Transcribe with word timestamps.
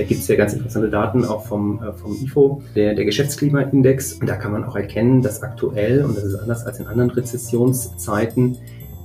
Da 0.00 0.06
gibt 0.06 0.22
es 0.22 0.28
ja 0.28 0.36
ganz 0.36 0.54
interessante 0.54 0.88
Daten 0.88 1.26
auch 1.26 1.44
vom, 1.44 1.78
äh, 1.82 1.92
vom 1.92 2.16
IFO, 2.24 2.62
der, 2.74 2.94
der 2.94 3.04
Geschäftsklimaindex. 3.04 4.14
Und 4.14 4.30
da 4.30 4.36
kann 4.36 4.50
man 4.50 4.64
auch 4.64 4.74
erkennen, 4.74 5.20
dass 5.20 5.42
aktuell, 5.42 6.02
und 6.06 6.16
das 6.16 6.24
ist 6.24 6.36
anders 6.36 6.64
als 6.64 6.80
in 6.80 6.86
anderen 6.86 7.10
Rezessionszeiten, 7.10 8.56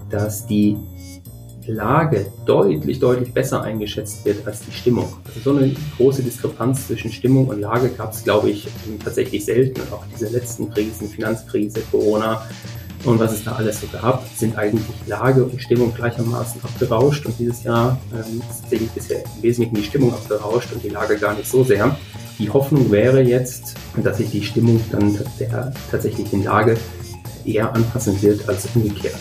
dass 0.10 0.48
die 0.48 0.78
Lage 1.68 2.28
deutlich, 2.46 3.00
deutlich 3.00 3.34
besser 3.34 3.62
eingeschätzt 3.62 4.24
wird 4.24 4.48
als 4.48 4.62
die 4.62 4.72
Stimmung. 4.72 5.10
Also 5.26 5.52
so 5.52 5.58
eine 5.58 5.76
große 5.98 6.24
Diskrepanz 6.24 6.88
zwischen 6.88 7.12
Stimmung 7.12 7.50
und 7.50 7.60
Lage 7.60 7.90
gab 7.90 8.14
es, 8.14 8.24
glaube 8.24 8.52
ich, 8.52 8.66
tatsächlich 9.04 9.44
selten. 9.44 9.82
Und 9.82 9.92
auch 9.92 10.06
diese 10.14 10.30
letzten 10.30 10.70
Krisen, 10.70 11.10
Finanzkrise, 11.10 11.82
Corona, 11.92 12.48
und 13.06 13.20
was 13.20 13.34
es 13.34 13.44
da 13.44 13.54
alles 13.54 13.82
so 13.82 13.88
gab, 13.88 14.26
sind 14.36 14.58
eigentlich 14.58 14.84
Lage 15.06 15.44
und 15.46 15.62
Stimmung 15.62 15.94
gleichermaßen 15.94 16.62
abgerauscht. 16.64 17.26
Und 17.26 17.38
dieses 17.38 17.64
Jahr 17.64 18.00
ähm, 18.12 18.42
ist 18.50 18.62
tatsächlich 18.62 18.90
bisher 18.92 19.24
im 19.24 19.44
Wesentlichen 19.44 19.76
die 19.76 19.84
Stimmung 19.84 20.14
abgerauscht 20.14 20.74
und 20.74 20.84
die 20.84 20.90
Lage 20.90 21.18
gar 21.18 21.36
nicht 21.36 21.48
so 21.48 21.64
sehr. 21.64 21.96
Die 22.40 22.50
Hoffnung 22.50 22.92
wäre 22.92 23.22
jetzt, 23.22 23.76
dass 24.04 24.18
sich 24.18 24.32
die 24.32 24.44
Stimmung 24.44 24.82
dann 24.92 25.18
der 25.40 25.74
tatsächlichen 25.92 26.44
Lage 26.44 26.78
eher 27.46 27.74
anpassen 27.74 28.22
wird 28.22 28.50
als 28.50 28.68
umgekehrt. 28.74 29.16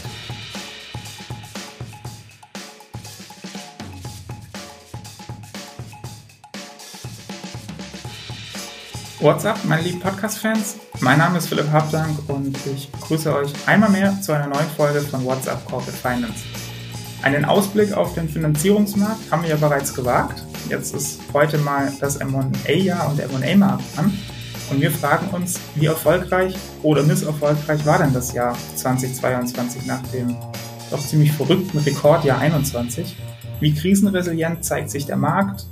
What's 9.24 9.46
up, 9.46 9.56
meine 9.64 9.80
lieben 9.80 10.00
Podcast-Fans? 10.00 10.76
Mein 11.00 11.16
Name 11.16 11.38
ist 11.38 11.46
Philipp 11.46 11.72
Habdank 11.72 12.28
und 12.28 12.58
ich 12.66 12.92
grüße 12.92 13.34
euch 13.34 13.50
einmal 13.64 13.88
mehr 13.88 14.20
zu 14.20 14.32
einer 14.32 14.48
neuen 14.48 14.68
Folge 14.76 15.00
von 15.00 15.24
What's 15.24 15.48
up 15.48 15.64
Corporate 15.64 15.96
Finance. 15.96 16.44
Einen 17.22 17.46
Ausblick 17.46 17.94
auf 17.94 18.12
den 18.12 18.28
Finanzierungsmarkt 18.28 19.30
haben 19.30 19.42
wir 19.42 19.48
ja 19.48 19.56
bereits 19.56 19.94
gewagt. 19.94 20.44
Jetzt 20.68 20.94
ist 20.94 21.20
heute 21.32 21.56
mal 21.56 21.90
das 22.00 22.16
M&A-Jahr 22.16 23.08
und 23.08 23.18
der 23.18 23.30
M&A-Markt 23.30 23.84
an. 23.96 24.12
Und 24.70 24.82
wir 24.82 24.90
fragen 24.90 25.28
uns, 25.28 25.58
wie 25.74 25.86
erfolgreich 25.86 26.54
oder 26.82 27.02
misserfolgreich 27.02 27.86
war 27.86 28.00
denn 28.00 28.12
das 28.12 28.34
Jahr 28.34 28.54
2022 28.76 29.86
nach 29.86 30.02
dem 30.08 30.36
doch 30.90 31.00
ziemlich 31.00 31.32
verrückten 31.32 31.78
Rekordjahr 31.78 32.40
21? 32.40 33.16
Wie 33.58 33.72
krisenresilient 33.72 34.66
zeigt 34.66 34.90
sich 34.90 35.06
der 35.06 35.16
Markt? 35.16 35.64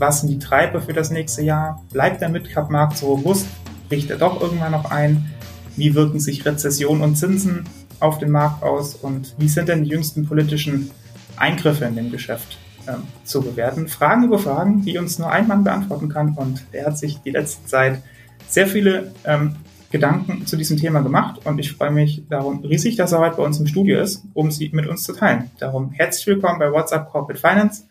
Was 0.00 0.22
sind 0.22 0.30
die 0.30 0.38
Treiber 0.38 0.80
für 0.80 0.94
das 0.94 1.10
nächste 1.10 1.42
Jahr? 1.42 1.82
Bleibt 1.92 2.22
der 2.22 2.30
Midcap-Markt 2.30 2.96
so 2.96 3.08
robust? 3.08 3.46
Bricht 3.90 4.08
er 4.08 4.16
doch 4.16 4.40
irgendwann 4.40 4.72
noch 4.72 4.90
ein? 4.90 5.30
Wie 5.76 5.94
wirken 5.94 6.18
sich 6.20 6.46
Rezession 6.46 7.02
und 7.02 7.16
Zinsen 7.16 7.64
auf 8.00 8.16
den 8.16 8.30
Markt 8.30 8.62
aus? 8.62 8.94
Und 8.94 9.34
wie 9.36 9.46
sind 9.46 9.68
denn 9.68 9.84
die 9.84 9.90
jüngsten 9.90 10.26
politischen 10.26 10.90
Eingriffe 11.36 11.84
in 11.84 11.96
dem 11.96 12.10
Geschäft 12.10 12.56
ähm, 12.88 13.02
zu 13.24 13.42
bewerten? 13.42 13.88
Fragen 13.88 14.24
über 14.24 14.38
Fragen, 14.38 14.80
die 14.86 14.96
uns 14.96 15.18
nur 15.18 15.30
ein 15.30 15.46
Mann 15.46 15.64
beantworten 15.64 16.08
kann. 16.08 16.32
Und 16.34 16.64
der 16.72 16.86
hat 16.86 16.96
sich 16.96 17.18
die 17.18 17.32
letzte 17.32 17.66
Zeit 17.66 18.00
sehr 18.48 18.68
viele 18.68 19.12
ähm, 19.26 19.56
Gedanken 19.90 20.46
zu 20.46 20.56
diesem 20.56 20.78
Thema 20.78 21.02
gemacht 21.02 21.44
und 21.44 21.58
ich 21.58 21.72
freue 21.72 21.90
mich 21.90 22.22
darum 22.30 22.60
riesig, 22.60 22.96
dass 22.96 23.12
er 23.12 23.18
heute 23.18 23.36
bei 23.36 23.42
uns 23.42 23.58
im 23.58 23.66
Studio 23.66 24.00
ist, 24.00 24.22
um 24.32 24.50
sie 24.50 24.70
mit 24.72 24.86
uns 24.86 25.02
zu 25.02 25.12
teilen. 25.12 25.50
Darum 25.58 25.90
herzlich 25.90 26.26
willkommen 26.28 26.58
bei 26.58 26.72
WhatsApp 26.72 27.10
Corporate 27.10 27.38
Finance 27.40 27.82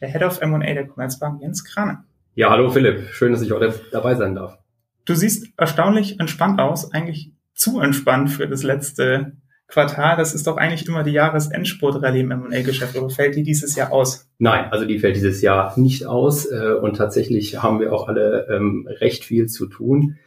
der 0.00 0.08
Head 0.08 0.22
of 0.22 0.40
M&A 0.40 0.58
der 0.58 0.86
Commerzbank, 0.86 1.40
Jens 1.40 1.64
Krane. 1.64 2.04
Ja, 2.34 2.50
hallo 2.50 2.70
Philipp, 2.70 3.08
schön, 3.12 3.32
dass 3.32 3.42
ich 3.42 3.50
heute 3.50 3.74
dabei 3.92 4.14
sein 4.14 4.34
darf. 4.34 4.58
Du 5.04 5.14
siehst 5.14 5.48
erstaunlich 5.56 6.20
entspannt 6.20 6.60
aus, 6.60 6.92
eigentlich 6.92 7.32
zu 7.54 7.80
entspannt 7.80 8.30
für 8.30 8.46
das 8.46 8.62
letzte 8.62 9.32
Quartal. 9.68 10.16
Das 10.16 10.34
ist 10.34 10.46
doch 10.46 10.56
eigentlich 10.56 10.86
immer 10.86 11.02
die 11.02 11.12
Jahresendspurt-Rallye 11.12 12.20
im 12.20 12.30
M&A-Geschäft, 12.30 12.96
oder 12.96 13.10
fällt 13.10 13.36
die 13.36 13.42
dieses 13.42 13.74
Jahr 13.74 13.92
aus? 13.92 14.28
Nein, 14.38 14.70
also 14.70 14.84
die 14.84 14.98
fällt 14.98 15.16
dieses 15.16 15.40
Jahr 15.42 15.78
nicht 15.78 16.06
aus 16.06 16.44
äh, 16.50 16.74
und 16.80 16.96
tatsächlich 16.96 17.62
haben 17.62 17.80
wir 17.80 17.92
auch 17.92 18.08
alle 18.08 18.46
ähm, 18.50 18.86
recht 19.00 19.24
viel 19.24 19.46
zu 19.46 19.66
tun. 19.66 20.18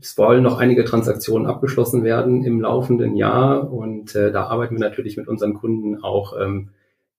Es 0.00 0.18
wollen 0.18 0.42
noch 0.42 0.58
einige 0.58 0.84
Transaktionen 0.84 1.46
abgeschlossen 1.46 2.02
werden 2.02 2.44
im 2.44 2.60
laufenden 2.60 3.14
Jahr 3.14 3.70
und 3.70 4.14
äh, 4.16 4.32
da 4.32 4.44
arbeiten 4.44 4.74
wir 4.74 4.80
natürlich 4.80 5.16
mit 5.16 5.28
unseren 5.28 5.54
Kunden 5.54 6.02
auch 6.02 6.34
ähm, 6.40 6.70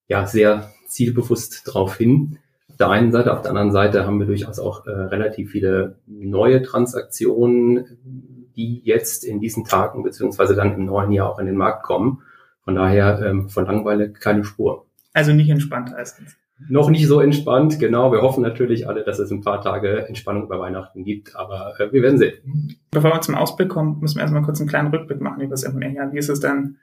ja 0.08 0.26
sehr 0.26 0.72
zielbewusst 0.86 1.64
drauf 1.66 1.98
hin. 1.98 2.40
Auf 2.70 2.78
der 2.78 2.90
einen 2.90 3.12
Seite, 3.12 3.34
auf 3.34 3.42
der 3.42 3.52
anderen 3.52 3.72
Seite 3.72 4.06
haben 4.06 4.20
wir 4.20 4.26
durchaus 4.26 4.60
auch 4.60 4.86
äh, 4.86 4.92
relativ 4.92 5.52
viele 5.52 5.98
neue 6.08 6.62
Transaktionen, 6.62 7.98
die 8.56 8.82
jetzt 8.84 9.24
in 9.24 9.40
diesen 9.40 9.66
Tagen 9.66 10.04
beziehungsweise 10.04 10.56
dann 10.56 10.74
im 10.74 10.86
neuen 10.86 11.12
Jahr 11.12 11.30
auch 11.30 11.40
in 11.40 11.46
den 11.46 11.58
Markt 11.58 11.84
kommen. 11.84 12.22
Von 12.64 12.76
daher 12.76 13.22
ähm, 13.22 13.50
von 13.50 13.66
Langweile 13.66 14.12
keine 14.12 14.44
Spur. 14.44 14.86
Also 15.14 15.34
nicht 15.34 15.50
entspannt 15.50 15.92
meistens. 15.92 16.36
Noch 16.70 16.90
nicht 16.90 17.08
so 17.08 17.20
entspannt, 17.20 17.80
genau. 17.80 18.14
Wir 18.14 18.22
hoffen 18.22 18.42
natürlich 18.42 18.88
alle, 18.88 19.04
dass 19.04 19.20
es 19.20 19.30
ein 19.30 19.42
paar 19.42 19.62
Tage 19.62 20.08
Entspannung 20.08 20.44
über 20.44 20.60
Weihnachten 20.60 21.04
gibt, 21.04 21.36
aber 21.36 21.74
äh, 21.80 21.92
wir 21.92 22.02
werden 22.02 22.18
sehen. 22.18 22.78
Bevor 22.92 23.12
wir 23.12 23.22
zum 23.22 23.36
Ausblick 23.36 23.70
kommen, 23.70 24.00
müssen 24.00 24.16
wir 24.16 24.22
erstmal 24.22 24.42
kurz 24.42 24.60
einen 24.60 24.70
kleinen 24.70 24.88
Rückblick 24.88 25.20
machen 25.20 25.42
über 25.42 25.52
das 25.52 25.64
M&A. 25.64 26.12
Wie 26.14 26.18
ist 26.18 26.30
es 26.30 26.40
denn 26.40 26.78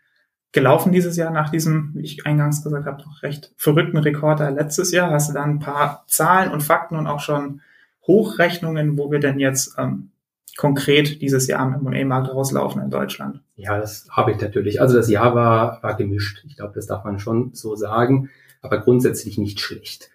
gelaufen 0.53 0.93
dieses 0.93 1.17
Jahr 1.17 1.31
nach 1.31 1.51
diesem, 1.51 1.93
wie 1.95 2.03
ich 2.03 2.27
eingangs 2.27 2.63
gesagt 2.63 2.87
habe, 2.87 3.03
doch 3.03 3.23
recht 3.23 3.53
verrückten 3.57 3.99
Rekorder 3.99 4.51
letztes 4.51 4.93
Jahr? 4.93 5.11
Hast 5.11 5.31
du 5.31 5.35
da 5.35 5.43
ein 5.43 5.59
paar 5.59 6.05
Zahlen 6.07 6.53
und 6.53 6.63
Fakten 6.63 6.97
und 6.97 7.07
auch 7.07 7.21
schon 7.21 7.63
Hochrechnungen, 8.07 8.99
wo 8.99 9.11
wir 9.11 9.19
denn 9.19 9.39
jetzt 9.39 9.77
ähm, 9.79 10.11
konkret 10.57 11.23
dieses 11.23 11.47
Jahr 11.47 11.61
am 11.61 11.87
M&A-Markt 11.87 12.31
rauslaufen 12.31 12.83
in 12.83 12.91
Deutschland? 12.91 13.41
Ja, 13.57 13.79
das 13.79 14.07
habe 14.11 14.33
ich 14.33 14.41
natürlich. 14.41 14.81
Also 14.81 14.97
das 14.97 15.09
Jahr 15.09 15.35
war, 15.35 15.83
war 15.83 15.95
gemischt. 15.97 16.45
Ich 16.47 16.57
glaube, 16.57 16.75
das 16.75 16.87
darf 16.87 17.05
man 17.05 17.19
schon 17.19 17.55
so 17.55 17.75
sagen, 17.75 18.31
aber 18.61 18.79
grundsätzlich 18.81 19.39
nicht 19.39 19.61
schlecht. 19.61 20.11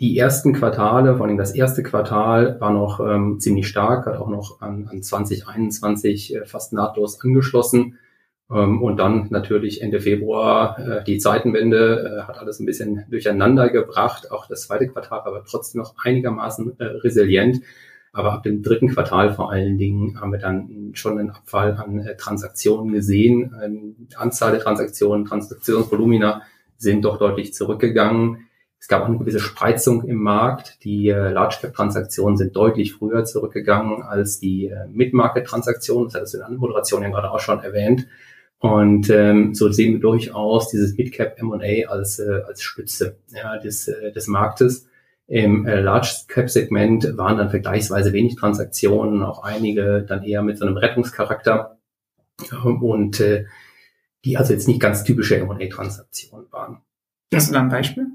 Die 0.00 0.18
ersten 0.18 0.52
Quartale, 0.52 1.16
vor 1.16 1.26
allem 1.26 1.38
das 1.38 1.54
erste 1.54 1.82
Quartal, 1.82 2.60
war 2.60 2.72
noch 2.72 3.00
ähm, 3.00 3.38
ziemlich 3.40 3.68
stark, 3.68 4.06
hat 4.06 4.16
auch 4.16 4.28
noch 4.28 4.60
an, 4.60 4.88
an 4.88 5.02
2021 5.02 6.34
äh, 6.34 6.44
fast 6.44 6.72
nahtlos 6.72 7.20
angeschlossen. 7.22 7.98
Ähm, 8.50 8.82
und 8.82 8.98
dann 8.98 9.28
natürlich 9.30 9.80
Ende 9.82 10.00
Februar 10.00 10.78
äh, 10.78 11.04
die 11.04 11.18
Zeitenwende 11.18 12.22
äh, 12.22 12.22
hat 12.22 12.38
alles 12.38 12.60
ein 12.60 12.66
bisschen 12.66 13.04
durcheinander 13.10 13.70
gebracht. 13.70 14.30
Auch 14.30 14.46
das 14.46 14.66
zweite 14.66 14.88
Quartal 14.88 15.20
war 15.20 15.28
aber 15.28 15.44
trotzdem 15.44 15.80
noch 15.80 15.94
einigermaßen 16.02 16.78
äh, 16.78 16.84
resilient. 16.84 17.62
Aber 18.12 18.32
ab 18.32 18.44
dem 18.44 18.62
dritten 18.62 18.88
Quartal 18.88 19.34
vor 19.34 19.50
allen 19.50 19.76
Dingen 19.76 20.20
haben 20.20 20.30
wir 20.30 20.38
dann 20.38 20.90
schon 20.92 21.18
einen 21.18 21.30
Abfall 21.30 21.72
an 21.72 22.08
Transaktionen 22.16 22.92
gesehen. 22.92 23.54
Ähm, 23.62 24.08
Anzahl 24.14 24.52
der 24.52 24.60
Transaktionen, 24.60 25.24
Transaktionsvolumina 25.24 26.42
sind 26.76 27.04
doch 27.04 27.18
deutlich 27.18 27.54
zurückgegangen. 27.54 28.46
Es 28.78 28.86
gab 28.86 29.02
auch 29.02 29.08
eine 29.08 29.18
gewisse 29.18 29.40
Spreizung 29.40 30.04
im 30.04 30.18
Markt. 30.18 30.84
Die 30.84 31.08
Large 31.08 31.56
Cap 31.62 31.74
Transaktionen 31.74 32.36
sind 32.36 32.54
deutlich 32.54 32.92
früher 32.92 33.24
zurückgegangen 33.24 34.02
als 34.02 34.38
die 34.38 34.70
Mid-Market 34.90 35.46
Transaktionen. 35.46 36.08
Das 36.08 36.14
hat 36.14 36.22
es 36.24 36.34
in 36.34 36.40
der 36.40 36.48
Anmoderation 36.48 37.02
ja 37.02 37.08
gerade 37.08 37.30
auch 37.30 37.40
schon 37.40 37.60
erwähnt. 37.60 38.06
Und 38.58 39.10
ähm, 39.10 39.54
so 39.54 39.70
sehen 39.70 39.94
wir 39.94 40.00
durchaus 40.00 40.70
dieses 40.70 40.96
Midcap 40.96 41.38
M&A 41.38 41.88
als, 41.90 42.18
äh, 42.18 42.40
als 42.46 42.62
Stütze 42.62 43.18
ja, 43.28 43.58
des, 43.58 43.88
äh, 43.88 44.12
des 44.12 44.26
Marktes. 44.26 44.88
Im 45.26 45.66
äh, 45.66 45.80
Large 45.80 46.24
Cap 46.28 46.50
Segment 46.50 47.16
waren 47.16 47.38
dann 47.38 47.50
vergleichsweise 47.50 48.12
wenig 48.12 48.36
Transaktionen, 48.36 49.22
auch 49.22 49.42
einige 49.42 50.02
dann 50.02 50.22
eher 50.22 50.42
mit 50.42 50.58
so 50.58 50.66
einem 50.66 50.76
Rettungscharakter 50.76 51.78
und 52.80 53.20
äh, 53.20 53.46
die 54.24 54.36
also 54.36 54.52
jetzt 54.52 54.68
nicht 54.68 54.80
ganz 54.80 55.04
typische 55.04 55.36
M&A 55.36 55.66
Transaktionen 55.68 56.46
waren. 56.50 56.78
Hast 57.32 57.48
du 57.48 57.54
da 57.54 57.60
ein 57.60 57.68
Beispiel? 57.68 58.06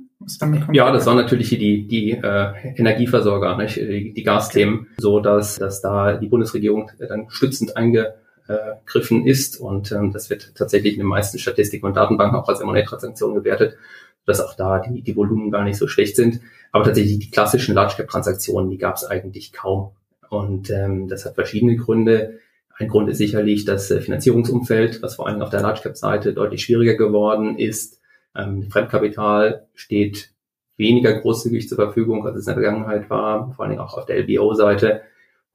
Ja, 0.73 0.91
das 0.91 1.05
waren 1.05 1.15
natürlich 1.15 1.49
die, 1.49 1.87
die 1.87 2.11
äh, 2.11 2.53
Energieversorger, 2.75 3.55
nicht? 3.57 3.77
Die, 3.77 4.13
die 4.13 4.23
Gasthemen, 4.23 4.87
so 4.97 5.19
dass, 5.19 5.55
dass 5.55 5.81
da 5.81 6.17
die 6.17 6.27
Bundesregierung 6.27 6.91
dann 6.99 7.29
stützend 7.29 7.77
einge 7.77 8.15
gegriffen 8.49 9.25
ist. 9.25 9.59
Und 9.59 9.91
ähm, 9.91 10.11
das 10.11 10.29
wird 10.29 10.55
tatsächlich 10.55 10.93
in 10.93 10.99
den 10.99 11.07
meisten 11.07 11.37
Statistiken 11.37 11.85
und 11.85 11.95
Datenbanken 11.95 12.37
auch 12.37 12.47
als 12.47 12.61
M&A-Transaktion 12.61 13.35
gewertet, 13.35 13.77
dass 14.25 14.41
auch 14.41 14.55
da 14.55 14.79
die, 14.79 15.01
die 15.01 15.15
Volumen 15.15 15.51
gar 15.51 15.63
nicht 15.63 15.77
so 15.77 15.87
schlecht 15.87 16.15
sind. 16.15 16.41
Aber 16.71 16.83
tatsächlich 16.83 17.19
die 17.19 17.31
klassischen 17.31 17.75
Large-Cap-Transaktionen, 17.75 18.69
die 18.69 18.77
gab 18.77 18.95
es 18.95 19.05
eigentlich 19.05 19.53
kaum. 19.53 19.91
Und 20.29 20.69
ähm, 20.69 21.07
das 21.07 21.25
hat 21.25 21.35
verschiedene 21.35 21.75
Gründe. 21.75 22.39
Ein 22.77 22.87
Grund 22.87 23.09
ist 23.09 23.17
sicherlich 23.17 23.65
das 23.65 23.89
äh, 23.91 24.01
Finanzierungsumfeld, 24.01 25.01
was 25.01 25.15
vor 25.15 25.27
allem 25.27 25.41
auf 25.41 25.49
der 25.49 25.61
Large-Cap-Seite 25.61 26.33
deutlich 26.33 26.63
schwieriger 26.63 26.95
geworden 26.95 27.57
ist. 27.57 27.99
Ähm, 28.35 28.69
Fremdkapital 28.69 29.67
steht 29.73 30.31
weniger 30.77 31.19
großzügig 31.19 31.67
zur 31.67 31.77
Verfügung, 31.77 32.25
als 32.25 32.37
es 32.37 32.47
in 32.47 32.53
der 32.53 32.63
Vergangenheit 32.63 33.09
war, 33.09 33.51
vor 33.53 33.65
allem 33.65 33.79
auch 33.79 33.97
auf 33.97 34.05
der 34.05 34.19
LBO-Seite. 34.19 35.01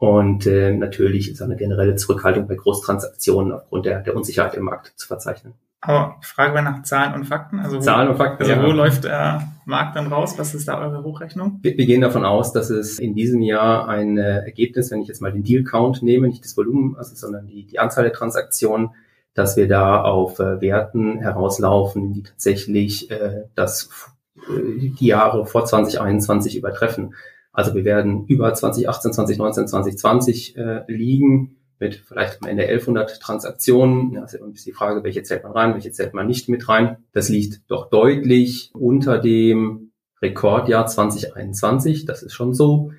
Und 0.04 0.46
äh, 0.46 0.70
natürlich 0.70 1.30
ist 1.30 1.40
eine 1.40 1.56
generelle 1.56 1.94
Zurückhaltung 1.94 2.46
bei 2.46 2.56
Großtransaktionen 2.56 3.52
aufgrund 3.52 3.86
der, 3.86 4.00
der 4.00 4.14
Unsicherheit 4.14 4.52
im 4.52 4.64
Markt 4.64 4.92
zu 4.96 5.06
verzeichnen. 5.06 5.54
Aber 5.80 6.16
Frage 6.20 6.60
nach 6.60 6.82
Zahlen 6.82 7.14
und 7.14 7.24
Fakten. 7.24 7.58
Also 7.58 7.78
wo, 7.78 7.80
Zahlen 7.80 8.10
und 8.10 8.16
Fakten. 8.18 8.42
Also 8.42 8.62
wo 8.62 8.66
ja. 8.66 8.74
läuft 8.74 9.04
der 9.04 9.48
Markt 9.64 9.96
dann 9.96 10.08
raus? 10.08 10.34
Was 10.36 10.54
ist 10.54 10.68
da 10.68 10.78
eure 10.78 11.02
Hochrechnung? 11.04 11.58
Wir, 11.62 11.78
wir, 11.78 11.86
gehen 11.86 12.02
davon 12.02 12.26
aus, 12.26 12.52
dass 12.52 12.68
es 12.68 12.98
in 12.98 13.14
diesem 13.14 13.40
Jahr 13.40 13.88
ein 13.88 14.18
äh, 14.18 14.40
Ergebnis, 14.40 14.90
wenn 14.90 15.00
ich 15.00 15.08
jetzt 15.08 15.22
mal 15.22 15.32
den 15.32 15.42
Deal 15.42 15.64
Count 15.64 16.02
nehme, 16.02 16.28
nicht 16.28 16.44
das 16.44 16.54
Volumen, 16.54 16.96
also, 16.98 17.14
sondern 17.14 17.46
die, 17.46 17.64
die 17.64 17.78
Anzahl 17.78 18.04
der 18.04 18.12
Transaktionen, 18.12 18.90
dass 19.32 19.56
wir 19.56 19.68
da 19.68 20.02
auf 20.02 20.38
äh, 20.38 20.60
Werten 20.60 21.18
herauslaufen, 21.20 22.12
die 22.12 22.24
tatsächlich 22.24 23.10
äh, 23.10 23.44
das 23.54 23.88
äh, 24.36 24.90
die 25.00 25.06
Jahre 25.06 25.46
vor 25.46 25.64
2021 25.64 26.58
übertreffen. 26.58 27.14
Also 27.54 27.74
wir 27.74 27.84
werden 27.84 28.26
über 28.26 28.52
2018, 28.52 29.12
2019, 29.12 29.68
2020 29.68 30.56
äh, 30.56 30.84
liegen 30.88 31.56
mit 31.78 31.94
vielleicht 31.94 32.42
am 32.42 32.48
Ende 32.48 32.64
1100 32.64 33.20
Transaktionen. 33.20 34.12
Ja, 34.12 34.24
ist 34.24 34.34
ein 34.34 34.52
bisschen 34.52 34.72
die 34.72 34.76
Frage, 34.76 35.04
welche 35.04 35.22
zählt 35.22 35.44
man 35.44 35.52
rein, 35.52 35.74
welche 35.74 35.92
zählt 35.92 36.14
man 36.14 36.26
nicht 36.26 36.48
mit 36.48 36.68
rein. 36.68 36.98
Das 37.12 37.28
liegt 37.28 37.62
doch 37.70 37.88
deutlich 37.90 38.72
unter 38.74 39.18
dem 39.18 39.92
Rekordjahr 40.20 40.86
2021. 40.86 42.06
Das 42.06 42.22
ist 42.22 42.34
schon 42.34 42.54
so. 42.54 42.92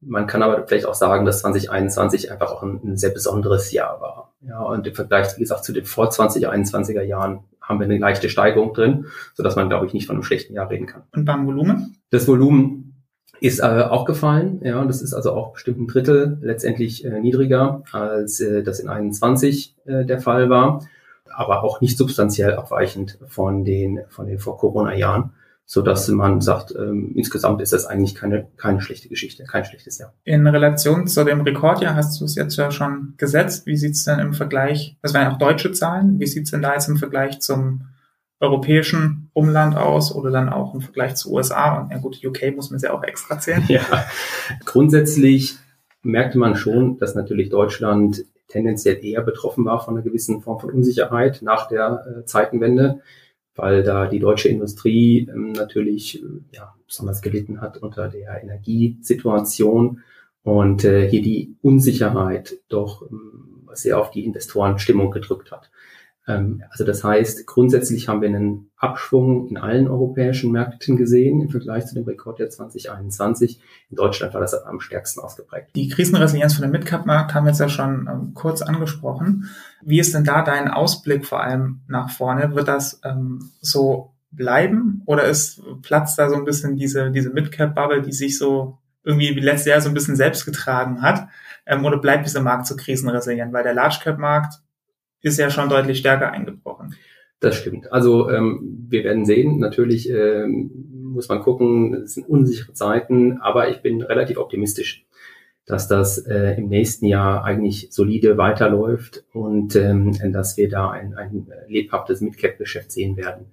Man 0.00 0.26
kann 0.26 0.42
aber 0.42 0.66
vielleicht 0.66 0.86
auch 0.86 0.94
sagen, 0.94 1.24
dass 1.24 1.40
2021 1.42 2.32
einfach 2.32 2.50
auch 2.50 2.64
ein, 2.64 2.80
ein 2.82 2.96
sehr 2.96 3.10
besonderes 3.10 3.70
Jahr 3.70 4.00
war. 4.00 4.34
Ja, 4.40 4.60
und 4.62 4.84
im 4.84 4.94
Vergleich, 4.94 5.36
wie 5.36 5.42
gesagt, 5.42 5.64
zu 5.64 5.72
den 5.72 5.84
vor 5.84 6.10
2021er 6.10 7.02
Jahren 7.02 7.44
haben 7.60 7.78
wir 7.78 7.84
eine 7.84 7.98
leichte 7.98 8.28
Steigerung 8.28 8.74
drin, 8.74 9.06
sodass 9.34 9.54
man, 9.54 9.68
glaube 9.68 9.86
ich, 9.86 9.92
nicht 9.92 10.08
von 10.08 10.16
einem 10.16 10.24
schlechten 10.24 10.54
Jahr 10.54 10.68
reden 10.68 10.86
kann. 10.86 11.04
Und 11.14 11.24
beim 11.24 11.46
Volumen? 11.46 11.98
Das 12.10 12.26
Volumen 12.26 12.91
ist 13.42 13.58
äh, 13.58 13.62
auch 13.62 14.04
gefallen, 14.04 14.60
ja, 14.62 14.80
und 14.80 14.86
das 14.86 15.02
ist 15.02 15.14
also 15.14 15.32
auch 15.32 15.54
bestimmt 15.54 15.80
ein 15.80 15.86
Drittel 15.88 16.38
letztendlich 16.42 17.04
äh, 17.04 17.18
niedriger, 17.18 17.82
als 17.90 18.40
äh, 18.40 18.62
das 18.62 18.78
in 18.78 18.88
21 18.88 19.74
äh, 19.84 20.04
der 20.04 20.20
Fall 20.20 20.48
war, 20.48 20.86
aber 21.28 21.64
auch 21.64 21.80
nicht 21.80 21.98
substanziell 21.98 22.54
abweichend 22.54 23.18
von 23.26 23.64
den, 23.64 24.02
von 24.10 24.28
den 24.28 24.38
Vor-Corona-Jahren, 24.38 25.32
so 25.66 25.82
dass 25.82 26.06
man 26.06 26.40
sagt, 26.40 26.72
ähm, 26.78 27.12
insgesamt 27.16 27.60
ist 27.60 27.72
das 27.72 27.86
eigentlich 27.86 28.14
keine, 28.14 28.46
keine 28.58 28.80
schlechte 28.80 29.08
Geschichte, 29.08 29.42
kein 29.42 29.64
schlechtes 29.64 29.98
Jahr. 29.98 30.12
In 30.22 30.46
Relation 30.46 31.08
zu 31.08 31.24
dem 31.24 31.40
Rekordjahr 31.40 31.96
hast 31.96 32.20
du 32.20 32.24
es 32.26 32.36
jetzt 32.36 32.56
ja 32.56 32.70
schon 32.70 33.14
gesetzt. 33.16 33.66
Wie 33.66 33.76
sieht's 33.76 34.04
denn 34.04 34.20
im 34.20 34.34
Vergleich, 34.34 34.96
das 35.02 35.14
waren 35.14 35.22
ja 35.22 35.32
auch 35.32 35.38
deutsche 35.38 35.72
Zahlen, 35.72 36.20
wie 36.20 36.26
sieht's 36.26 36.52
denn 36.52 36.62
da 36.62 36.74
jetzt 36.74 36.88
im 36.88 36.96
Vergleich 36.96 37.40
zum 37.40 37.88
europäischen 38.42 39.30
Umland 39.32 39.76
aus 39.76 40.14
oder 40.14 40.30
dann 40.30 40.48
auch 40.48 40.74
im 40.74 40.80
Vergleich 40.80 41.14
zu 41.14 41.32
USA? 41.32 41.80
Und 41.80 41.90
ja 41.90 41.98
gut, 41.98 42.22
UK 42.24 42.54
muss 42.54 42.70
man 42.70 42.80
ja 42.80 42.92
auch 42.92 43.02
extra 43.02 43.38
zählen. 43.38 43.64
Ja, 43.68 43.80
grundsätzlich 44.64 45.56
merkte 46.02 46.38
man 46.38 46.56
schon, 46.56 46.98
dass 46.98 47.14
natürlich 47.14 47.48
Deutschland 47.48 48.24
tendenziell 48.48 49.02
eher 49.02 49.22
betroffen 49.22 49.64
war 49.64 49.82
von 49.82 49.94
einer 49.94 50.04
gewissen 50.04 50.42
Form 50.42 50.60
von 50.60 50.70
Unsicherheit 50.70 51.40
nach 51.42 51.68
der 51.68 52.04
äh, 52.04 52.24
Zeitenwende, 52.26 53.00
weil 53.54 53.82
da 53.82 54.06
die 54.06 54.18
deutsche 54.18 54.48
Industrie 54.48 55.28
ähm, 55.32 55.52
natürlich 55.52 56.22
äh, 56.22 56.26
ja, 56.52 56.74
besonders 56.86 57.22
gelitten 57.22 57.60
hat 57.60 57.78
unter 57.78 58.08
der 58.08 58.42
Energiesituation 58.42 60.02
und 60.42 60.84
äh, 60.84 61.08
hier 61.08 61.22
die 61.22 61.56
Unsicherheit 61.62 62.58
doch 62.68 63.02
ähm, 63.10 63.68
sehr 63.72 63.98
auf 63.98 64.10
die 64.10 64.24
Investorenstimmung 64.24 65.10
gedrückt 65.10 65.50
hat. 65.50 65.70
Ähm, 66.28 66.62
also 66.70 66.84
das 66.84 67.02
heißt, 67.02 67.46
grundsätzlich 67.46 68.08
haben 68.08 68.20
wir 68.20 68.28
einen 68.28 68.70
Abschwung 68.76 69.48
in 69.48 69.56
allen 69.56 69.88
europäischen 69.88 70.52
Märkten 70.52 70.96
gesehen 70.96 71.40
im 71.40 71.48
Vergleich 71.48 71.86
zu 71.86 71.94
dem 71.94 72.04
Rekordjahr 72.04 72.48
2021. 72.48 73.60
In 73.90 73.96
Deutschland 73.96 74.32
war 74.34 74.40
das 74.40 74.54
am 74.54 74.80
stärksten 74.80 75.20
ausgeprägt. 75.20 75.70
Die 75.74 75.88
Krisenresilienz 75.88 76.54
von 76.54 76.62
dem 76.62 76.70
Midcap-Markt 76.70 77.34
haben 77.34 77.44
wir 77.44 77.50
jetzt 77.50 77.60
ja 77.60 77.68
schon 77.68 78.08
ähm, 78.10 78.34
kurz 78.34 78.62
angesprochen. 78.62 79.48
Wie 79.82 79.98
ist 79.98 80.14
denn 80.14 80.24
da 80.24 80.42
dein 80.42 80.68
Ausblick 80.68 81.26
vor 81.26 81.42
allem 81.42 81.80
nach 81.88 82.10
vorne? 82.10 82.54
Wird 82.54 82.68
das 82.68 83.00
ähm, 83.04 83.50
so 83.60 84.12
bleiben 84.30 85.02
oder 85.06 85.24
ist 85.24 85.60
platzt 85.82 86.18
da 86.18 86.30
so 86.30 86.36
ein 86.36 86.44
bisschen 86.44 86.76
diese, 86.76 87.10
diese 87.10 87.30
Midcap-Bubble, 87.30 88.02
die 88.02 88.12
sich 88.12 88.38
so 88.38 88.78
irgendwie 89.04 89.34
wie 89.34 89.40
letztes 89.40 89.66
Jahr 89.66 89.80
so 89.80 89.88
ein 89.88 89.94
bisschen 89.94 90.16
selbst 90.16 90.44
getragen 90.44 91.02
hat? 91.02 91.28
Ähm, 91.66 91.84
oder 91.84 91.98
bleibt 91.98 92.26
dieser 92.26 92.42
Markt 92.42 92.66
so 92.66 92.76
krisenresilient? 92.76 93.52
Weil 93.52 93.64
der 93.64 93.74
Large 93.74 93.98
Cap 94.02 94.18
Markt 94.18 94.62
ist 95.22 95.38
ja 95.38 95.50
schon 95.50 95.68
deutlich 95.68 95.98
stärker 95.98 96.32
eingebrochen. 96.32 96.94
Das 97.40 97.56
stimmt. 97.56 97.92
Also 97.92 98.30
ähm, 98.30 98.86
wir 98.88 99.02
werden 99.04 99.24
sehen. 99.24 99.58
Natürlich 99.58 100.08
ähm, 100.08 100.70
muss 101.12 101.28
man 101.28 101.40
gucken, 101.40 101.94
es 101.94 102.14
sind 102.14 102.28
unsichere 102.28 102.72
Zeiten, 102.72 103.38
aber 103.38 103.68
ich 103.68 103.82
bin 103.82 104.00
relativ 104.02 104.38
optimistisch, 104.38 105.04
dass 105.66 105.88
das 105.88 106.18
äh, 106.18 106.54
im 106.56 106.68
nächsten 106.68 107.06
Jahr 107.06 107.44
eigentlich 107.44 107.88
solide 107.90 108.38
weiterläuft 108.38 109.24
und 109.32 109.74
ähm, 109.74 110.16
dass 110.32 110.56
wir 110.56 110.68
da 110.68 110.90
ein, 110.90 111.14
ein 111.14 111.48
lebhaftes 111.66 112.20
Midcap-Geschäft 112.20 112.92
sehen 112.92 113.16
werden. 113.16 113.46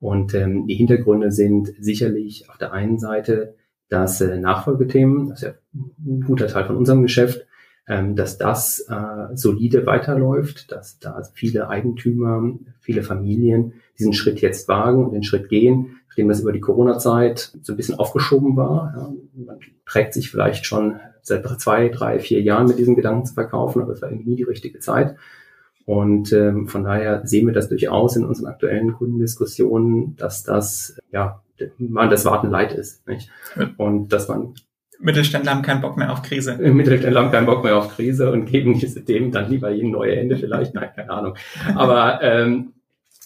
Und 0.00 0.34
ähm, 0.34 0.66
die 0.66 0.74
Hintergründe 0.74 1.30
sind 1.30 1.72
sicherlich 1.78 2.48
auf 2.48 2.58
der 2.58 2.72
einen 2.72 2.98
Seite 2.98 3.54
das 3.88 4.20
äh, 4.20 4.38
Nachfolgethemen, 4.38 5.28
das 5.28 5.42
ist 5.42 5.48
ja 5.48 5.54
ein 5.74 6.22
guter 6.22 6.46
Teil 6.46 6.64
von 6.64 6.76
unserem 6.76 7.02
Geschäft, 7.02 7.46
dass 8.14 8.38
das 8.38 8.86
äh, 8.88 9.34
solide 9.34 9.84
weiterläuft, 9.84 10.70
dass 10.70 10.98
da 11.00 11.22
viele 11.34 11.68
Eigentümer, 11.68 12.52
viele 12.80 13.02
Familien 13.02 13.74
diesen 13.98 14.12
Schritt 14.12 14.40
jetzt 14.40 14.68
wagen 14.68 15.04
und 15.04 15.12
den 15.12 15.24
Schritt 15.24 15.48
gehen, 15.48 15.96
nachdem 16.08 16.28
das 16.28 16.40
über 16.40 16.52
die 16.52 16.60
Corona-Zeit 16.60 17.52
so 17.62 17.72
ein 17.72 17.76
bisschen 17.76 17.98
aufgeschoben 17.98 18.56
war. 18.56 18.94
Ja, 18.96 19.12
man 19.44 19.58
trägt 19.86 20.14
sich 20.14 20.30
vielleicht 20.30 20.66
schon 20.66 21.00
seit 21.22 21.46
zwei, 21.60 21.88
drei, 21.88 22.20
vier 22.20 22.40
Jahren 22.40 22.68
mit 22.68 22.78
diesem 22.78 22.94
Gedanken 22.94 23.26
zu 23.26 23.34
verkaufen, 23.34 23.82
aber 23.82 23.92
es 23.92 24.02
war 24.02 24.10
irgendwie 24.10 24.30
nie 24.30 24.36
die 24.36 24.44
richtige 24.44 24.78
Zeit. 24.78 25.16
Und 25.84 26.32
ähm, 26.32 26.68
von 26.68 26.84
daher 26.84 27.26
sehen 27.26 27.46
wir 27.46 27.54
das 27.54 27.68
durchaus 27.68 28.14
in 28.14 28.24
unseren 28.24 28.46
aktuellen 28.46 28.92
Kundendiskussionen, 28.92 30.14
dass 30.16 30.44
das 30.44 30.96
ja 31.10 31.42
man 31.78 32.08
das 32.08 32.24
Warten 32.24 32.48
leid 32.48 32.72
ist. 32.72 33.06
Nicht? 33.06 33.28
Und 33.76 34.12
dass 34.12 34.28
man 34.28 34.54
Mittelständler 35.00 35.52
haben 35.52 35.62
keinen 35.62 35.80
Bock 35.80 35.96
mehr 35.96 36.12
auf 36.12 36.22
Krise. 36.22 36.56
Mittelständler 36.56 37.22
haben 37.22 37.32
keinen 37.32 37.46
Bock 37.46 37.64
mehr 37.64 37.76
auf 37.76 37.96
Krise 37.96 38.30
und 38.30 38.46
geben 38.46 38.78
diese 38.78 39.04
Themen 39.04 39.32
dann 39.32 39.50
lieber 39.50 39.70
in 39.70 39.90
neue 39.90 40.14
Hände 40.14 40.36
vielleicht. 40.36 40.74
Nein, 40.74 40.90
keine 40.94 41.10
Ahnung. 41.10 41.36
Aber 41.74 42.22
ähm, 42.22 42.74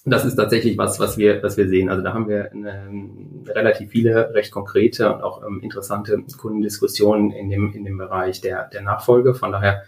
das 0.05 0.25
ist 0.25 0.37
tatsächlich 0.37 0.79
was, 0.79 1.01
was 1.01 1.17
wir, 1.19 1.43
was 1.43 1.57
wir 1.57 1.69
sehen. 1.69 1.89
Also 1.89 2.03
da 2.03 2.13
haben 2.13 2.29
wir 2.29 2.53
ähm, 2.53 3.45
relativ 3.49 3.91
viele 3.91 4.35
recht 4.35 4.53
konkrete 4.53 5.13
und 5.13 5.23
auch 5.23 5.43
ähm, 5.43 5.61
interessante 5.63 6.23
Kundendiskussionen 6.39 7.31
in 7.31 7.51
dem, 7.51 7.73
in 7.73 7.85
dem 7.85 7.99
Bereich 7.99 8.41
der, 8.41 8.69
der 8.69 8.83
Nachfolge. 8.83 9.35
Von 9.35 9.53
daher 9.53 9.83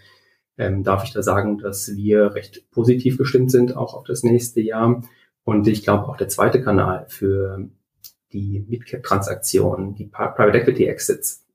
ähm, 0.57 0.83
darf 0.83 1.03
ich 1.03 1.13
da 1.13 1.21
sagen, 1.21 1.59
dass 1.59 1.95
wir 1.95 2.33
recht 2.33 2.69
positiv 2.71 3.17
gestimmt 3.17 3.51
sind, 3.51 3.77
auch 3.77 3.93
auf 3.93 4.05
das 4.05 4.23
nächste 4.23 4.59
Jahr. 4.59 5.03
Und 5.43 5.67
ich 5.67 5.83
glaube 5.83 6.07
auch 6.07 6.17
der 6.17 6.27
zweite 6.27 6.61
Kanal 6.61 7.05
für 7.07 7.69
die 8.33 8.65
Midcap-Transaktionen, 8.67 9.95
die 9.95 10.05
Private 10.05 10.57
Equity 10.57 10.85
Exits, 10.87 11.46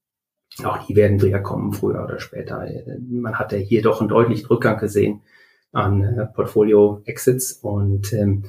auch 0.65 0.87
die 0.87 0.97
werden 0.97 1.23
wieder 1.23 1.41
kommen, 1.41 1.73
früher 1.73 2.05
oder 2.05 2.19
später. 2.19 2.67
Man 3.11 3.39
hat 3.39 3.53
ja 3.53 3.59
hier 3.59 3.83
doch 3.83 4.01
einen 4.01 4.09
deutlichen 4.09 4.47
Rückgang 4.47 4.79
gesehen 4.79 5.23
an 5.73 6.03
äh, 6.03 6.27
Portfolio-Exits 6.27 7.53
und 7.63 8.13
ähm, 8.13 8.45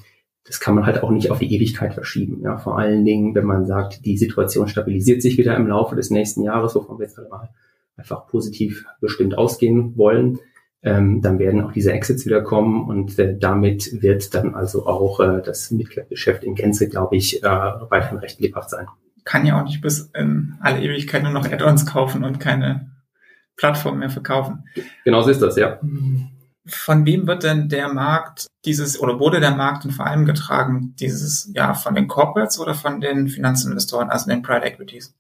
das 0.46 0.60
kann 0.60 0.76
man 0.76 0.86
halt 0.86 1.02
auch 1.04 1.10
nicht 1.10 1.32
auf 1.32 1.40
die 1.40 1.56
Ewigkeit 1.56 1.94
verschieben. 1.94 2.42
Ja, 2.44 2.58
vor 2.58 2.78
allen 2.78 3.06
Dingen, 3.06 3.34
wenn 3.34 3.46
man 3.46 3.66
sagt, 3.66 4.06
die 4.06 4.18
Situation 4.18 4.68
stabilisiert 4.68 5.22
sich 5.22 5.38
wieder 5.38 5.56
im 5.56 5.68
Laufe 5.68 5.96
des 5.96 6.10
nächsten 6.10 6.44
Jahres, 6.44 6.76
wovon 6.76 7.00
wir 7.00 7.06
jetzt 7.06 7.18
alle 7.18 7.30
mal 7.30 7.50
einfach 7.96 8.28
positiv 8.28 8.86
bestimmt 9.00 9.38
ausgehen 9.38 9.96
wollen, 9.96 10.40
ähm, 10.82 11.22
dann 11.22 11.40
werden 11.40 11.62
auch 11.62 11.72
diese 11.72 11.94
Exits 11.94 12.26
wieder 12.26 12.42
kommen 12.42 12.90
und 12.90 13.18
äh, 13.18 13.38
damit 13.38 14.02
wird 14.02 14.34
dann 14.34 14.54
also 14.54 14.86
auch 14.86 15.22
äh, 15.22 15.42
das 15.42 15.72
Mitgliedgeschäft 15.72 16.44
in 16.44 16.56
Gänze, 16.56 16.90
glaube 16.90 17.16
ich, 17.16 17.42
äh, 17.42 17.48
weiterhin 17.48 18.18
recht 18.18 18.42
lebhaft 18.42 18.70
sein 18.70 18.88
kann 19.24 19.46
ja 19.46 19.60
auch 19.60 19.65
nicht 19.65 19.82
bis 19.82 20.12
in 20.13 20.56
alle 20.62 20.82
Ewigkeit 20.82 21.24
nur 21.24 21.32
noch 21.32 21.50
Add-ons 21.50 21.86
kaufen 21.86 22.24
und 22.24 22.39
keine 22.39 22.92
Plattform 23.56 24.00
mehr 24.00 24.10
verkaufen. 24.10 24.65
Genau 25.06 25.22
so 25.22 25.30
ist 25.30 25.42
das, 25.42 25.56
ja. 25.56 25.80
Von 26.65 27.06
wem 27.06 27.27
wird 27.27 27.44
denn 27.44 27.70
der 27.70 27.92
Markt 27.92 28.48
dieses 28.65 29.00
oder 29.00 29.20
wurde 29.20 29.39
der 29.39 29.56
Markt 29.56 29.84
denn 29.84 29.92
vor 29.92 30.08
allem 30.08 30.25
getragen 30.25 30.96
dieses 31.00 31.51
ja 31.53 31.74
von 31.74 31.94
den 31.94 32.08
Corporates 32.08 32.60
oder 32.60 32.74
von 32.74 33.01
den 33.01 33.27
Finanzinvestoren, 33.27 34.10
also 34.10 34.30
den 34.30 34.42
Private 34.42 34.65
Equities? 34.65 35.13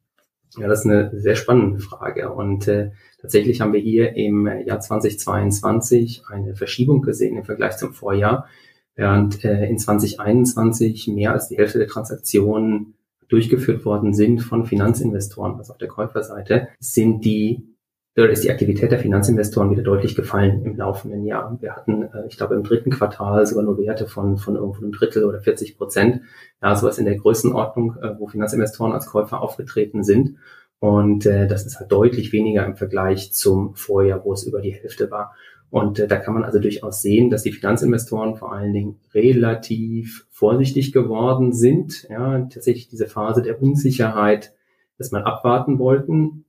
Ja, 0.57 0.67
das 0.67 0.81
ist 0.81 0.85
eine 0.85 1.11
sehr 1.19 1.35
spannende 1.35 1.79
Frage 1.79 2.31
und 2.31 2.67
äh, 2.67 2.91
tatsächlich 3.19 3.59
haben 3.59 3.73
wir 3.73 3.79
hier 3.79 4.15
im 4.15 4.47
Jahr 4.65 4.79
2022 4.79 6.23
eine 6.29 6.55
Verschiebung 6.55 7.01
gesehen 7.01 7.37
im 7.37 7.43
Vergleich 7.43 7.77
zum 7.77 7.93
Vorjahr, 7.93 8.47
während 8.95 9.43
äh, 9.43 9.65
in 9.65 9.79
2021 9.79 11.07
mehr 11.07 11.33
als 11.33 11.49
die 11.49 11.57
Hälfte 11.57 11.79
der 11.79 11.87
Transaktionen 11.87 12.93
durchgeführt 13.33 13.83
worden 13.83 14.13
sind 14.13 14.41
von 14.41 14.65
Finanzinvestoren, 14.65 15.57
also 15.57 15.73
auf 15.73 15.79
der 15.79 15.87
Käuferseite, 15.87 16.67
sind 16.79 17.25
die 17.25 17.73
oder 18.15 18.29
ist 18.29 18.43
die 18.43 18.51
Aktivität 18.51 18.91
der 18.91 18.99
Finanzinvestoren 18.99 19.71
wieder 19.71 19.81
deutlich 19.81 20.15
gefallen 20.15 20.63
im 20.65 20.77
laufenden 20.77 21.25
Jahr. 21.25 21.57
Wir 21.59 21.75
hatten, 21.75 22.03
äh, 22.03 22.27
ich 22.27 22.37
glaube, 22.37 22.53
im 22.53 22.61
dritten 22.61 22.91
Quartal 22.91 23.47
sogar 23.47 23.63
nur 23.63 23.79
Werte 23.79 24.05
von, 24.05 24.37
von 24.37 24.55
irgendwo 24.55 24.81
einem 24.81 24.91
Drittel 24.91 25.23
oder 25.25 25.41
40 25.41 25.77
Prozent. 25.79 26.21
Ja, 26.61 26.75
sowas 26.75 26.99
in 26.99 27.05
der 27.05 27.17
Größenordnung, 27.17 27.97
äh, 28.03 28.19
wo 28.19 28.27
Finanzinvestoren 28.27 28.93
als 28.93 29.07
Käufer 29.07 29.41
aufgetreten 29.41 30.03
sind. 30.03 30.37
Und 30.77 31.25
äh, 31.25 31.47
das 31.47 31.65
ist 31.65 31.79
halt 31.79 31.91
deutlich 31.91 32.31
weniger 32.33 32.63
im 32.67 32.75
Vergleich 32.75 33.33
zum 33.33 33.73
Vorjahr, 33.73 34.23
wo 34.23 34.33
es 34.33 34.43
über 34.43 34.61
die 34.61 34.73
Hälfte 34.73 35.09
war. 35.09 35.33
Und 35.73 35.97
äh, 35.97 36.07
da 36.07 36.17
kann 36.17 36.35
man 36.35 36.43
also 36.43 36.59
durchaus 36.59 37.01
sehen, 37.01 37.31
dass 37.31 37.41
die 37.41 37.51
Finanzinvestoren 37.51 38.35
vor 38.35 38.53
allen 38.53 38.73
Dingen 38.73 38.99
relativ 39.15 40.27
vorsichtig 40.29 40.93
geworden 40.93 41.51
sind. 41.51 42.07
Ja, 42.11 42.41
tatsächlich 42.41 42.89
diese 42.89 43.07
Phase 43.07 43.41
der 43.41 43.59
Unsicherheit, 43.59 44.53
dass 44.99 45.09
man 45.09 45.23
abwarten 45.23 45.79
wollten. 45.79 46.45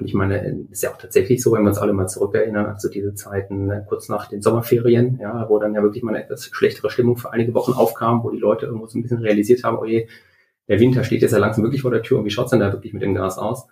Und 0.00 0.06
ich 0.06 0.12
meine, 0.12 0.66
ist 0.72 0.82
ja 0.82 0.90
auch 0.90 0.98
tatsächlich 0.98 1.40
so, 1.40 1.52
wenn 1.52 1.62
wir 1.62 1.68
uns 1.68 1.78
alle 1.78 1.92
mal 1.92 2.08
zurückerinnern, 2.08 2.66
also 2.66 2.88
diese 2.88 3.14
Zeiten 3.14 3.70
äh, 3.70 3.84
kurz 3.86 4.08
nach 4.08 4.26
den 4.26 4.42
Sommerferien, 4.42 5.20
ja, 5.22 5.48
wo 5.48 5.60
dann 5.60 5.76
ja 5.76 5.82
wirklich 5.84 6.02
mal 6.02 6.16
eine 6.16 6.24
etwas 6.24 6.46
schlechtere 6.46 6.90
Stimmung 6.90 7.16
für 7.16 7.32
einige 7.32 7.54
Wochen 7.54 7.74
aufkam, 7.74 8.24
wo 8.24 8.30
die 8.30 8.40
Leute 8.40 8.66
irgendwo 8.66 8.88
so 8.88 8.98
ein 8.98 9.02
bisschen 9.02 9.18
realisiert 9.18 9.62
haben, 9.62 9.78
oh 9.78 9.84
je, 9.84 10.08
der 10.66 10.80
Winter 10.80 11.04
steht 11.04 11.22
jetzt 11.22 11.30
ja 11.30 11.38
langsam 11.38 11.62
wirklich 11.62 11.82
vor 11.82 11.92
der 11.92 12.02
Tür 12.02 12.18
und 12.18 12.24
wie 12.24 12.30
schaut's 12.30 12.50
denn 12.50 12.58
da 12.58 12.72
wirklich 12.72 12.92
mit 12.92 13.02
dem 13.02 13.14
Gas 13.14 13.38
aus? 13.38 13.68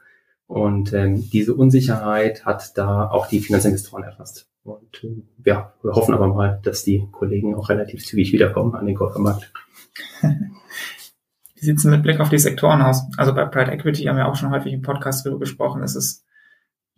Und 0.47 0.93
ähm, 0.93 1.29
diese 1.31 1.55
Unsicherheit 1.55 2.45
hat 2.45 2.79
da 2.79 3.11
auch 3.11 3.27
die 3.27 3.41
Finanzinvestoren 3.41 4.05
erfasst. 4.05 4.49
Und 4.63 5.03
äh, 5.03 5.23
ja, 5.45 5.73
wir 5.83 5.93
hoffen 5.93 6.15
aber 6.15 6.29
mal, 6.29 6.61
dass 6.63 6.85
die 6.85 7.09
Kollegen 7.11 7.55
auch 7.55 7.69
relativ 7.69 8.05
zügig 8.05 8.33
wiederkommen 8.33 8.75
an 8.75 8.87
den 8.87 8.95
Käufermarkt. 8.95 9.53
Wie 10.23 11.65
sieht 11.65 11.79
es 11.79 11.85
mit 11.85 12.03
Blick 12.03 12.21
auf 12.21 12.29
die 12.29 12.39
Sektoren 12.39 12.83
aus? 12.83 13.03
Also 13.17 13.35
bei 13.35 13.45
Pride 13.47 13.73
Equity 13.73 14.05
haben 14.05 14.17
wir 14.17 14.29
auch 14.29 14.37
schon 14.37 14.51
häufig 14.51 14.73
im 14.73 14.83
Podcast 14.83 15.25
darüber 15.25 15.41
gesprochen. 15.41 15.83
Es 15.83 15.97
ist 15.97 16.25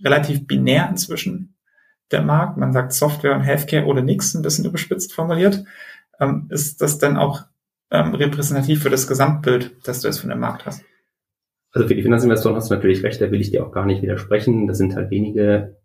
relativ 0.03 0.47
binär 0.47 0.89
inzwischen 0.91 1.55
der 2.11 2.23
Markt. 2.23 2.57
Man 2.57 2.73
sagt 2.73 2.93
Software 2.93 3.35
und 3.35 3.43
Healthcare 3.43 3.87
oder 3.87 4.03
nichts, 4.03 4.35
ein 4.35 4.43
bisschen 4.43 4.65
überspitzt 4.65 5.13
formuliert. 5.13 5.65
Ähm, 6.21 6.49
ist 6.51 6.83
das 6.83 6.99
denn 6.99 7.17
auch 7.17 7.45
ähm, 7.91 8.15
repräsentativ 8.15 8.83
für 8.83 8.91
das 8.91 9.07
Gesamtbild, 9.07 9.77
das 9.85 10.01
du 10.01 10.09
jetzt 10.09 10.19
von 10.19 10.31
dem 10.31 10.41
Markt 10.41 10.67
hast? 10.67 10.83
Also 11.73 11.87
für 11.89 11.95
die 11.95 12.03
Finanzinvestoren 12.03 12.57
hast 12.57 12.71
du 12.71 12.75
natürlich 12.75 13.03
recht, 13.03 13.21
da 13.21 13.31
will 13.31 13.41
ich 13.41 13.51
dir 13.51 13.67
auch 13.67 13.73
gar 13.73 13.87
nicht 13.87 14.03
widersprechen. 14.03 14.67
Das 14.67 14.79
sind 14.79 14.95
halt 14.95 15.11
wenige 15.11 15.77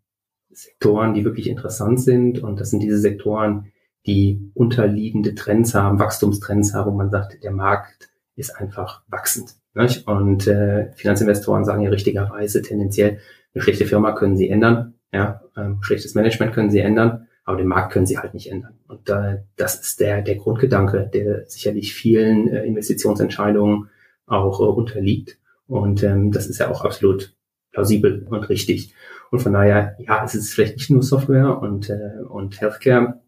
Sektoren, 0.49 1.13
die 1.13 1.25
wirklich 1.25 1.49
interessant 1.49 1.99
sind 1.99 2.41
und 2.41 2.59
das 2.59 2.69
sind 2.69 2.81
diese 2.81 2.99
Sektoren, 2.99 3.71
die 4.05 4.51
unterliegende 4.53 5.35
Trends 5.35 5.73
haben, 5.75 5.99
Wachstumstrends 5.99 6.73
haben, 6.73 6.91
wo 6.91 6.95
man 6.95 7.09
sagt, 7.09 7.43
der 7.43 7.51
Markt 7.51 8.09
ist 8.35 8.55
einfach 8.55 9.03
wachsend. 9.07 9.55
Nicht? 9.73 10.07
Und 10.07 10.47
äh, 10.47 10.91
Finanzinvestoren 10.93 11.65
sagen 11.65 11.81
ja 11.81 11.89
richtigerweise 11.89 12.61
tendenziell, 12.61 13.19
eine 13.53 13.61
schlechte 13.61 13.85
Firma 13.85 14.13
können 14.13 14.37
sie 14.37 14.49
ändern, 14.49 14.95
ja, 15.11 15.41
ähm, 15.55 15.77
schlechtes 15.81 16.15
Management 16.15 16.53
können 16.53 16.71
sie 16.71 16.79
ändern, 16.79 17.27
aber 17.45 17.57
den 17.57 17.67
Markt 17.67 17.93
können 17.93 18.05
sie 18.05 18.17
halt 18.17 18.33
nicht 18.33 18.51
ändern. 18.51 18.79
Und 18.87 19.09
äh, 19.09 19.43
das 19.55 19.79
ist 19.79 19.99
der, 19.99 20.21
der 20.21 20.35
Grundgedanke, 20.35 21.09
der 21.13 21.45
sicherlich 21.47 21.93
vielen 21.93 22.47
äh, 22.47 22.65
Investitionsentscheidungen 22.65 23.89
auch 24.25 24.59
äh, 24.59 24.63
unterliegt. 24.63 25.37
Und 25.67 26.03
ähm, 26.03 26.31
das 26.31 26.47
ist 26.47 26.59
ja 26.59 26.69
auch 26.69 26.83
absolut 26.83 27.35
plausibel 27.71 28.25
und 28.29 28.49
richtig. 28.49 28.93
Und 29.31 29.39
von 29.39 29.53
daher, 29.53 29.95
ja, 29.99 30.23
es 30.23 30.35
ist 30.35 30.53
vielleicht 30.53 30.77
nicht 30.77 30.89
nur 30.89 31.01
Software 31.01 31.59
und, 31.59 31.89
äh, 31.89 32.21
und 32.29 32.61
Healthcare. 32.61 33.21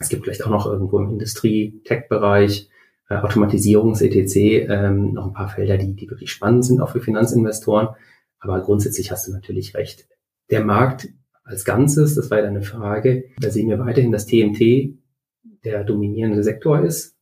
Es 0.00 0.08
gibt 0.08 0.24
vielleicht 0.24 0.44
auch 0.44 0.50
noch 0.50 0.66
irgendwo 0.66 0.98
im 0.98 1.10
Industrie-Tech-Bereich, 1.10 2.70
äh, 3.10 3.16
Automatisierungs-ETC, 3.16 4.66
ähm, 4.68 5.12
noch 5.12 5.26
ein 5.26 5.34
paar 5.34 5.48
Felder, 5.48 5.76
die, 5.76 5.94
die 5.94 6.08
wirklich 6.08 6.30
spannend 6.30 6.64
sind, 6.64 6.80
auch 6.80 6.90
für 6.90 7.00
Finanzinvestoren. 7.00 7.88
Aber 8.40 8.60
grundsätzlich 8.60 9.10
hast 9.12 9.28
du 9.28 9.32
natürlich 9.32 9.74
recht. 9.74 10.08
Der 10.50 10.64
Markt 10.64 11.08
als 11.44 11.64
Ganzes, 11.64 12.14
das 12.14 12.30
war 12.30 12.38
ja 12.38 12.44
deine 12.44 12.62
Frage, 12.62 13.24
da 13.38 13.50
sehen 13.50 13.68
wir 13.68 13.78
weiterhin, 13.78 14.12
dass 14.12 14.26
TMT 14.26 14.98
der 15.64 15.84
dominierende 15.84 16.42
Sektor 16.42 16.80
ist. 16.80 17.16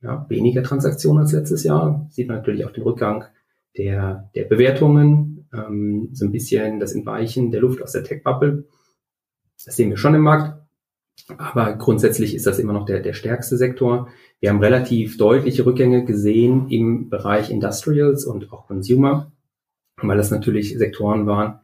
Ja, 0.00 0.26
weniger 0.28 0.62
Transaktionen 0.62 1.22
als 1.22 1.32
letztes 1.32 1.64
Jahr. 1.64 2.06
Sieht 2.10 2.28
man 2.28 2.36
natürlich 2.36 2.64
auch 2.64 2.72
den 2.72 2.82
Rückgang 2.82 3.24
der, 3.76 4.30
der 4.34 4.44
Bewertungen, 4.44 5.48
ähm, 5.52 6.10
so 6.12 6.24
ein 6.24 6.32
bisschen 6.32 6.80
das 6.80 6.92
Entweichen 6.92 7.50
der 7.50 7.60
Luft 7.60 7.82
aus 7.82 7.92
der 7.92 8.04
Tech-Bubble. 8.04 8.64
Das 9.64 9.76
sehen 9.76 9.90
wir 9.90 9.96
schon 9.96 10.14
im 10.14 10.22
Markt. 10.22 10.60
Aber 11.38 11.74
grundsätzlich 11.74 12.34
ist 12.34 12.46
das 12.46 12.58
immer 12.58 12.72
noch 12.72 12.86
der, 12.86 13.00
der 13.00 13.12
stärkste 13.12 13.56
Sektor. 13.56 14.08
Wir 14.40 14.50
haben 14.50 14.60
relativ 14.60 15.16
deutliche 15.16 15.64
Rückgänge 15.64 16.04
gesehen 16.04 16.68
im 16.68 17.08
Bereich 17.08 17.50
Industrials 17.50 18.24
und 18.26 18.52
auch 18.52 18.66
Consumer, 18.66 19.32
weil 20.02 20.16
das 20.16 20.30
natürlich 20.30 20.76
Sektoren 20.76 21.26
waren, 21.26 21.60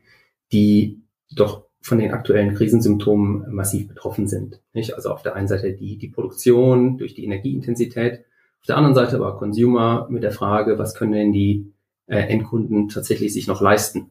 die 0.53 1.03
doch 1.35 1.67
von 1.83 1.99
den 1.99 2.13
aktuellen 2.13 2.55
Krisensymptomen 2.55 3.53
massiv 3.53 3.89
betroffen 3.89 4.29
sind. 4.29 4.61
Nicht? 4.73 4.95
Also 4.95 5.11
auf 5.11 5.23
der 5.23 5.35
einen 5.35 5.49
Seite 5.49 5.73
die, 5.73 5.99
die 5.99 6.09
Produktion 6.09 6.99
durch 6.99 7.15
die 7.15 7.25
Energieintensität, 7.25 8.25
auf 8.61 8.67
der 8.67 8.77
anderen 8.77 8.95
Seite 8.95 9.17
aber 9.17 9.39
Consumer 9.39 10.07
mit 10.11 10.23
der 10.23 10.33
Frage, 10.33 10.79
was 10.79 10.95
können 10.95 11.13
denn 11.13 11.33
die 11.33 11.73
äh, 12.11 12.27
Endkunden 12.27 12.89
tatsächlich 12.89 13.33
sich 13.33 13.47
noch 13.47 13.61
leisten. 13.61 14.11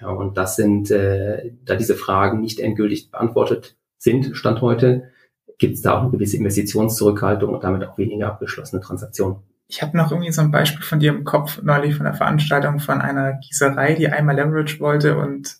Ja, 0.00 0.08
und 0.08 0.36
das 0.36 0.56
sind, 0.56 0.90
äh, 0.90 1.52
da 1.64 1.76
diese 1.76 1.94
Fragen 1.94 2.40
nicht 2.40 2.58
endgültig 2.58 3.10
beantwortet 3.10 3.76
sind, 3.98 4.36
Stand 4.36 4.60
heute, 4.60 5.10
gibt 5.58 5.74
es 5.74 5.82
da 5.82 5.98
auch 5.98 6.02
eine 6.02 6.10
gewisse 6.10 6.36
Investitionszurückhaltung 6.36 7.54
und 7.54 7.62
damit 7.62 7.84
auch 7.84 7.98
weniger 7.98 8.28
abgeschlossene 8.28 8.80
Transaktionen. 8.80 9.36
Ich 9.66 9.82
habe 9.82 9.96
noch 9.96 10.10
irgendwie 10.10 10.32
so 10.32 10.42
ein 10.42 10.50
Beispiel 10.50 10.84
von 10.84 11.00
dir 11.00 11.12
im 11.12 11.24
Kopf 11.24 11.62
neulich 11.62 11.94
von 11.96 12.06
einer 12.06 12.16
Veranstaltung 12.16 12.80
von 12.80 13.00
einer 13.00 13.34
Gießerei, 13.34 13.94
die 13.94 14.08
einmal 14.08 14.36
Leverage 14.36 14.80
wollte 14.80 15.16
und 15.16 15.56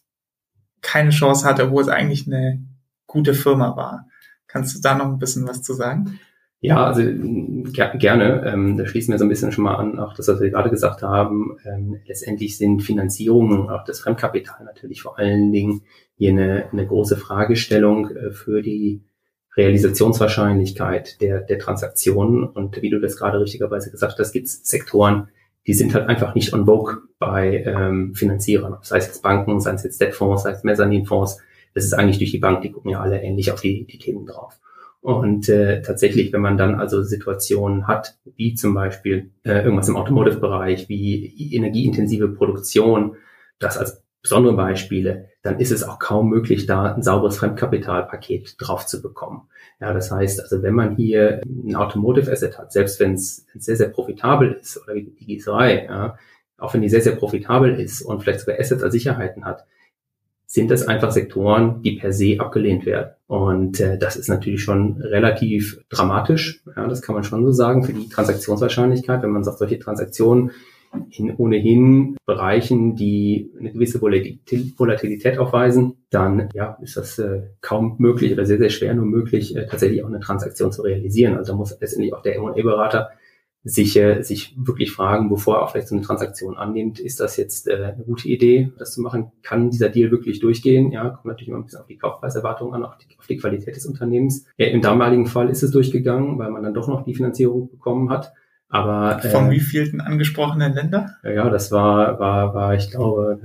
keine 0.81 1.11
Chance 1.11 1.47
hatte, 1.47 1.71
wo 1.71 1.81
es 1.81 1.89
eigentlich 1.89 2.27
eine 2.27 2.63
gute 3.07 3.35
Firma 3.35 3.77
war. 3.77 4.07
Kannst 4.47 4.77
du 4.77 4.81
da 4.81 4.95
noch 4.95 5.07
ein 5.07 5.19
bisschen 5.19 5.47
was 5.49 5.63
zu 5.63 5.75
sagen? 5.75 6.19
Ja, 6.65 6.87
also 6.87 7.03
ger 7.03 7.95
gerne. 7.99 8.43
Ähm, 8.47 8.79
da 8.79 8.87
schließen 8.87 9.13
wir 9.13 9.19
so 9.19 9.27
ein 9.27 9.29
bisschen 9.29 9.53
schon 9.53 9.65
mal 9.65 9.75
an, 9.75 9.99
auch 9.99 10.15
das, 10.15 10.29
was 10.29 10.41
wir 10.41 10.49
gerade 10.49 10.71
gesagt 10.71 11.03
haben. 11.03 11.59
Ähm, 11.67 12.01
letztendlich 12.07 12.57
sind 12.57 12.81
Finanzierungen, 12.83 13.69
auch 13.69 13.85
das 13.85 14.01
Fremdkapital 14.01 14.65
natürlich 14.65 15.03
vor 15.03 15.19
allen 15.19 15.53
Dingen 15.53 15.83
hier 16.17 16.31
eine, 16.31 16.65
eine 16.73 16.87
große 16.87 17.19
Fragestellung 17.19 18.09
äh, 18.17 18.31
für 18.31 18.63
die 18.63 19.03
Realisationswahrscheinlichkeit 19.59 21.21
der, 21.21 21.43
der 21.43 21.59
Transaktionen. 21.59 22.45
Und 22.45 22.81
wie 22.81 22.89
du 22.89 22.99
das 22.99 23.19
gerade 23.19 23.39
richtigerweise 23.39 23.91
gesagt 23.91 24.19
hast, 24.19 24.33
gibt 24.33 24.47
es 24.47 24.67
Sektoren, 24.67 25.29
die 25.67 25.75
sind 25.75 25.95
halt 25.95 26.09
einfach 26.09 26.35
nicht 26.35 26.55
on 26.55 26.65
vogue 26.65 26.97
bei 27.19 27.63
ähm, 27.63 28.15
Finanzierern, 28.15 28.79
sei 28.81 28.97
es 28.97 29.09
jetzt 29.09 29.23
Banken, 29.23 29.61
sei 29.61 29.73
es 29.73 29.85
jetzt 29.85 30.01
Debtfonds, 30.01 30.45
sei 30.45 30.53
es 30.53 30.65
Mezzaninfonds. 30.65 31.43
Das 31.75 31.85
ist 31.85 31.93
eigentlich 31.93 32.17
durch 32.17 32.31
die 32.31 32.39
Bank, 32.39 32.63
die 32.63 32.73
gucken 32.73 32.91
ja 32.91 33.01
alle 33.01 33.21
ähnlich 33.21 33.53
auf 33.53 33.61
die, 33.61 33.85
die 33.85 33.99
Themen 33.99 34.25
drauf. 34.25 34.59
Und 35.05 35.51
äh, 35.51 35.83
tatsächlich, 35.83 36.33
wenn 36.33 36.41
man 36.41 36.57
dann 36.57 36.77
also 36.77 37.03
Situationen 37.03 37.87
hat, 37.87 38.17
wie 38.37 38.55
zum 38.55 38.73
Beispiel 38.73 39.33
äh, 39.43 39.63
irgendwas 39.63 39.91
im 39.91 39.99
Automotive-Bereich, 39.99 40.89
wie 40.89 41.55
energieintensive 41.55 42.29
Produktion, 42.29 43.17
das 43.59 43.77
als 43.77 44.03
besondere 44.23 44.57
Beispiele, 44.57 45.29
dann 45.43 45.61
ist 45.61 45.73
es 45.73 45.83
auch 45.83 45.99
kaum 45.99 46.31
möglich, 46.31 46.65
da 46.65 46.95
ein 46.95 47.03
sauberes 47.03 47.37
Fremdkapitalpaket 47.37 48.55
drauf 48.57 48.87
zu 48.87 49.03
bekommen. 49.03 49.43
Ja, 49.79 49.93
das 49.93 50.11
heißt, 50.11 50.41
also 50.41 50.63
wenn 50.63 50.73
man 50.73 50.97
hier 50.97 51.43
ein 51.45 51.77
Automotive 51.77 52.33
Asset 52.33 52.57
hat, 52.57 52.73
selbst 52.73 52.99
wenn 52.99 53.13
es 53.13 53.45
sehr, 53.55 53.77
sehr 53.77 53.91
profitabel 53.91 54.53
ist, 54.53 54.83
oder 54.83 54.95
wie 54.95 55.03
die 55.03 55.27
Gießerei, 55.27 55.85
ja, 55.85 56.17
auch 56.57 56.73
wenn 56.73 56.81
die 56.81 56.89
sehr, 56.89 57.03
sehr 57.03 57.17
profitabel 57.17 57.79
ist 57.79 58.01
und 58.01 58.23
vielleicht 58.23 58.41
sogar 58.41 58.59
Assets 58.59 58.83
als 58.83 58.95
Sicherheiten 58.95 59.45
hat, 59.45 59.67
sind 60.55 60.71
das 60.71 60.87
einfach 60.87 61.11
Sektoren, 61.11 61.83
die 61.83 61.97
per 61.97 62.13
se 62.13 62.37
abgelehnt 62.39 62.87
werden. 62.87 63.11
Und 63.27 63.81
äh, 63.81 63.99
das 63.99 64.15
ist 64.15 64.29
natürlich 64.29 64.63
schon 64.63 65.03
relativ 65.03 65.81
dramatisch, 65.89 66.63
ja, 66.77 66.87
das 66.87 67.03
kann 67.03 67.17
man 67.17 67.25
schon 67.25 67.45
so 67.45 67.51
sagen, 67.51 67.83
für 67.83 67.93
die 67.93 68.09
Transaktionswahrscheinlichkeit, 68.09 69.21
wenn 69.25 69.33
man 69.33 69.43
sagt, 69.43 69.59
solche 69.59 69.81
Transaktionen 69.81 70.53
in 71.11 71.35
ohnehin 71.35 72.17
Bereichen, 72.25 72.95
die 72.95 73.51
eine 73.59 73.73
gewisse 73.73 74.01
Volatilität 74.01 75.39
aufweisen, 75.39 75.97
dann 76.11 76.49
ja, 76.55 76.79
ist 76.81 76.97
das 76.97 77.19
äh, 77.19 77.43
kaum 77.61 77.97
möglich 77.99 78.33
oder 78.33 78.47
sehr, 78.47 78.59
sehr 78.59 78.71
schwer 78.71 78.95
nur 78.95 79.07
möglich, 79.07 79.57
äh, 79.57 79.67
tatsächlich 79.67 80.05
auch 80.05 80.09
eine 80.09 80.21
Transaktion 80.21 80.71
zu 80.71 80.83
realisieren. 80.83 81.37
Also 81.37 81.51
da 81.51 81.59
muss 81.59 81.77
letztendlich 81.81 82.15
auch 82.15 82.23
der 82.23 82.37
M&A-Berater 82.37 83.11
sich, 83.65 83.97
äh, 83.97 84.23
sich 84.23 84.55
wirklich 84.59 84.93
fragen, 84.93 85.31
bevor 85.31 85.57
er 85.57 85.63
auch 85.63 85.71
vielleicht 85.73 85.89
so 85.89 85.95
eine 85.95 86.05
Transaktion 86.05 86.57
annimmt, 86.57 87.01
ist 87.01 87.19
das 87.19 87.39
jetzt 87.39 87.67
äh, 87.67 87.95
eine 87.97 88.05
gute 88.05 88.29
Idee, 88.29 88.71
das 88.79 88.93
zu 88.93 89.01
machen? 89.01 89.33
Kann 89.43 89.71
dieser 89.71 89.89
Deal 89.89 90.11
wirklich 90.11 90.39
durchgehen? 90.41 90.93
Ja, 90.93 91.09
kommt 91.09 91.25
natürlich 91.25 91.49
immer 91.49 91.59
ein 91.59 91.65
bisschen 91.65 91.81
auf 91.81 91.87
die 91.87 91.97
Kaufpreiserwartung 91.97 92.75
an, 92.75 92.85
auf 92.85 92.99
die, 92.99 93.07
auf 93.19 93.27
die 93.27 93.39
Qualität 93.39 93.75
des 93.75 93.87
Unternehmens. 93.87 94.47
Ja, 94.59 94.67
Im 94.67 94.83
damaligen 94.83 95.27
Fall 95.27 95.49
ist 95.49 95.63
es 95.63 95.71
durchgegangen, 95.71 96.39
weil 96.39 96.51
man 96.51 96.63
dann 96.63 96.75
doch 96.75 96.89
noch 96.89 97.05
die 97.05 97.15
Finanzierung 97.15 97.71
bekommen 97.71 98.11
hat. 98.11 98.35
Aber 98.69 99.25
äh, 99.25 99.29
von 99.29 99.51
wie 99.51 99.61
vielen 99.61 100.01
angesprochenen 100.01 100.75
Länder? 100.75 101.17
Ja, 101.23 101.31
ja, 101.31 101.49
das 101.49 101.73
war, 101.73 102.19
war, 102.19 102.55
war, 102.55 102.75
ich 102.75 102.91
glaube, 102.91 103.39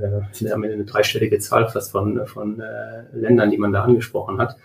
äh, 0.43 0.51
am 0.51 0.63
Ende 0.63 0.75
eine 0.75 0.85
dreistellige 0.85 1.39
Zahl 1.39 1.69
fast 1.69 1.91
von, 1.91 2.25
von 2.25 2.59
äh, 2.59 3.03
Ländern, 3.13 3.51
die 3.51 3.57
man 3.57 3.71
da 3.71 3.83
angesprochen 3.83 4.39
hat 4.39 4.57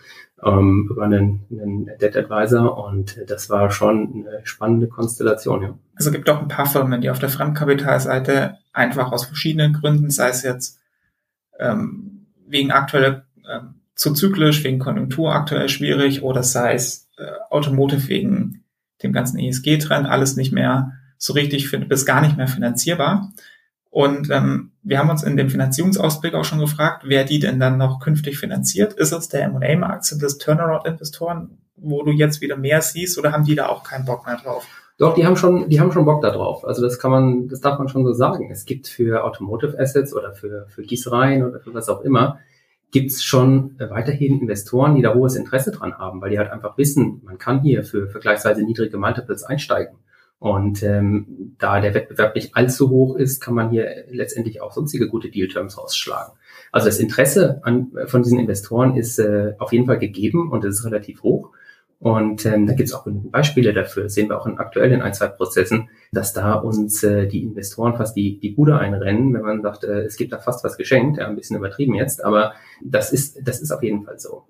ähm, 0.43 0.89
über 0.91 1.05
einen, 1.05 1.45
einen 1.51 1.87
Debt 2.01 2.17
Advisor 2.17 2.85
und 2.85 3.19
das 3.29 3.51
war 3.51 3.71
schon 3.71 4.27
eine 4.27 4.41
spannende 4.45 4.89
Konstellation. 4.89 5.63
Ja. 5.63 5.79
Also 5.95 6.11
gibt 6.11 6.29
auch 6.29 6.41
ein 6.41 6.49
paar 6.49 6.67
Firmen, 6.67 7.01
die 7.01 7.11
auf 7.11 7.19
der 7.19 7.29
Fremdkapitalseite 7.29 8.59
einfach 8.73 9.13
aus 9.13 9.25
verschiedenen 9.25 9.75
Gründen, 9.75 10.11
sei 10.11 10.29
es 10.29 10.43
jetzt 10.43 10.81
ähm, 11.59 12.27
wegen 12.47 12.73
aktueller 12.73 13.27
ähm, 13.49 13.75
zu 13.95 14.13
zyklisch, 14.13 14.65
wegen 14.65 14.79
Konjunktur 14.81 15.33
aktuell 15.33 15.69
schwierig 15.69 16.23
oder 16.23 16.43
sei 16.43 16.75
es 16.75 17.09
äh, 17.17 17.27
Automotive 17.51 18.09
wegen 18.09 18.65
dem 19.03 19.13
ganzen 19.13 19.39
ESG-Trend, 19.39 20.07
alles 20.07 20.37
nicht 20.37 20.53
mehr 20.53 20.93
so 21.17 21.33
richtig 21.33 21.71
bis 21.89 22.05
gar 22.05 22.21
nicht 22.21 22.37
mehr 22.37 22.49
finanzierbar 22.49 23.33
Und 23.95 24.29
ähm, 24.33 24.73
wir 24.83 24.99
haben 24.99 25.09
uns 25.09 25.23
in 25.23 25.37
dem 25.37 25.49
Finanzierungsausblick 25.49 26.35
auch 26.35 26.45
schon 26.45 26.59
gefragt, 26.59 27.05
wer 27.07 27.23
die 27.23 27.39
denn 27.39 27.61
dann 27.61 27.79
noch 27.79 28.01
künftig 28.01 28.39
finanziert. 28.39 28.95
Ist 28.95 29.13
es 29.13 29.29
der 29.29 29.45
M&A-Markt, 29.45 30.05
sind 30.05 30.21
es 30.25 30.37
Turnaround-Investoren, 30.39 31.59
wo 31.77 32.03
du 32.03 32.11
jetzt 32.11 32.41
wieder 32.41 32.57
mehr 32.57 32.83
siehst, 32.83 33.17
oder 33.19 33.31
haben 33.31 33.45
die 33.45 33.55
da 33.55 33.69
auch 33.69 33.85
keinen 33.85 34.05
Bock 34.05 34.27
mehr 34.27 34.37
drauf? 34.37 34.67
Doch, 34.99 35.15
die 35.15 35.25
haben 35.25 35.37
schon, 35.37 35.69
die 35.69 35.79
haben 35.79 35.93
schon 35.93 36.07
Bock 36.07 36.23
da 36.23 36.33
drauf. 36.33 36.65
Also 36.65 36.83
das 36.83 36.99
kann 36.99 37.13
man, 37.13 37.47
das 37.47 37.61
darf 37.61 37.79
man 37.79 37.89
schon 37.89 38.05
so 38.05 38.13
sagen. 38.13 38.51
Es 38.51 38.65
gibt 38.65 38.89
für 38.89 39.23
Automotive 39.23 39.79
Assets 39.79 40.13
oder 40.13 40.33
für, 40.33 40.67
für 40.71 40.83
Gießereien 40.83 41.45
oder 41.45 41.61
für 41.61 41.73
was 41.73 41.89
auch 41.89 42.01
immer, 42.01 42.41
gibt 42.91 43.13
es 43.13 43.23
schon 43.23 43.77
weiterhin 43.79 44.41
Investoren, 44.41 44.97
die 44.97 45.03
da 45.03 45.15
hohes 45.15 45.37
Interesse 45.37 45.71
dran 45.71 45.99
haben, 45.99 46.21
weil 46.21 46.31
die 46.31 46.39
halt 46.41 46.51
einfach 46.51 46.77
wissen, 46.79 47.21
man 47.25 47.39
kann 47.39 47.63
hier 47.63 47.85
für 47.85 48.09
vergleichsweise 48.09 48.65
niedrige 48.65 48.99
Multiples 48.99 49.45
einsteigen. 49.45 49.99
Und 50.45 50.83
ähm, 50.83 51.55
da 51.59 51.81
der 51.81 51.95
Wettbewerb 51.95 52.35
nicht 52.35 52.55
allzu 52.55 52.91
hoch 52.91 53.17
ist, 53.17 53.41
kann 53.41 53.55
man 53.55 53.71
hier 53.71 54.05
letztendlich 54.11 54.61
auch 54.61 54.73
sonstige 54.73 55.09
gute 55.09 55.31
Deal-Terms 55.31 55.79
rausschlagen. 55.79 56.35
Also 56.71 56.85
das 56.89 56.99
Interesse 56.99 57.61
an, 57.63 57.93
von 58.05 58.23
diesen 58.23 58.39
Investoren 58.39 58.95
ist 58.95 59.19
äh, 59.19 59.55
auf 59.59 59.73
jeden 59.73 59.87
Fall 59.87 59.99
gegeben 59.99 60.53
und 60.53 60.63
es 60.67 60.81
ist 60.81 60.85
relativ 60.85 61.23
hoch. 61.23 61.53
Und 61.99 62.45
ähm, 62.45 62.67
da 62.67 62.75
gibt 62.75 62.91
es 62.91 62.95
auch 62.95 63.05
genügend 63.05 63.33
Beispiele 63.33 63.73
dafür. 63.73 64.03
Das 64.03 64.13
sehen 64.13 64.29
wir 64.29 64.39
auch 64.39 64.47
in 64.47 64.59
aktuellen 64.59 65.01
ein, 65.01 65.15
zwei 65.15 65.29
Prozessen, 65.29 65.89
dass 66.13 66.35
da 66.35 66.53
uns 66.57 67.03
äh, 67.03 67.27
die 67.27 67.43
Investoren 67.43 67.97
fast 67.97 68.15
die, 68.15 68.39
die 68.39 68.51
Bude 68.51 68.77
einrennen, 68.77 69.33
wenn 69.33 69.41
man 69.41 69.63
sagt, 69.63 69.85
äh, 69.85 70.03
es 70.03 70.19
gibt 70.19 70.35
da 70.35 70.41
fast 70.41 70.63
was 70.63 70.77
geschenkt, 70.77 71.17
ja, 71.17 71.27
ein 71.27 71.37
bisschen 71.37 71.57
übertrieben 71.57 71.95
jetzt, 71.95 72.23
aber 72.23 72.53
das 72.85 73.15
ist, 73.15 73.49
das 73.49 73.63
ist 73.63 73.71
auf 73.71 73.83
jeden 73.83 74.05
Fall 74.05 74.19
so. 74.19 74.43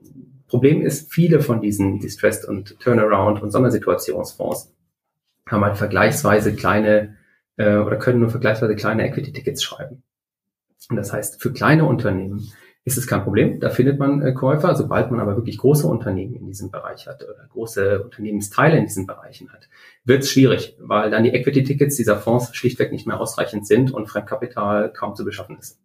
Problem 0.49 0.83
ist, 0.83 1.13
viele 1.13 1.39
von 1.39 1.61
diesen 1.61 2.01
Distressed 2.01 2.49
und 2.49 2.81
Turnaround 2.81 3.41
und 3.41 3.53
Sondersituationsfonds 3.53 4.74
haben 5.55 5.65
halt 5.65 5.77
vergleichsweise 5.77 6.55
kleine 6.55 7.17
äh, 7.57 7.77
oder 7.77 7.97
können 7.97 8.21
nur 8.21 8.31
vergleichsweise 8.31 8.77
kleine 8.77 9.07
Equity-Tickets 9.07 9.63
schreiben. 9.63 10.03
Und 10.91 10.97
das 10.97 11.13
heißt, 11.13 11.41
für 11.41 11.53
kleine 11.53 11.85
Unternehmen 11.87 12.53
ist 12.85 12.99
es 12.99 13.07
kein 13.07 13.23
Problem. 13.23 13.61
Da 13.61 13.71
findet 13.71 13.99
man 13.99 14.21
äh, 14.21 14.33
Käufer. 14.33 14.75
Sobald 14.77 15.11
man 15.11 15.21
aber 15.21 15.37
wirklich 15.37 15.59
große 15.59 15.87
Unternehmen 15.87 16.35
in 16.35 16.47
diesem 16.47 16.71
Bereich 16.71 17.07
hat 17.07 17.23
oder 17.25 17.47
große 17.49 18.03
Unternehmensteile 18.03 18.77
in 18.77 18.85
diesen 18.85 19.07
Bereichen 19.07 19.51
hat, 19.53 19.69
wird 20.05 20.23
es 20.23 20.31
schwierig, 20.31 20.77
weil 20.79 21.11
dann 21.11 21.25
die 21.25 21.31
Equity-Tickets 21.31 21.97
dieser 21.97 22.19
Fonds 22.19 22.55
schlichtweg 22.55 22.93
nicht 22.93 23.07
mehr 23.07 23.19
ausreichend 23.19 23.67
sind 23.67 23.91
und 23.91 24.09
Fremdkapital 24.09 24.93
kaum 24.93 25.15
zu 25.15 25.25
beschaffen 25.25 25.57
ist. 25.59 25.81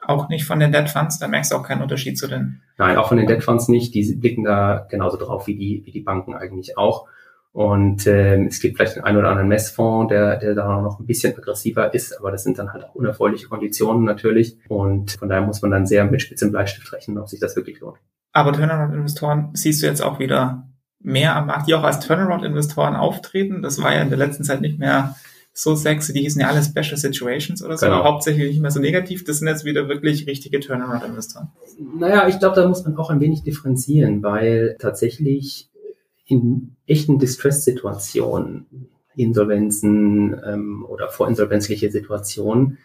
Auch 0.00 0.30
nicht 0.30 0.46
von 0.46 0.58
den 0.58 0.72
Debt 0.72 0.88
Funds, 0.88 1.18
da 1.18 1.28
merkst 1.28 1.52
du 1.52 1.56
auch 1.56 1.62
keinen 1.62 1.82
Unterschied 1.82 2.16
zu 2.18 2.26
den. 2.26 2.62
Nein, 2.78 2.96
auch 2.96 3.08
von 3.08 3.18
den 3.18 3.26
Debt 3.26 3.44
Funds 3.44 3.68
nicht. 3.68 3.94
Die 3.94 4.14
blicken 4.14 4.44
da 4.44 4.86
genauso 4.90 5.18
drauf 5.18 5.46
wie 5.46 5.56
die, 5.56 5.82
wie 5.84 5.92
die 5.92 6.00
Banken 6.00 6.34
eigentlich 6.34 6.78
auch. 6.78 7.06
Und 7.52 8.06
ähm, 8.06 8.46
es 8.46 8.60
gibt 8.60 8.76
vielleicht 8.76 8.96
den 8.96 9.02
einen 9.02 9.18
oder 9.18 9.28
anderen 9.28 9.48
Messfonds, 9.48 10.10
der, 10.10 10.36
der 10.36 10.54
da 10.54 10.80
noch 10.80 11.00
ein 11.00 11.06
bisschen 11.06 11.36
aggressiver 11.36 11.92
ist, 11.92 12.16
aber 12.16 12.30
das 12.30 12.44
sind 12.44 12.58
dann 12.58 12.72
halt 12.72 12.84
auch 12.84 12.94
unerfreuliche 12.94 13.48
Konditionen 13.48 14.04
natürlich. 14.04 14.56
Und 14.68 15.12
von 15.12 15.28
daher 15.28 15.44
muss 15.44 15.60
man 15.60 15.72
dann 15.72 15.86
sehr 15.86 16.04
mit 16.04 16.22
spitzem 16.22 16.52
Bleistift 16.52 16.92
rechnen, 16.92 17.18
ob 17.18 17.28
sich 17.28 17.40
das 17.40 17.56
wirklich 17.56 17.80
lohnt. 17.80 17.98
Aber 18.32 18.52
Turnaround-Investoren 18.52 19.50
siehst 19.54 19.82
du 19.82 19.86
jetzt 19.86 20.00
auch 20.00 20.20
wieder 20.20 20.68
mehr 21.00 21.34
am 21.34 21.46
Markt, 21.46 21.66
die 21.66 21.74
auch 21.74 21.82
als 21.82 21.98
Turnaround-Investoren 22.00 22.94
auftreten. 22.94 23.62
Das 23.62 23.82
war 23.82 23.94
ja 23.94 24.02
in 24.02 24.10
der 24.10 24.18
letzten 24.18 24.44
Zeit 24.44 24.60
nicht 24.60 24.78
mehr 24.78 25.16
so 25.52 25.74
sexy. 25.74 26.12
Die 26.12 26.20
hießen 26.20 26.40
ja 26.40 26.48
alle 26.48 26.62
Special 26.62 26.96
Situations 26.96 27.64
oder 27.64 27.76
so, 27.76 27.86
genau. 27.86 27.98
aber 27.98 28.08
hauptsächlich 28.10 28.50
nicht 28.50 28.60
mehr 28.60 28.70
so 28.70 28.80
negativ. 28.80 29.24
Das 29.24 29.38
sind 29.38 29.48
jetzt 29.48 29.64
wieder 29.64 29.88
wirklich 29.88 30.28
richtige 30.28 30.60
Turnaround-Investoren. 30.60 31.48
Naja, 31.98 32.28
ich 32.28 32.38
glaube, 32.38 32.54
da 32.54 32.68
muss 32.68 32.84
man 32.84 32.96
auch 32.96 33.10
ein 33.10 33.20
wenig 33.20 33.42
differenzieren, 33.42 34.22
weil 34.22 34.76
tatsächlich 34.78 35.69
in 36.30 36.76
echten 36.86 37.18
Distress-Situationen, 37.18 38.88
Insolvenzen 39.16 40.40
ähm, 40.44 40.86
oder 40.88 41.08
vorinsolvenzliche 41.08 41.90
Situationen, 41.90 42.78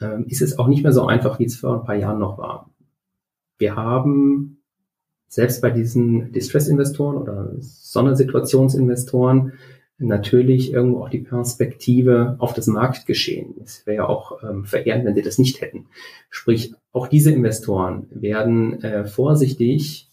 ähm, 0.00 0.24
ist 0.28 0.40
es 0.40 0.58
auch 0.58 0.66
nicht 0.66 0.82
mehr 0.82 0.92
so 0.92 1.06
einfach, 1.06 1.38
wie 1.38 1.44
es 1.44 1.56
vor 1.56 1.80
ein 1.80 1.84
paar 1.84 1.94
Jahren 1.94 2.18
noch 2.18 2.38
war. 2.38 2.70
Wir 3.58 3.76
haben 3.76 4.62
selbst 5.28 5.60
bei 5.60 5.70
diesen 5.70 6.32
Distress-Investoren 6.32 7.16
oder 7.16 7.52
Sondersituationsinvestoren 7.60 9.52
natürlich 9.98 10.72
irgendwo 10.72 11.02
auch 11.02 11.10
die 11.10 11.20
Perspektive 11.20 12.36
auf 12.38 12.54
das 12.54 12.66
Marktgeschehen. 12.66 13.56
Es 13.62 13.86
wäre 13.86 13.96
ja 13.96 14.08
auch 14.08 14.42
ähm, 14.42 14.64
verehrend, 14.64 15.04
wenn 15.04 15.14
sie 15.14 15.22
das 15.22 15.38
nicht 15.38 15.60
hätten. 15.60 15.86
Sprich, 16.30 16.74
auch 16.92 17.08
diese 17.08 17.32
Investoren 17.32 18.06
werden 18.10 18.82
äh, 18.82 19.04
vorsichtig 19.04 20.05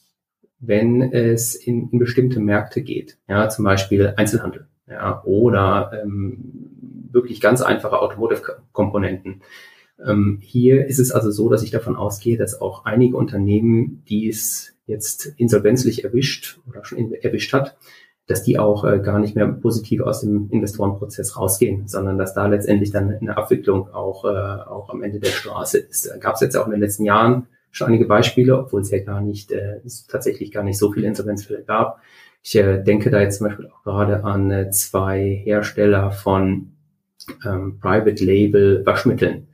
wenn 0.65 1.01
es 1.01 1.55
in, 1.55 1.89
in 1.89 1.99
bestimmte 1.99 2.39
Märkte 2.39 2.81
geht, 2.81 3.17
ja, 3.27 3.49
zum 3.49 3.65
Beispiel 3.65 4.13
Einzelhandel, 4.15 4.67
ja, 4.87 5.21
oder 5.23 5.91
ähm, 6.01 7.09
wirklich 7.11 7.41
ganz 7.41 7.61
einfache 7.61 7.99
Automotive-Komponenten. 7.99 9.41
Ähm, 10.05 10.39
hier 10.41 10.85
ist 10.87 10.99
es 10.99 11.11
also 11.11 11.31
so, 11.31 11.49
dass 11.49 11.63
ich 11.63 11.71
davon 11.71 11.95
ausgehe, 11.95 12.37
dass 12.37 12.59
auch 12.59 12.85
einige 12.85 13.17
Unternehmen, 13.17 14.03
die 14.07 14.29
es 14.29 14.75
jetzt 14.85 15.33
insolvenzlich 15.37 16.03
erwischt 16.03 16.59
oder 16.67 16.83
schon 16.83 16.97
in, 16.97 17.13
erwischt 17.13 17.53
hat, 17.53 17.77
dass 18.27 18.43
die 18.43 18.57
auch 18.57 18.85
äh, 18.85 18.99
gar 18.99 19.19
nicht 19.19 19.35
mehr 19.35 19.47
positiv 19.47 20.01
aus 20.01 20.21
dem 20.21 20.49
Investorenprozess 20.49 21.37
rausgehen, 21.37 21.87
sondern 21.87 22.17
dass 22.17 22.33
da 22.33 22.47
letztendlich 22.47 22.91
dann 22.91 23.11
eine 23.11 23.35
Abwicklung 23.35 23.93
auch, 23.93 24.23
äh, 24.23 24.27
auch 24.27 24.89
am 24.89 25.03
Ende 25.03 25.19
der 25.19 25.29
Straße 25.29 25.77
ist. 25.77 26.09
Gab 26.21 26.35
es 26.35 26.41
jetzt 26.41 26.55
auch 26.55 26.65
in 26.65 26.71
den 26.71 26.81
letzten 26.81 27.03
Jahren 27.03 27.47
schon 27.73 27.87
einige 27.87 28.05
Beispiele, 28.05 28.57
obwohl 28.57 28.81
es 28.81 28.91
ja 28.91 29.03
gar 29.03 29.19
nicht, 29.19 29.51
äh, 29.51 29.81
tatsächlich 30.07 30.51
gar 30.51 30.63
nicht 30.63 30.77
so 30.77 30.93
viele 30.93 31.07
Insolvenzfälle 31.07 31.63
gab. 31.63 31.99
Ich 32.41 32.55
äh, 32.55 32.81
denke 32.81 33.09
da 33.09 33.19
jetzt 33.19 33.39
zum 33.39 33.47
Beispiel 33.47 33.67
auch 33.67 33.83
gerade 33.83 34.23
an 34.23 34.51
äh, 34.51 34.69
zwei 34.69 35.41
Hersteller 35.43 36.11
von 36.11 36.73
ähm, 37.45 37.79
Private 37.79 38.23
Label 38.23 38.85
Waschmitteln. 38.85 39.47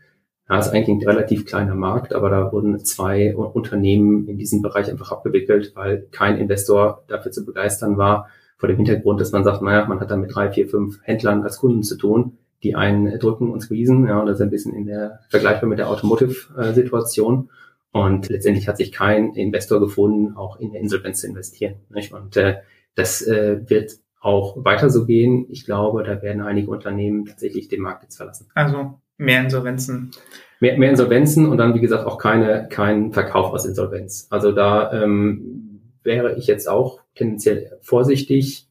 Ja, 0.49 0.59
ist 0.59 0.69
eigentlich 0.69 0.89
ein 0.89 1.07
relativ 1.07 1.45
kleiner 1.45 1.75
Markt, 1.75 2.13
aber 2.13 2.29
da 2.29 2.51
wurden 2.51 2.83
zwei 2.83 3.35
Unternehmen 3.35 4.27
in 4.27 4.37
diesem 4.37 4.61
Bereich 4.61 4.89
einfach 4.89 5.11
abgewickelt, 5.11 5.73
weil 5.75 6.07
kein 6.11 6.37
Investor 6.37 7.03
dafür 7.07 7.31
zu 7.31 7.45
begeistern 7.45 7.97
war, 7.97 8.29
vor 8.57 8.67
dem 8.67 8.77
Hintergrund, 8.77 9.21
dass 9.21 9.31
man 9.31 9.43
sagt, 9.43 9.61
naja, 9.61 9.85
man 9.85 9.99
hat 9.99 10.11
da 10.11 10.17
mit 10.17 10.35
drei, 10.35 10.51
vier, 10.51 10.67
fünf 10.67 10.99
Händlern 11.03 11.43
als 11.43 11.57
Kunden 11.57 11.83
zu 11.83 11.95
tun, 11.95 12.39
die 12.63 12.75
einen 12.75 13.19
drücken 13.19 13.51
und 13.51 13.61
squeezen, 13.61 14.07
ja, 14.07 14.19
und 14.19 14.25
das 14.25 14.35
ist 14.37 14.41
ein 14.41 14.49
bisschen 14.49 14.73
in 14.73 14.85
der, 14.87 15.19
vergleichbar 15.29 15.69
mit 15.69 15.79
der 15.79 15.89
Automotive-Situation. 15.89 17.49
Und 17.91 18.29
letztendlich 18.29 18.67
hat 18.67 18.77
sich 18.77 18.91
kein 18.91 19.33
Investor 19.33 19.79
gefunden, 19.79 20.35
auch 20.35 20.59
in 20.59 20.71
der 20.71 20.81
Insolvenz 20.81 21.21
zu 21.21 21.27
investieren. 21.27 21.75
Nicht? 21.89 22.13
Und 22.13 22.37
äh, 22.37 22.57
das 22.95 23.21
äh, 23.21 23.61
wird 23.67 23.93
auch 24.21 24.63
weiter 24.63 24.89
so 24.89 25.05
gehen. 25.05 25.45
Ich 25.49 25.65
glaube, 25.65 26.03
da 26.03 26.21
werden 26.21 26.41
einige 26.41 26.69
Unternehmen 26.69 27.25
tatsächlich 27.25 27.67
den 27.67 27.81
Markt 27.81 28.03
jetzt 28.03 28.17
verlassen. 28.17 28.47
Also 28.53 28.99
mehr 29.17 29.41
Insolvenzen. 29.41 30.11
Mehr, 30.59 30.77
mehr 30.77 30.89
Insolvenzen 30.89 31.47
und 31.47 31.57
dann, 31.57 31.73
wie 31.73 31.79
gesagt, 31.79 32.05
auch 32.05 32.17
keine, 32.17 32.67
kein 32.69 33.13
Verkauf 33.13 33.53
aus 33.53 33.65
Insolvenz. 33.65 34.27
Also 34.29 34.51
da 34.51 34.91
ähm, 34.91 35.81
wäre 36.03 36.35
ich 36.35 36.47
jetzt 36.47 36.67
auch 36.67 36.99
tendenziell 37.15 37.77
vorsichtig, 37.81 38.67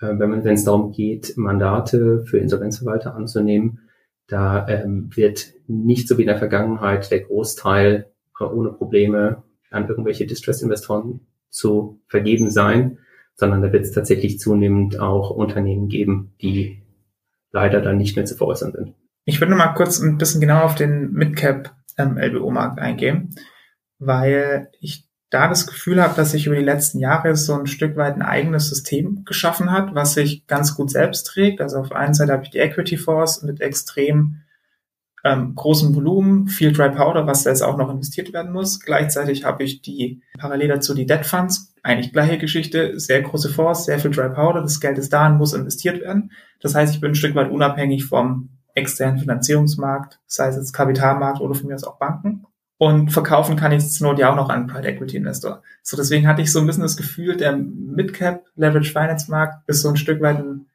äh, 0.00 0.08
wenn 0.18 0.30
man, 0.30 0.44
wenn 0.44 0.54
es 0.54 0.64
darum 0.64 0.92
geht, 0.92 1.36
Mandate 1.36 2.24
für 2.26 2.38
Insolvenzverwalter 2.38 3.14
anzunehmen. 3.14 3.80
Da 4.26 4.68
ähm, 4.68 5.10
wird 5.14 5.54
nicht 5.66 6.08
so 6.08 6.18
wie 6.18 6.22
in 6.22 6.28
der 6.28 6.38
Vergangenheit 6.38 7.10
der 7.10 7.20
Großteil 7.20 8.09
ohne 8.46 8.70
Probleme 8.70 9.42
an 9.70 9.88
irgendwelche 9.88 10.26
Distress-Investoren 10.26 11.20
zu 11.48 12.00
vergeben 12.08 12.50
sein, 12.50 12.98
sondern 13.34 13.62
da 13.62 13.72
wird 13.72 13.84
es 13.84 13.92
tatsächlich 13.92 14.38
zunehmend 14.38 15.00
auch 15.00 15.30
Unternehmen 15.30 15.88
geben, 15.88 16.34
die 16.40 16.82
leider 17.52 17.80
dann 17.80 17.96
nicht 17.96 18.16
mehr 18.16 18.26
zu 18.26 18.36
veräußern 18.36 18.72
sind. 18.72 18.94
Ich 19.24 19.40
würde 19.40 19.54
mal 19.54 19.74
kurz 19.74 20.00
ein 20.00 20.18
bisschen 20.18 20.40
genauer 20.40 20.64
auf 20.64 20.74
den 20.74 21.12
Midcap 21.12 21.74
ähm, 21.98 22.18
LBO-Markt 22.18 22.78
eingehen, 22.78 23.34
weil 23.98 24.70
ich 24.80 25.08
da 25.30 25.46
das 25.46 25.66
Gefühl 25.66 26.02
habe, 26.02 26.16
dass 26.16 26.32
sich 26.32 26.46
über 26.46 26.56
die 26.56 26.64
letzten 26.64 26.98
Jahre 26.98 27.36
so 27.36 27.54
ein 27.54 27.66
Stück 27.66 27.96
weit 27.96 28.14
ein 28.16 28.22
eigenes 28.22 28.68
System 28.68 29.24
geschaffen 29.24 29.70
hat, 29.70 29.94
was 29.94 30.14
sich 30.14 30.46
ganz 30.48 30.74
gut 30.74 30.90
selbst 30.90 31.24
trägt. 31.24 31.60
Also 31.60 31.78
auf 31.78 31.92
einen 31.92 32.14
Seite 32.14 32.32
habe 32.32 32.42
ich 32.42 32.50
die 32.50 32.58
Equity 32.58 32.96
Force 32.96 33.42
mit 33.42 33.60
extrem 33.60 34.42
ähm, 35.24 35.54
großem 35.54 35.94
Volumen, 35.94 36.48
viel 36.48 36.72
Dry 36.72 36.90
Powder, 36.90 37.26
was 37.26 37.42
da 37.42 37.50
jetzt 37.50 37.62
auch 37.62 37.76
noch 37.76 37.90
investiert 37.90 38.32
werden 38.32 38.52
muss. 38.52 38.80
Gleichzeitig 38.80 39.44
habe 39.44 39.64
ich 39.64 39.82
die 39.82 40.22
parallel 40.38 40.68
dazu 40.68 40.94
die 40.94 41.06
Debt 41.06 41.26
Funds, 41.26 41.74
eigentlich 41.82 42.12
gleiche 42.12 42.38
Geschichte, 42.38 42.98
sehr 42.98 43.22
große 43.22 43.50
Fonds, 43.50 43.84
sehr 43.84 43.98
viel 43.98 44.10
Dry 44.10 44.30
Powder, 44.30 44.62
das 44.62 44.80
Geld 44.80 44.98
ist 44.98 45.12
da 45.12 45.26
und 45.26 45.38
muss 45.38 45.52
investiert 45.52 46.00
werden. 46.00 46.32
Das 46.60 46.74
heißt, 46.74 46.94
ich 46.94 47.00
bin 47.00 47.12
ein 47.12 47.16
Stück 47.16 47.34
weit 47.34 47.50
unabhängig 47.50 48.04
vom 48.04 48.50
externen 48.74 49.18
Finanzierungsmarkt, 49.18 50.20
sei 50.26 50.48
es 50.48 50.56
jetzt 50.56 50.72
Kapitalmarkt 50.72 51.40
oder 51.40 51.54
von 51.54 51.66
mir 51.66 51.74
aus 51.74 51.84
auch 51.84 51.98
Banken. 51.98 52.44
Und 52.78 53.10
verkaufen 53.10 53.56
kann 53.56 53.72
ich 53.72 53.86
zur 53.90 54.08
Not 54.08 54.18
ja 54.18 54.32
auch 54.32 54.36
noch 54.36 54.48
an 54.48 54.66
Private 54.66 54.88
Equity 54.88 55.18
Investor. 55.18 55.62
So 55.82 55.98
deswegen 55.98 56.26
hatte 56.26 56.40
ich 56.40 56.50
so 56.50 56.60
ein 56.60 56.66
bisschen 56.66 56.82
das 56.82 56.96
Gefühl, 56.96 57.36
der 57.36 57.54
Midcap 57.54 58.44
Leverage 58.56 58.90
Finance 58.90 59.30
Markt 59.30 59.68
ist 59.68 59.82
so 59.82 59.90
ein 59.90 59.98
Stück 59.98 60.22
weit 60.22 60.38
ein 60.38 60.69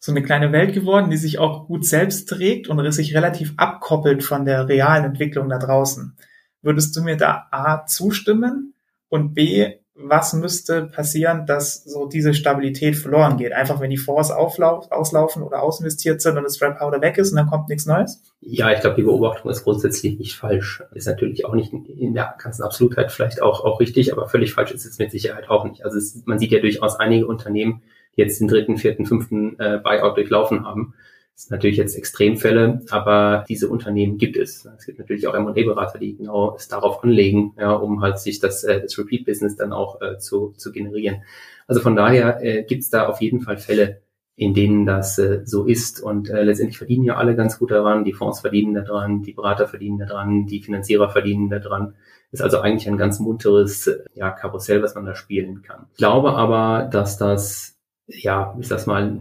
so 0.00 0.12
eine 0.12 0.22
kleine 0.22 0.52
Welt 0.52 0.74
geworden, 0.74 1.10
die 1.10 1.16
sich 1.16 1.38
auch 1.38 1.66
gut 1.66 1.84
selbst 1.84 2.28
trägt 2.28 2.68
und 2.68 2.92
sich 2.92 3.14
relativ 3.14 3.54
abkoppelt 3.56 4.22
von 4.22 4.44
der 4.44 4.68
realen 4.68 5.04
Entwicklung 5.04 5.48
da 5.48 5.58
draußen. 5.58 6.16
Würdest 6.62 6.96
du 6.96 7.02
mir 7.02 7.16
da 7.16 7.48
A 7.50 7.84
zustimmen 7.86 8.74
und 9.08 9.34
B, 9.34 9.74
was 10.00 10.32
müsste 10.32 10.82
passieren, 10.86 11.44
dass 11.46 11.82
so 11.82 12.06
diese 12.06 12.32
Stabilität 12.32 12.94
verloren 12.96 13.36
geht? 13.36 13.52
Einfach 13.52 13.80
wenn 13.80 13.90
die 13.90 13.96
Fonds 13.96 14.30
auslaufen 14.30 15.42
oder 15.42 15.62
ausinvestiert 15.62 16.20
sind 16.20 16.36
und 16.36 16.44
das 16.44 16.56
Dry 16.56 16.72
Powder 16.72 17.00
weg 17.00 17.18
ist 17.18 17.30
und 17.30 17.36
dann 17.36 17.48
kommt 17.48 17.68
nichts 17.68 17.84
Neues? 17.84 18.22
Ja, 18.40 18.70
ich 18.70 18.80
glaube, 18.80 18.94
die 18.94 19.02
Beobachtung 19.02 19.50
ist 19.50 19.64
grundsätzlich 19.64 20.16
nicht 20.18 20.36
falsch. 20.36 20.84
Ist 20.94 21.08
natürlich 21.08 21.44
auch 21.44 21.54
nicht 21.54 21.72
in 21.72 22.14
der 22.14 22.34
ganzen 22.40 22.62
Absolutheit 22.62 23.10
vielleicht 23.10 23.42
auch, 23.42 23.64
auch 23.64 23.80
richtig, 23.80 24.12
aber 24.12 24.28
völlig 24.28 24.52
falsch 24.52 24.70
ist 24.70 24.86
es 24.86 24.98
mit 24.98 25.10
Sicherheit 25.10 25.50
auch 25.50 25.64
nicht. 25.64 25.84
Also 25.84 25.98
es, 25.98 26.22
man 26.26 26.38
sieht 26.38 26.52
ja 26.52 26.60
durchaus 26.60 26.94
einige 27.00 27.26
Unternehmen, 27.26 27.82
jetzt 28.18 28.40
den 28.40 28.48
dritten, 28.48 28.76
vierten, 28.76 29.06
fünften 29.06 29.58
äh, 29.58 29.80
Buyout 29.82 30.16
durchlaufen 30.16 30.66
haben 30.66 30.94
das 31.38 31.44
sind 31.44 31.52
natürlich 31.52 31.76
jetzt 31.76 31.96
Extremfälle, 31.96 32.80
aber 32.90 33.44
diese 33.48 33.68
Unternehmen 33.68 34.18
gibt 34.18 34.36
es. 34.36 34.68
Es 34.76 34.86
gibt 34.86 34.98
natürlich 34.98 35.28
auch 35.28 35.34
M&A-Berater, 35.34 36.00
die 36.00 36.16
genau 36.16 36.56
es 36.56 36.66
darauf 36.66 37.04
anlegen, 37.04 37.54
ja, 37.56 37.74
um 37.74 38.00
halt 38.02 38.18
sich 38.18 38.40
das, 38.40 38.64
äh, 38.64 38.80
das 38.80 38.98
Repeat-Business 38.98 39.54
dann 39.54 39.72
auch 39.72 40.02
äh, 40.02 40.18
zu, 40.18 40.52
zu 40.56 40.72
generieren. 40.72 41.22
Also 41.68 41.80
von 41.80 41.94
daher 41.94 42.42
äh, 42.42 42.64
gibt 42.64 42.82
es 42.82 42.90
da 42.90 43.06
auf 43.06 43.20
jeden 43.20 43.40
Fall 43.40 43.56
Fälle, 43.56 44.02
in 44.34 44.52
denen 44.52 44.84
das 44.84 45.16
äh, 45.20 45.42
so 45.44 45.64
ist. 45.64 46.00
Und 46.00 46.28
äh, 46.28 46.42
letztendlich 46.42 46.78
verdienen 46.78 47.04
ja 47.04 47.18
alle 47.18 47.36
ganz 47.36 47.60
gut 47.60 47.70
daran. 47.70 48.02
Die 48.02 48.14
Fonds 48.14 48.40
verdienen 48.40 48.74
daran, 48.74 49.22
die 49.22 49.32
Berater 49.32 49.68
verdienen 49.68 49.98
daran, 49.98 50.46
die 50.46 50.60
Finanzierer 50.60 51.08
verdienen 51.08 51.50
daran. 51.50 51.94
Ist 52.32 52.42
also 52.42 52.58
eigentlich 52.58 52.88
ein 52.88 52.98
ganz 52.98 53.20
munteres 53.20 53.88
ja, 54.12 54.32
Karussell, 54.32 54.82
was 54.82 54.96
man 54.96 55.06
da 55.06 55.14
spielen 55.14 55.62
kann. 55.62 55.86
Ich 55.92 55.98
glaube 55.98 56.32
aber, 56.32 56.88
dass 56.90 57.16
das, 57.16 57.77
ja, 58.08 58.56
ich 58.58 58.68
sag's 58.68 58.86
mal, 58.86 59.20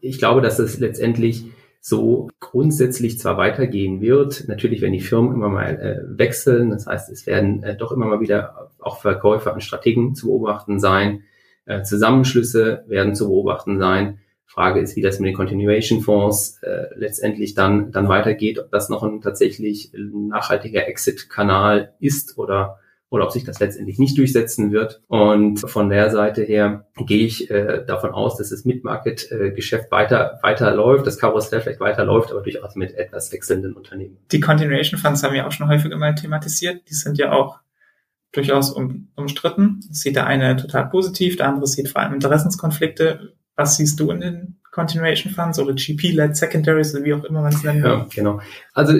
ich 0.00 0.18
glaube, 0.18 0.40
dass 0.40 0.58
es 0.58 0.78
letztendlich 0.78 1.44
so 1.80 2.30
grundsätzlich 2.40 3.18
zwar 3.18 3.36
weitergehen 3.36 4.00
wird, 4.00 4.44
natürlich 4.48 4.80
werden 4.80 4.94
die 4.94 5.00
Firmen 5.00 5.34
immer 5.34 5.50
mal 5.50 5.76
äh, 5.78 6.18
wechseln, 6.18 6.70
das 6.70 6.86
heißt, 6.86 7.10
es 7.10 7.26
werden 7.26 7.62
äh, 7.62 7.76
doch 7.76 7.92
immer 7.92 8.06
mal 8.06 8.20
wieder 8.20 8.70
auch 8.78 9.00
Verkäufe 9.00 9.52
an 9.52 9.60
Strategen 9.60 10.14
zu 10.14 10.28
beobachten 10.28 10.80
sein, 10.80 11.24
äh, 11.66 11.82
Zusammenschlüsse 11.82 12.84
werden 12.86 13.14
zu 13.14 13.28
beobachten 13.28 13.78
sein. 13.78 14.20
Frage 14.46 14.80
ist, 14.80 14.96
wie 14.96 15.02
das 15.02 15.18
mit 15.18 15.28
den 15.28 15.36
Continuation 15.36 16.00
Fonds 16.00 16.58
äh, 16.62 16.86
letztendlich 16.94 17.54
dann, 17.54 17.90
dann 17.90 18.08
weitergeht, 18.08 18.58
ob 18.58 18.70
das 18.70 18.88
noch 18.88 19.02
ein 19.02 19.20
tatsächlich 19.20 19.92
nachhaltiger 19.94 20.86
Exit-Kanal 20.86 21.92
ist 21.98 22.38
oder 22.38 22.78
oder 23.14 23.24
ob 23.24 23.32
sich 23.32 23.44
das 23.44 23.60
letztendlich 23.60 23.98
nicht 23.98 24.18
durchsetzen 24.18 24.72
wird. 24.72 25.00
Und 25.06 25.60
von 25.60 25.88
der 25.88 26.10
Seite 26.10 26.42
her 26.42 26.86
gehe 27.06 27.24
ich 27.24 27.48
äh, 27.48 27.84
davon 27.86 28.10
aus, 28.10 28.36
dass 28.36 28.50
das 28.50 28.64
Mid-Market-Geschäft 28.64 29.92
weiter, 29.92 30.40
weiter 30.42 30.74
läuft, 30.74 31.06
das 31.06 31.18
Karussell 31.18 31.60
vielleicht 31.60 31.78
weiter 31.78 32.04
läuft, 32.04 32.32
aber 32.32 32.42
durchaus 32.42 32.74
mit 32.74 32.94
etwas 32.94 33.32
wechselnden 33.32 33.74
Unternehmen. 33.74 34.18
Die 34.32 34.40
Continuation 34.40 34.98
Funds 34.98 35.22
haben 35.22 35.34
wir 35.34 35.46
auch 35.46 35.52
schon 35.52 35.68
häufiger 35.68 35.96
mal 35.96 36.16
thematisiert. 36.16 36.82
Die 36.88 36.94
sind 36.94 37.16
ja 37.18 37.30
auch 37.30 37.60
durchaus 38.32 38.70
um, 38.70 39.08
umstritten. 39.14 39.80
Das 39.88 40.00
sieht 40.00 40.16
der 40.16 40.26
eine 40.26 40.56
total 40.56 40.88
positiv, 40.88 41.36
der 41.36 41.48
andere 41.48 41.68
sieht 41.68 41.88
vor 41.88 42.02
allem 42.02 42.14
Interessenskonflikte. 42.14 43.34
Was 43.54 43.76
siehst 43.76 44.00
du 44.00 44.10
in 44.10 44.20
den 44.20 44.60
Continuation 44.72 45.32
Funds 45.32 45.60
oder 45.60 45.74
GP-led 45.74 46.36
Secondaries 46.36 46.94
oder 46.94 47.04
wie 47.04 47.14
auch 47.14 47.22
immer 47.22 47.42
man 47.42 47.52
es 47.52 47.62
nennt? 47.62 47.84
Ja, 47.84 48.06
genau. 48.12 48.40
Also 48.72 48.94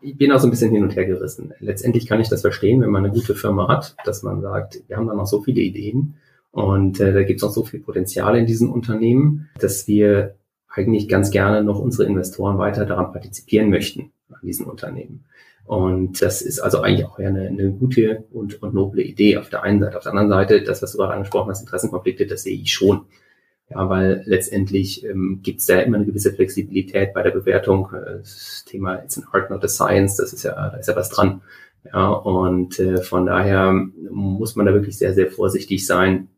ich 0.00 0.16
bin 0.16 0.32
auch 0.32 0.40
so 0.40 0.46
ein 0.46 0.50
bisschen 0.50 0.70
hin 0.70 0.82
und 0.82 0.96
her 0.96 1.06
gerissen. 1.06 1.52
Letztendlich 1.60 2.06
kann 2.06 2.20
ich 2.20 2.28
das 2.28 2.40
verstehen, 2.40 2.80
wenn 2.80 2.90
man 2.90 3.04
eine 3.04 3.14
gute 3.14 3.34
Firma 3.34 3.68
hat, 3.68 3.96
dass 4.04 4.22
man 4.22 4.40
sagt, 4.40 4.82
wir 4.88 4.96
haben 4.96 5.06
da 5.06 5.14
noch 5.14 5.26
so 5.26 5.42
viele 5.42 5.60
Ideen 5.60 6.16
und 6.52 7.00
äh, 7.00 7.12
da 7.12 7.22
gibt 7.22 7.38
es 7.38 7.42
noch 7.42 7.52
so 7.52 7.64
viel 7.64 7.80
Potenzial 7.80 8.36
in 8.36 8.46
diesen 8.46 8.70
Unternehmen, 8.70 9.48
dass 9.58 9.86
wir 9.86 10.34
eigentlich 10.68 11.08
ganz 11.08 11.30
gerne 11.30 11.62
noch 11.62 11.78
unsere 11.78 12.08
Investoren 12.08 12.58
weiter 12.58 12.86
daran 12.86 13.12
partizipieren 13.12 13.70
möchten, 13.70 14.12
an 14.30 14.40
diesen 14.42 14.66
Unternehmen. 14.66 15.24
Und 15.64 16.20
das 16.20 16.42
ist 16.42 16.58
also 16.58 16.80
eigentlich 16.80 17.06
auch 17.06 17.18
eine, 17.18 17.46
eine 17.46 17.70
gute 17.70 18.24
und, 18.32 18.60
und 18.62 18.74
noble 18.74 19.02
Idee 19.02 19.36
auf 19.36 19.50
der 19.50 19.62
einen 19.62 19.80
Seite. 19.80 19.96
Auf 19.96 20.02
der 20.02 20.12
anderen 20.12 20.28
Seite, 20.28 20.62
das, 20.62 20.82
was 20.82 20.92
du 20.92 20.98
gerade 20.98 21.14
angesprochen 21.14 21.50
hast, 21.50 21.60
Interessenkonflikte, 21.60 22.26
das 22.26 22.42
sehe 22.42 22.56
ich 22.56 22.72
schon. 22.72 23.02
Ja, 23.70 23.88
weil 23.88 24.22
letztendlich 24.26 25.04
ähm, 25.04 25.40
gibt 25.42 25.60
es 25.60 25.66
da 25.66 25.78
immer 25.80 25.96
eine 25.96 26.06
gewisse 26.06 26.32
Flexibilität 26.32 27.14
bei 27.14 27.22
der 27.22 27.30
Bewertung. 27.30 27.88
Äh, 27.94 28.18
das 28.18 28.64
Thema 28.66 28.96
it's 28.96 29.16
an 29.16 29.24
art, 29.32 29.50
not 29.50 29.64
a 29.64 29.68
science, 29.68 30.16
das 30.16 30.32
ist 30.32 30.42
ja, 30.42 30.54
da 30.54 30.76
ist 30.76 30.88
ja 30.88 30.96
was 30.96 31.08
dran. 31.08 31.42
Ja, 31.84 32.08
und 32.08 32.78
äh, 32.78 33.00
von 33.00 33.26
daher 33.26 33.72
muss 34.10 34.56
man 34.56 34.66
da 34.66 34.72
wirklich 34.72 34.98
sehr, 34.98 35.14
sehr 35.14 35.30
vorsichtig 35.30 35.86
sein, 35.86 36.28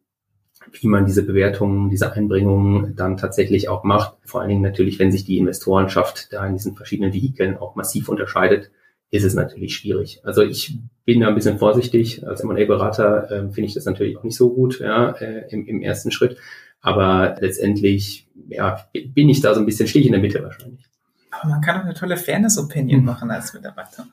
wie 0.71 0.87
man 0.87 1.07
diese 1.07 1.25
Bewertungen, 1.25 1.91
diese 1.91 2.13
Einbringungen 2.13 2.95
dann 2.97 3.17
tatsächlich 3.17 3.69
auch 3.69 3.83
macht. 3.83 4.17
Vor 4.25 4.41
allen 4.41 4.51
Dingen 4.51 4.63
natürlich, 4.63 4.99
wenn 4.99 5.11
sich 5.11 5.25
die 5.25 5.39
Investorenschaft 5.39 6.33
da 6.33 6.47
in 6.47 6.55
diesen 6.55 6.77
verschiedenen 6.77 7.13
Vehikeln 7.13 7.57
auch 7.57 7.75
massiv 7.75 8.09
unterscheidet, 8.09 8.71
ist 9.11 9.25
es 9.25 9.35
natürlich 9.35 9.75
schwierig. 9.75 10.21
Also 10.23 10.43
ich 10.43 10.79
bin 11.05 11.21
da 11.21 11.29
ein 11.29 11.35
bisschen 11.35 11.59
vorsichtig. 11.59 12.27
Als 12.27 12.43
M&A-Berater 12.43 13.31
äh, 13.31 13.53
finde 13.53 13.69
ich 13.69 13.75
das 13.75 13.85
natürlich 13.85 14.17
auch 14.17 14.23
nicht 14.23 14.37
so 14.37 14.51
gut 14.51 14.81
ja, 14.81 15.11
äh, 15.13 15.51
im, 15.51 15.67
im 15.67 15.83
ersten 15.83 16.11
Schritt. 16.11 16.37
Aber 16.83 17.37
letztendlich 17.41 18.27
ja, 18.49 18.85
bin 18.93 19.29
ich 19.29 19.41
da 19.41 19.55
so 19.55 19.61
ein 19.61 19.67
bisschen 19.67 19.87
stich 19.89 20.05
in 20.05 20.13
der 20.13 20.21
Mitte 20.21 20.43
wahrscheinlich. 20.43 20.85
Aber 21.31 21.49
man 21.49 21.61
kann 21.61 21.81
auch 21.81 21.85
eine 21.85 21.95
tolle 21.95 22.17
Fairness-Opinion 22.17 23.01
hm. 23.01 23.07
machen 23.07 23.31
als 23.31 23.55
Mitarbeiter. 23.55 24.07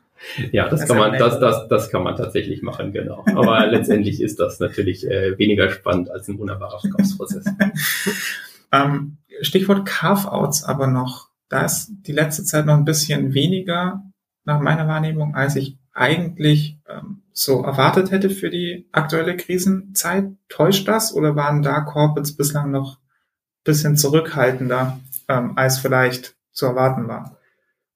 Ja, 0.52 0.68
das, 0.68 0.82
das 0.82 0.90
kann 0.90 0.98
man, 0.98 1.18
das, 1.18 1.40
das, 1.40 1.68
das 1.68 1.90
kann 1.90 2.04
man 2.04 2.16
tatsächlich 2.16 2.62
machen, 2.62 2.92
genau. 2.92 3.24
Aber 3.36 3.66
letztendlich 3.72 4.22
ist 4.22 4.40
das 4.40 4.60
natürlich 4.60 5.06
äh, 5.10 5.38
weniger 5.38 5.70
spannend 5.70 6.12
als 6.12 6.28
ein 6.28 6.38
wunderbarer 6.38 6.80
Verkaufsprozess. 6.80 7.46
ähm, 8.72 9.18
Stichwort 9.42 9.86
Carve-outs 9.86 10.64
aber 10.64 10.88
noch. 10.88 11.30
Da 11.48 11.66
ist 11.66 11.92
die 12.06 12.12
letzte 12.12 12.44
Zeit 12.44 12.66
noch 12.66 12.76
ein 12.76 12.86
bisschen 12.86 13.34
weniger 13.34 14.04
nach 14.46 14.60
meiner 14.60 14.88
Wahrnehmung, 14.88 15.36
als 15.36 15.56
ich 15.56 15.79
eigentlich 16.00 16.80
ähm, 16.88 17.24
so 17.34 17.62
erwartet 17.62 18.12
hätte 18.12 18.30
für 18.30 18.50
die 18.50 18.88
aktuelle 18.92 19.36
Krisenzeit. 19.36 20.32
Täuscht 20.48 20.88
das 20.88 21.14
oder 21.14 21.36
waren 21.36 21.62
da 21.62 21.82
Corporates 21.82 22.36
bislang 22.38 22.72
noch 22.72 23.00
bisschen 23.66 23.98
zurückhaltender, 23.98 25.00
ähm, 25.28 25.54
als 25.58 25.78
vielleicht 25.78 26.36
zu 26.52 26.66
erwarten 26.66 27.08
war? 27.08 27.38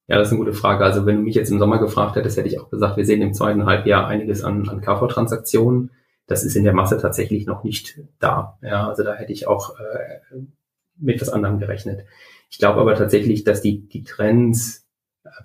Ja, 0.07 0.17
das 0.17 0.27
ist 0.27 0.33
eine 0.33 0.39
gute 0.39 0.53
Frage. 0.53 0.83
Also 0.83 1.05
wenn 1.05 1.15
du 1.15 1.21
mich 1.21 1.35
jetzt 1.35 1.49
im 1.49 1.59
Sommer 1.59 1.79
gefragt 1.79 2.17
hättest, 2.17 2.37
hätte 2.37 2.49
ich 2.49 2.59
auch 2.59 2.69
gesagt, 2.69 2.97
wir 2.97 3.05
sehen 3.05 3.21
im 3.21 3.33
zweiten 3.33 3.65
Halbjahr 3.65 4.05
einiges 4.05 4.43
an, 4.43 4.67
an 4.67 4.81
KV-Transaktionen. 4.81 5.91
Das 6.27 6.43
ist 6.43 6.57
in 6.57 6.65
der 6.65 6.73
Masse 6.73 6.97
tatsächlich 6.97 7.45
noch 7.45 7.63
nicht 7.63 8.01
da. 8.19 8.57
Ja, 8.61 8.87
also 8.89 9.03
da 9.03 9.13
hätte 9.15 9.31
ich 9.31 9.47
auch 9.47 9.79
äh, 9.79 10.41
mit 10.97 11.21
was 11.21 11.29
anderem 11.29 11.57
gerechnet. 11.57 12.05
Ich 12.49 12.57
glaube 12.57 12.81
aber 12.81 12.95
tatsächlich, 12.95 13.45
dass 13.45 13.61
die, 13.61 13.87
die 13.87 14.03
Trends 14.03 14.83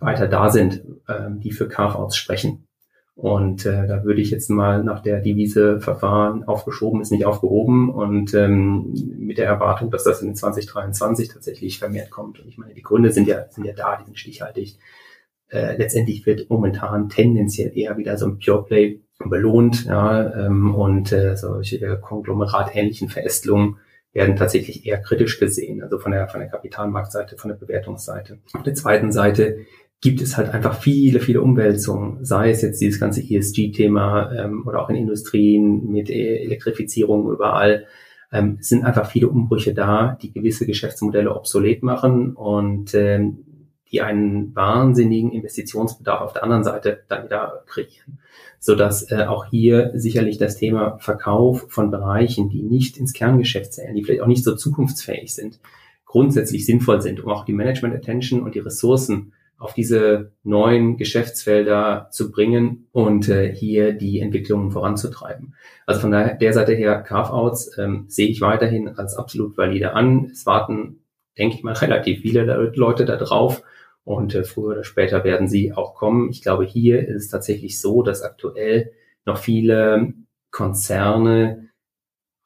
weiter 0.00 0.28
da 0.28 0.50
sind, 0.50 0.82
äh, 1.06 1.30
die 1.30 1.52
für 1.52 1.68
Carve-outs 1.68 2.16
sprechen. 2.16 2.68
Und 3.14 3.66
äh, 3.66 3.88
da 3.88 4.04
würde 4.04 4.20
ich 4.20 4.30
jetzt 4.30 4.48
mal 4.48 4.84
nach 4.84 5.00
der 5.00 5.20
Devise 5.20 5.80
Verfahren 5.80 6.44
aufgeschoben 6.44 7.00
ist 7.00 7.10
nicht 7.10 7.26
aufgehoben 7.26 7.90
und 7.90 8.32
ähm, 8.32 8.94
mit 9.18 9.38
der 9.38 9.46
Erwartung, 9.46 9.90
dass 9.90 10.04
das 10.04 10.22
in 10.22 10.36
2023 10.36 11.28
tatsächlich 11.28 11.80
vermehrt 11.80 12.10
kommt. 12.10 12.38
Und 12.38 12.46
ich 12.46 12.58
meine, 12.58 12.74
die 12.74 12.82
Gründe 12.82 13.10
sind 13.10 13.26
ja, 13.26 13.48
sind 13.50 13.64
ja 13.64 13.72
da, 13.72 13.96
die 13.96 14.04
sind 14.04 14.20
stichhaltig. 14.20 14.78
Äh, 15.48 15.76
letztendlich 15.76 16.26
wird 16.26 16.48
momentan 16.48 17.08
tendenziell 17.08 17.76
eher 17.76 17.98
wieder 17.98 18.16
so 18.16 18.26
ein 18.26 18.38
Pure 18.38 18.64
Play 18.66 19.00
belohnt, 19.18 19.86
ja, 19.86 20.46
ähm, 20.46 20.76
und 20.76 21.10
äh, 21.10 21.36
solche 21.36 21.98
konglomeratähnlichen 21.98 23.08
Verästelungen 23.08 23.78
werden 24.18 24.37
tatsächlich 24.37 24.85
eher 24.85 24.98
kritisch 24.98 25.38
gesehen, 25.38 25.83
also 25.83 25.98
von 25.98 26.12
der, 26.12 26.28
von 26.28 26.40
der 26.40 26.50
Kapitalmarktseite, 26.50 27.37
von 27.37 27.50
der 27.50 27.57
Bewertungsseite. 27.57 28.38
Auf 28.52 28.64
der 28.64 28.74
zweiten 28.74 29.12
Seite 29.12 29.59
gibt 30.00 30.20
es 30.20 30.37
halt 30.37 30.50
einfach 30.50 30.81
viele, 30.81 31.20
viele 31.20 31.40
Umwälzungen, 31.40 32.24
sei 32.24 32.50
es 32.50 32.62
jetzt 32.62 32.81
dieses 32.81 33.00
ganze 33.00 33.22
ESG-Thema 33.22 34.33
ähm, 34.33 34.64
oder 34.66 34.83
auch 34.83 34.90
in 34.90 34.96
Industrien 34.96 35.90
mit 35.90 36.11
e 36.11 36.44
Elektrifizierung 36.44 37.31
überall. 37.31 37.87
Ähm, 38.33 38.59
es 38.61 38.68
sind 38.68 38.85
einfach 38.85 39.11
viele 39.11 39.28
Umbrüche 39.28 39.72
da, 39.72 40.18
die 40.20 40.33
gewisse 40.33 40.66
Geschäftsmodelle 40.66 41.35
obsolet 41.35 41.83
machen 41.83 42.35
und 42.35 42.94
ähm, 42.94 43.44
die 43.90 44.03
einen 44.03 44.55
wahnsinnigen 44.55 45.33
Investitionsbedarf 45.33 46.20
auf 46.20 46.33
der 46.33 46.44
anderen 46.44 46.64
Seite 46.64 47.05
dann 47.09 47.24
wieder 47.24 47.64
kreieren. 47.66 48.18
Sodass 48.61 49.11
äh, 49.11 49.24
auch 49.24 49.46
hier 49.46 49.92
sicherlich 49.94 50.38
das 50.38 50.57
Thema 50.57 50.98
Verkauf 50.98 51.66
von 51.68 51.90
Bereichen, 51.90 52.48
die 52.48 52.62
nicht 52.62 52.96
ins 52.96 53.12
Kerngeschäft 53.12 53.72
zählen, 53.72 53.94
die 53.94 54.03
vielleicht 54.03 54.22
auch 54.22 54.27
nicht 54.27 54.44
so 54.44 54.55
zukunftsfähig 54.55 55.35
sind, 55.35 55.61
grundsätzlich 56.05 56.66
sinnvoll 56.66 57.01
sind, 57.01 57.22
um 57.22 57.31
auch 57.31 57.44
die 57.44 57.53
Management 57.53 57.94
Attention 57.94 58.42
und 58.42 58.55
die 58.55 58.61
Ressourcen 58.61 59.33
auf 59.59 59.74
diese 59.74 60.33
neuen 60.44 60.96
Geschäftsfelder 60.96 62.09
zu 62.12 62.31
bringen 62.31 62.87
und 62.92 63.29
äh, 63.29 63.53
hier 63.53 63.92
die 63.92 64.20
Entwicklungen 64.20 64.70
voranzutreiben. 64.70 65.55
Also 65.85 66.01
von 66.01 66.12
der, 66.12 66.53
Seite 66.53 66.74
her, 66.74 67.03
Carve-outs 67.03 67.77
ähm, 67.77 68.05
sehe 68.09 68.29
ich 68.29 68.40
weiterhin 68.40 68.88
als 68.88 69.16
absolut 69.16 69.59
valide 69.59 69.94
an. 69.94 70.29
Es 70.31 70.46
warten, 70.46 71.01
denke 71.37 71.57
ich 71.57 71.64
mal, 71.64 71.72
relativ 71.74 72.20
viele 72.20 72.44
Leute 72.74 73.05
da 73.05 73.16
drauf 73.16 73.62
und 74.08 74.34
äh, 74.34 74.42
früher 74.42 74.72
oder 74.72 74.84
später 74.84 75.22
werden 75.22 75.48
sie 75.48 75.74
auch 75.74 75.94
kommen. 75.94 76.30
Ich 76.30 76.40
glaube, 76.40 76.64
hier 76.64 77.06
ist 77.06 77.24
es 77.24 77.28
tatsächlich 77.28 77.78
so, 77.78 78.02
dass 78.02 78.22
aktuell 78.22 78.92
noch 79.26 79.36
viele 79.36 80.14
Konzerne 80.50 81.68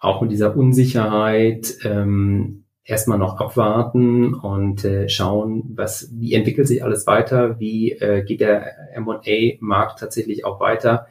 auch 0.01 0.21
mit 0.21 0.33
dieser 0.33 0.57
Unsicherheit 0.57 1.77
ähm, 1.85 2.65
erstmal 2.83 3.19
noch 3.19 3.39
abwarten 3.39 4.35
und 4.35 4.85
äh, 4.85 5.09
schauen, 5.09 5.71
was, 5.77 6.11
wie 6.13 6.35
entwickelt 6.35 6.67
sich 6.67 6.83
alles 6.83 7.07
weiter, 7.07 7.61
wie 7.61 7.93
äh, 7.93 8.25
geht 8.25 8.41
der 8.41 8.97
M&A-Markt 8.97 10.01
tatsächlich 10.01 10.45
auch 10.45 10.59
weiter, 10.59 11.07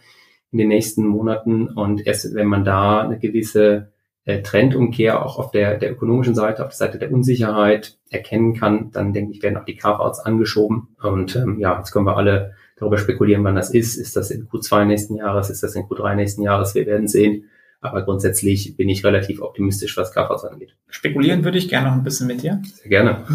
in 0.52 0.58
den 0.58 0.68
nächsten 0.68 1.08
Monaten. 1.08 1.70
Und 1.70 2.06
erst 2.06 2.36
wenn 2.36 2.48
man 2.48 2.66
da 2.66 3.00
eine 3.00 3.20
gewisse 3.20 3.94
Trendumkehr 4.26 5.26
auch 5.26 5.40
auf 5.40 5.52
der, 5.52 5.78
der 5.78 5.92
ökonomischen 5.92 6.36
Seite, 6.36 6.64
auf 6.64 6.70
der 6.70 6.78
Seite 6.78 7.00
der 7.00 7.12
Unsicherheit 7.12 7.98
erkennen 8.10 8.54
kann, 8.54 8.92
dann 8.92 9.14
denke 9.14 9.32
ich, 9.32 9.42
werden 9.42 9.58
auch 9.58 9.66
die 9.66 9.76
Carve-outs 9.76 10.20
angeschoben. 10.20 10.90
Und 11.02 11.36
ähm, 11.36 11.60
ja, 11.60 11.78
jetzt 11.78 11.92
können 11.92 12.06
wir 12.06 12.18
alle 12.18 12.54
darüber 12.78 12.98
spekulieren, 12.98 13.44
wann 13.44 13.56
das 13.56 13.74
ist. 13.74 13.96
Ist 13.96 14.16
das 14.16 14.32
in 14.32 14.48
Q2 14.48 14.86
nächsten 14.86 15.16
Jahres? 15.16 15.50
Ist 15.50 15.64
das 15.64 15.76
in 15.76 15.84
Q3 15.84 16.16
nächsten 16.16 16.44
Jahres? 16.44 16.76
Wir 16.76 16.86
werden 16.86 17.08
sehen. 17.08 17.46
Aber 17.80 18.04
grundsätzlich 18.04 18.78
bin 18.78 18.90
ich 18.90 19.04
relativ 19.04 19.42
optimistisch, 19.42 19.98
was 19.98 20.12
Carve-outs 20.12 20.46
angeht. 20.46 20.76
Spekulieren 20.88 21.44
würde 21.44 21.58
ich 21.58 21.68
gerne 21.68 21.88
noch 21.88 21.96
ein 21.96 22.04
bisschen 22.04 22.28
mit 22.28 22.44
dir. 22.44 22.62
Sehr 22.76 22.90
gerne. 22.90 23.26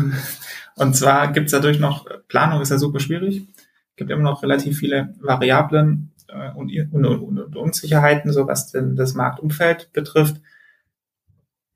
Und 0.76 0.94
zwar 0.94 1.32
gibt 1.32 1.46
es 1.46 1.52
dadurch 1.52 1.80
noch, 1.80 2.06
Planung 2.28 2.60
ist 2.60 2.70
ja 2.70 2.78
super 2.78 3.00
schwierig. 3.00 3.48
Es 3.90 3.96
gibt 3.96 4.10
immer 4.10 4.22
noch 4.22 4.42
relativ 4.42 4.78
viele 4.78 5.14
Variablen 5.20 6.12
äh, 6.28 6.52
und, 6.54 6.70
und, 6.92 7.38
und, 7.38 7.56
Unsicherheiten, 7.56 8.32
so 8.32 8.46
was 8.46 8.70
denn 8.70 8.94
das 8.94 9.14
Marktumfeld 9.14 9.92
betrifft. 9.92 10.36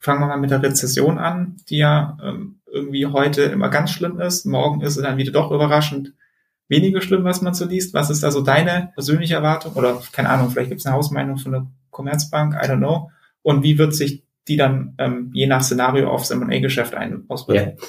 Fangen 0.00 0.20
wir 0.20 0.26
mal 0.26 0.38
mit 0.38 0.50
der 0.50 0.62
Rezession 0.62 1.18
an, 1.18 1.56
die 1.68 1.78
ja 1.78 2.16
ähm, 2.22 2.60
irgendwie 2.66 3.06
heute 3.06 3.42
immer 3.42 3.68
ganz 3.68 3.90
schlimm 3.90 4.18
ist. 4.18 4.46
Morgen 4.46 4.80
ist 4.80 4.96
es 4.96 5.02
dann 5.02 5.18
wieder 5.18 5.32
doch 5.32 5.50
überraschend 5.50 6.14
weniger 6.68 7.02
schlimm, 7.02 7.24
was 7.24 7.42
man 7.42 7.52
so 7.52 7.66
liest. 7.66 7.92
Was 7.92 8.10
ist 8.10 8.24
also 8.24 8.40
deine 8.40 8.92
persönliche 8.94 9.34
Erwartung? 9.34 9.74
Oder 9.74 10.00
keine 10.12 10.30
Ahnung, 10.30 10.50
vielleicht 10.50 10.70
gibt 10.70 10.80
es 10.80 10.86
eine 10.86 10.96
Hausmeinung 10.96 11.36
von 11.36 11.52
der 11.52 11.66
Commerzbank, 11.90 12.54
I 12.54 12.66
don't 12.66 12.78
know. 12.78 13.10
Und 13.42 13.62
wie 13.62 13.76
wird 13.76 13.94
sich 13.94 14.24
die 14.48 14.56
dann 14.56 14.94
ähm, 14.98 15.30
je 15.34 15.46
nach 15.46 15.62
Szenario 15.62 16.08
aufs 16.08 16.30
M&A-Geschäft 16.30 16.94
auswirken? 17.28 17.76
Ja. 17.78 17.86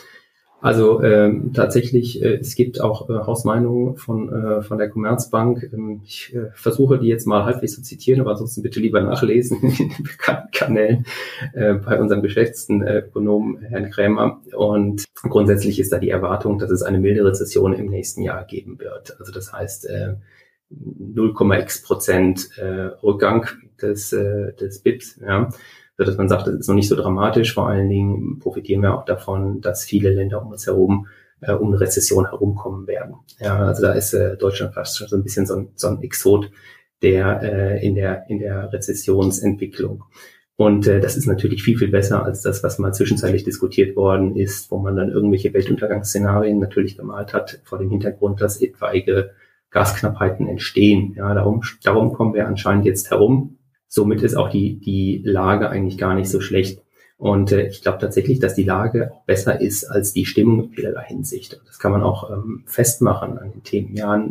Also 0.61 1.01
ähm, 1.01 1.53
tatsächlich, 1.53 2.21
äh, 2.21 2.35
es 2.35 2.53
gibt 2.53 2.81
auch 2.81 3.09
äh, 3.09 3.13
Hausmeinungen 3.13 3.97
von, 3.97 4.31
äh, 4.31 4.61
von 4.61 4.77
der 4.77 4.89
Commerzbank. 4.89 5.67
Ähm, 5.73 6.01
ich 6.05 6.35
äh, 6.35 6.51
versuche 6.53 6.99
die 6.99 7.07
jetzt 7.07 7.25
mal 7.25 7.45
halbwegs 7.45 7.73
zu 7.73 7.81
zitieren, 7.81 8.21
aber 8.21 8.31
ansonsten 8.31 8.61
bitte 8.61 8.79
lieber 8.79 9.01
nachlesen 9.01 9.59
in 9.63 9.89
den 9.89 10.03
bekannten 10.03 10.51
Kanälen 10.51 11.05
äh, 11.53 11.73
bei 11.73 11.99
unserem 11.99 12.21
geschätzten 12.21 12.83
äh, 12.83 12.99
Ökonom 12.99 13.57
Herrn 13.59 13.89
Krämer. 13.89 14.39
Und 14.55 15.03
grundsätzlich 15.23 15.79
ist 15.79 15.91
da 15.91 15.97
die 15.97 16.11
Erwartung, 16.11 16.59
dass 16.59 16.69
es 16.69 16.83
eine 16.83 16.99
milde 16.99 17.25
Rezession 17.25 17.73
im 17.73 17.87
nächsten 17.87 18.21
Jahr 18.21 18.45
geben 18.45 18.79
wird. 18.79 19.19
Also 19.19 19.31
das 19.31 19.51
heißt, 19.51 19.89
äh, 19.89 20.13
0,x 20.71 21.81
Prozent 21.81 22.49
äh, 22.59 22.91
Rückgang 23.03 23.47
des, 23.81 24.13
äh, 24.13 24.53
des 24.53 24.83
BIPs. 24.83 25.19
Ja 25.25 25.49
dass 26.05 26.17
man 26.17 26.29
sagt, 26.29 26.47
das 26.47 26.55
ist 26.55 26.67
noch 26.67 26.75
nicht 26.75 26.89
so 26.89 26.95
dramatisch. 26.95 27.53
Vor 27.53 27.67
allen 27.67 27.89
Dingen 27.89 28.39
profitieren 28.39 28.81
wir 28.81 28.93
auch 28.93 29.05
davon, 29.05 29.61
dass 29.61 29.85
viele 29.85 30.11
Länder 30.11 30.41
um 30.41 30.51
uns 30.51 30.67
herum 30.67 31.07
äh, 31.41 31.53
um 31.53 31.69
eine 31.69 31.79
Rezession 31.79 32.29
herumkommen 32.29 32.87
werden. 32.87 33.15
Ja, 33.39 33.57
also 33.57 33.81
da 33.81 33.93
ist 33.93 34.13
äh, 34.13 34.37
Deutschland 34.37 34.73
fast 34.73 34.97
schon 34.97 35.07
so 35.07 35.15
ein 35.15 35.23
bisschen 35.23 35.45
so 35.45 35.55
ein, 35.55 35.69
so 35.75 35.87
ein 35.87 36.01
Exot 36.01 36.51
der 37.01 37.41
äh, 37.41 37.85
in 37.85 37.95
der 37.95 38.25
in 38.29 38.39
der 38.39 38.71
Rezessionsentwicklung. 38.71 40.03
Und 40.55 40.85
äh, 40.85 40.99
das 40.99 41.17
ist 41.17 41.25
natürlich 41.25 41.63
viel, 41.63 41.77
viel 41.77 41.89
besser 41.89 42.23
als 42.23 42.43
das, 42.43 42.61
was 42.61 42.77
mal 42.77 42.93
zwischenzeitlich 42.93 43.43
diskutiert 43.43 43.95
worden 43.95 44.35
ist, 44.35 44.69
wo 44.69 44.77
man 44.77 44.95
dann 44.95 45.09
irgendwelche 45.09 45.53
Weltuntergangsszenarien 45.53 46.59
natürlich 46.59 46.97
gemalt 46.97 47.33
hat, 47.33 47.61
vor 47.63 47.79
dem 47.79 47.89
Hintergrund, 47.89 48.41
dass 48.41 48.61
etwaige 48.61 49.31
Gasknappheiten 49.71 50.47
entstehen. 50.47 51.15
Ja, 51.17 51.33
darum, 51.33 51.63
darum 51.81 52.13
kommen 52.13 52.35
wir 52.35 52.45
anscheinend 52.45 52.85
jetzt 52.85 53.09
herum. 53.09 53.57
Somit 53.93 54.21
ist 54.21 54.35
auch 54.35 54.49
die, 54.49 54.79
die 54.79 55.21
Lage 55.25 55.69
eigentlich 55.69 55.97
gar 55.97 56.15
nicht 56.15 56.29
so 56.29 56.39
schlecht. 56.39 56.81
Und 57.17 57.51
äh, 57.51 57.67
ich 57.67 57.81
glaube 57.81 57.97
tatsächlich, 57.97 58.39
dass 58.39 58.55
die 58.55 58.63
Lage 58.63 59.11
auch 59.11 59.25
besser 59.25 59.59
ist 59.59 59.83
als 59.83 60.13
die 60.13 60.25
Stimmung 60.25 60.63
in 60.63 60.69
vielerlei 60.69 61.03
Hinsicht. 61.07 61.59
Das 61.67 61.77
kann 61.77 61.91
man 61.91 62.01
auch 62.01 62.31
ähm, 62.31 62.63
festmachen 62.67 63.37
an 63.37 63.51
den 63.51 63.63
Themen. 63.63 63.93
Ja, 63.97 64.25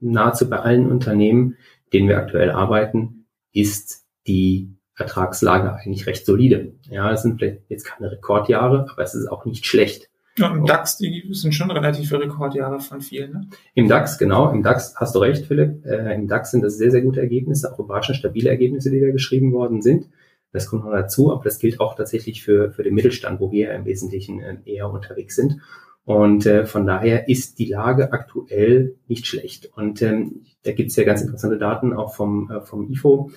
nahezu 0.00 0.50
bei 0.50 0.58
allen 0.58 0.90
Unternehmen, 0.90 1.56
denen 1.92 2.08
wir 2.08 2.18
aktuell 2.18 2.50
arbeiten, 2.50 3.26
ist 3.52 4.04
die 4.26 4.74
Ertragslage 4.96 5.72
eigentlich 5.72 6.08
recht 6.08 6.26
solide. 6.26 6.72
Ja, 6.90 7.12
es 7.12 7.22
sind 7.22 7.38
vielleicht 7.38 7.60
jetzt 7.68 7.84
keine 7.84 8.10
Rekordjahre, 8.10 8.88
aber 8.90 9.02
es 9.04 9.14
ist 9.14 9.28
auch 9.28 9.44
nicht 9.44 9.66
schlecht. 9.66 10.10
Ja, 10.38 10.54
im 10.54 10.66
DAX, 10.66 10.98
die 10.98 11.24
sind 11.30 11.54
schon 11.54 11.70
relative 11.70 12.20
Rekordjahre 12.20 12.80
von 12.80 13.00
vielen. 13.00 13.32
Ne? 13.32 13.48
Im 13.74 13.88
DAX, 13.88 14.18
genau, 14.18 14.50
im 14.50 14.62
DAX 14.62 14.94
hast 14.96 15.14
du 15.14 15.20
recht, 15.20 15.46
Philipp. 15.46 15.84
Äh, 15.86 16.14
Im 16.14 16.28
DAX 16.28 16.50
sind 16.50 16.62
das 16.62 16.76
sehr, 16.76 16.90
sehr 16.90 17.00
gute 17.00 17.20
Ergebnisse, 17.20 17.72
auch 17.72 17.78
überraschend 17.78 18.18
stabile 18.18 18.50
Ergebnisse, 18.50 18.90
die 18.90 19.00
da 19.00 19.10
geschrieben 19.10 19.52
worden 19.52 19.80
sind. 19.80 20.08
Das 20.52 20.68
kommt 20.68 20.84
noch 20.84 20.92
dazu, 20.92 21.32
aber 21.32 21.44
das 21.44 21.58
gilt 21.58 21.80
auch 21.80 21.94
tatsächlich 21.94 22.42
für, 22.42 22.72
für 22.72 22.82
den 22.82 22.94
Mittelstand, 22.94 23.40
wo 23.40 23.50
wir 23.50 23.72
im 23.72 23.84
Wesentlichen 23.84 24.40
äh, 24.40 24.56
eher 24.64 24.90
unterwegs 24.90 25.36
sind. 25.36 25.58
Und 26.04 26.46
äh, 26.46 26.66
von 26.66 26.86
daher 26.86 27.28
ist 27.28 27.58
die 27.58 27.66
Lage 27.66 28.12
aktuell 28.12 28.96
nicht 29.08 29.26
schlecht. 29.26 29.70
Und 29.74 30.02
ähm, 30.02 30.44
da 30.62 30.72
gibt 30.72 30.90
es 30.90 30.96
ja 30.96 31.04
ganz 31.04 31.20
interessante 31.20 31.58
Daten 31.58 31.92
auch 31.92 32.14
vom, 32.14 32.50
äh, 32.50 32.60
vom 32.60 32.90
IFO, 32.90 33.30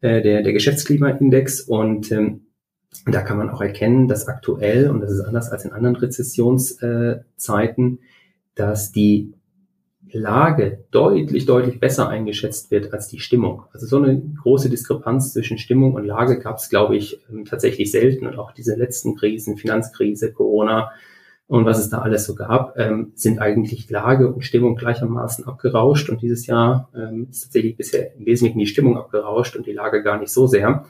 äh, 0.00 0.20
der, 0.20 0.42
der 0.42 0.52
Geschäftsklimaindex. 0.52 1.62
Und 1.62 2.12
ähm, 2.12 2.42
da 3.06 3.22
kann 3.22 3.38
man 3.38 3.50
auch 3.50 3.60
erkennen, 3.60 4.08
dass 4.08 4.28
aktuell, 4.28 4.90
und 4.90 5.00
das 5.00 5.10
ist 5.10 5.20
anders 5.20 5.50
als 5.50 5.64
in 5.64 5.72
anderen 5.72 5.96
Rezessionszeiten, 5.96 8.00
dass 8.54 8.92
die 8.92 9.32
Lage 10.12 10.84
deutlich, 10.90 11.46
deutlich 11.46 11.78
besser 11.78 12.08
eingeschätzt 12.08 12.70
wird 12.70 12.92
als 12.92 13.08
die 13.08 13.20
Stimmung. 13.20 13.64
Also 13.72 13.86
so 13.86 13.96
eine 13.96 14.20
große 14.42 14.68
Diskrepanz 14.68 15.32
zwischen 15.32 15.58
Stimmung 15.58 15.94
und 15.94 16.04
Lage 16.04 16.40
gab 16.40 16.56
es, 16.56 16.68
glaube 16.68 16.96
ich, 16.96 17.20
ähm, 17.30 17.44
tatsächlich 17.44 17.92
selten. 17.92 18.26
Und 18.26 18.38
auch 18.38 18.52
diese 18.52 18.74
letzten 18.74 19.16
Krisen, 19.16 19.56
Finanzkrise, 19.56 20.32
Corona 20.32 20.90
und 21.46 21.64
was 21.64 21.78
es 21.78 21.90
da 21.90 21.98
alles 21.98 22.26
so 22.26 22.34
gab, 22.34 22.78
ähm, 22.78 23.12
sind 23.14 23.40
eigentlich 23.40 23.88
Lage 23.90 24.32
und 24.32 24.44
Stimmung 24.44 24.76
gleichermaßen 24.76 25.46
abgerauscht. 25.46 26.10
Und 26.10 26.22
dieses 26.22 26.46
Jahr 26.46 26.88
ähm, 26.94 27.28
ist 27.30 27.44
tatsächlich 27.44 27.76
bisher 27.76 28.14
im 28.16 28.26
Wesentlichen 28.26 28.58
die 28.58 28.66
Stimmung 28.66 28.96
abgerauscht 28.96 29.56
und 29.56 29.66
die 29.66 29.72
Lage 29.72 30.02
gar 30.02 30.18
nicht 30.18 30.32
so 30.32 30.46
sehr 30.46 30.86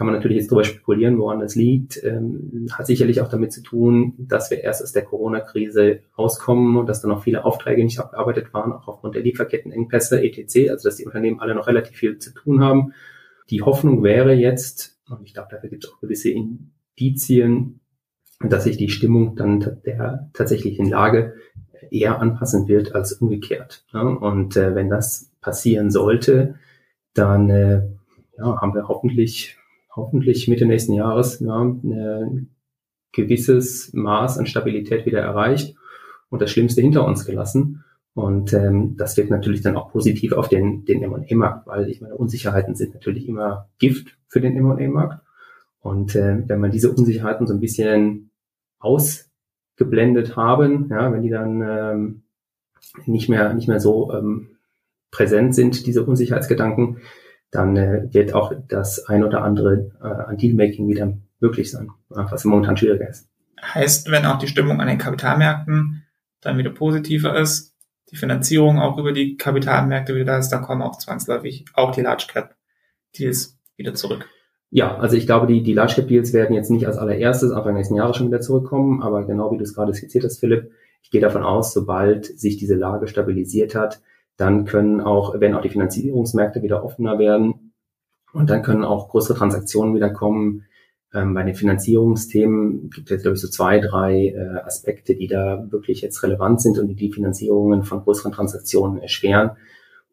kann 0.00 0.06
man 0.06 0.16
natürlich 0.16 0.38
jetzt 0.38 0.50
darüber 0.50 0.64
spekulieren, 0.64 1.18
woran 1.18 1.40
das 1.40 1.56
liegt. 1.56 2.02
Ähm, 2.02 2.68
hat 2.72 2.86
sicherlich 2.86 3.20
auch 3.20 3.28
damit 3.28 3.52
zu 3.52 3.62
tun, 3.62 4.14
dass 4.16 4.50
wir 4.50 4.64
erst 4.64 4.82
aus 4.82 4.92
der 4.92 5.04
Corona-Krise 5.04 6.00
rauskommen 6.16 6.78
und 6.78 6.86
dass 6.86 7.02
da 7.02 7.08
noch 7.08 7.22
viele 7.22 7.44
Aufträge 7.44 7.84
nicht 7.84 7.98
abgearbeitet 7.98 8.54
waren, 8.54 8.72
auch 8.72 8.88
aufgrund 8.88 9.14
der 9.14 9.22
Lieferkettenengpässe, 9.22 10.22
etc., 10.22 10.70
also 10.70 10.88
dass 10.88 10.96
die 10.96 11.04
Unternehmen 11.04 11.38
alle 11.38 11.54
noch 11.54 11.66
relativ 11.66 11.98
viel 11.98 12.16
zu 12.16 12.32
tun 12.32 12.64
haben. 12.64 12.94
Die 13.50 13.60
Hoffnung 13.60 14.02
wäre 14.02 14.32
jetzt, 14.32 14.98
und 15.06 15.20
ich 15.22 15.34
glaube, 15.34 15.48
dafür 15.50 15.68
gibt 15.68 15.84
es 15.84 15.92
auch 15.92 16.00
gewisse 16.00 16.30
Indizien, 16.30 17.80
dass 18.42 18.64
sich 18.64 18.78
die 18.78 18.88
Stimmung 18.88 19.36
dann 19.36 19.82
der 19.84 20.30
tatsächlichen 20.32 20.88
Lage 20.88 21.34
eher 21.90 22.20
anpassen 22.20 22.68
wird 22.68 22.94
als 22.94 23.12
umgekehrt. 23.12 23.84
Und 23.92 24.56
äh, 24.56 24.74
wenn 24.74 24.88
das 24.88 25.30
passieren 25.42 25.90
sollte, 25.90 26.54
dann 27.12 27.50
äh, 27.50 27.82
ja, 28.38 28.62
haben 28.62 28.74
wir 28.74 28.88
hoffentlich 28.88 29.58
hoffentlich 29.94 30.48
Mitte 30.48 30.66
nächsten 30.66 30.92
Jahres 30.94 31.40
ja, 31.40 31.60
ein 31.60 32.50
gewisses 33.12 33.92
Maß 33.92 34.38
an 34.38 34.46
Stabilität 34.46 35.06
wieder 35.06 35.20
erreicht 35.20 35.76
und 36.28 36.40
das 36.40 36.50
Schlimmste 36.50 36.80
hinter 36.80 37.04
uns 37.06 37.24
gelassen. 37.24 37.84
Und 38.14 38.52
ähm, 38.52 38.96
das 38.96 39.16
wird 39.16 39.30
natürlich 39.30 39.62
dann 39.62 39.76
auch 39.76 39.90
positiv 39.92 40.32
auf 40.32 40.48
den, 40.48 40.84
den 40.84 41.02
M&A-Markt, 41.02 41.66
weil 41.66 41.88
ich 41.88 42.00
meine, 42.00 42.16
Unsicherheiten 42.16 42.74
sind 42.74 42.94
natürlich 42.94 43.28
immer 43.28 43.68
Gift 43.78 44.16
für 44.28 44.40
den 44.40 44.56
M&A-Markt. 44.56 45.24
Und 45.80 46.14
äh, 46.14 46.42
wenn 46.46 46.60
man 46.60 46.70
diese 46.70 46.90
Unsicherheiten 46.90 47.46
so 47.46 47.54
ein 47.54 47.60
bisschen 47.60 48.30
ausgeblendet 48.78 50.36
haben, 50.36 50.88
ja, 50.90 51.12
wenn 51.12 51.22
die 51.22 51.30
dann 51.30 51.62
ähm, 51.62 52.22
nicht 53.06 53.28
mehr 53.28 53.54
nicht 53.54 53.68
mehr 53.68 53.80
so 53.80 54.12
ähm, 54.12 54.48
präsent 55.10 55.54
sind, 55.54 55.86
diese 55.86 56.04
Unsicherheitsgedanken, 56.04 56.98
dann 57.50 57.76
äh, 57.76 58.12
wird 58.12 58.34
auch 58.34 58.52
das 58.68 59.06
ein 59.06 59.24
oder 59.24 59.42
andere 59.42 59.90
äh, 60.00 60.06
an 60.06 60.36
Dealmaking 60.36 60.88
wieder 60.88 61.12
möglich 61.40 61.70
sein, 61.70 61.90
was 62.08 62.44
momentan 62.44 62.76
schwieriger 62.76 63.08
ist. 63.08 63.28
Heißt, 63.62 64.10
wenn 64.10 64.26
auch 64.26 64.38
die 64.38 64.48
Stimmung 64.48 64.80
an 64.80 64.88
den 64.88 64.98
Kapitalmärkten 64.98 66.04
dann 66.40 66.58
wieder 66.58 66.70
positiver 66.70 67.38
ist, 67.38 67.74
die 68.10 68.16
Finanzierung 68.16 68.78
auch 68.78 68.98
über 68.98 69.12
die 69.12 69.36
Kapitalmärkte 69.36 70.14
wieder 70.14 70.24
da 70.24 70.38
ist, 70.38 70.48
dann 70.48 70.62
kommen 70.62 70.82
auch 70.82 70.98
zwangsläufig 70.98 71.64
auch 71.74 71.92
die 71.92 72.00
Large 72.00 72.26
Cap 72.28 72.56
Deals 73.18 73.58
wieder 73.76 73.94
zurück. 73.94 74.28
Ja, 74.70 74.96
also 74.98 75.16
ich 75.16 75.26
glaube, 75.26 75.46
die, 75.46 75.62
die 75.62 75.74
Large 75.74 75.94
Cap 75.96 76.08
Deals 76.08 76.32
werden 76.32 76.54
jetzt 76.54 76.70
nicht 76.70 76.86
als 76.86 76.96
allererstes 76.96 77.50
Anfang 77.50 77.74
nächsten 77.74 77.96
Jahres 77.96 78.16
schon 78.16 78.28
wieder 78.28 78.40
zurückkommen, 78.40 79.02
aber 79.02 79.24
genau 79.24 79.50
wie 79.52 79.58
du 79.58 79.64
es 79.64 79.74
gerade 79.74 79.92
skizziert 79.92 80.24
hast, 80.24 80.38
Philipp, 80.38 80.70
ich 81.02 81.10
gehe 81.10 81.20
davon 81.20 81.42
aus, 81.42 81.72
sobald 81.72 82.26
sich 82.26 82.56
diese 82.56 82.76
Lage 82.76 83.08
stabilisiert 83.08 83.74
hat, 83.74 84.00
dann 84.40 84.64
können 84.64 85.02
auch, 85.02 85.38
werden 85.38 85.54
auch 85.54 85.60
die 85.60 85.68
Finanzierungsmärkte 85.68 86.62
wieder 86.62 86.82
offener 86.82 87.18
werden 87.18 87.72
und 88.32 88.48
dann 88.48 88.62
können 88.62 88.84
auch 88.84 89.10
größere 89.10 89.36
Transaktionen 89.36 89.94
wieder 89.94 90.08
kommen. 90.10 90.64
Ähm, 91.12 91.34
bei 91.34 91.42
den 91.42 91.54
Finanzierungsthemen 91.54 92.88
gibt 92.88 93.10
es, 93.10 93.20
glaube 93.20 93.34
ich, 93.34 93.40
so 93.42 93.48
zwei, 93.48 93.80
drei 93.80 94.28
äh, 94.28 94.60
Aspekte, 94.64 95.14
die 95.14 95.26
da 95.26 95.66
wirklich 95.70 96.00
jetzt 96.00 96.22
relevant 96.22 96.62
sind 96.62 96.78
und 96.78 96.88
die 96.88 96.94
die 96.94 97.12
Finanzierungen 97.12 97.82
von 97.82 98.00
größeren 98.02 98.32
Transaktionen 98.32 99.02
erschweren. 99.02 99.50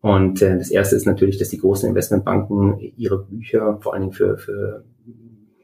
Und 0.01 0.41
äh, 0.41 0.57
das 0.57 0.71
erste 0.71 0.97
ist 0.97 1.05
natürlich, 1.05 1.37
dass 1.37 1.49
die 1.49 1.59
großen 1.59 1.87
Investmentbanken 1.87 2.79
ihre 2.97 3.23
Bücher 3.23 3.79
vor 3.81 3.93
allen 3.93 4.03
Dingen 4.03 4.13
für, 4.13 4.37
für 4.37 4.83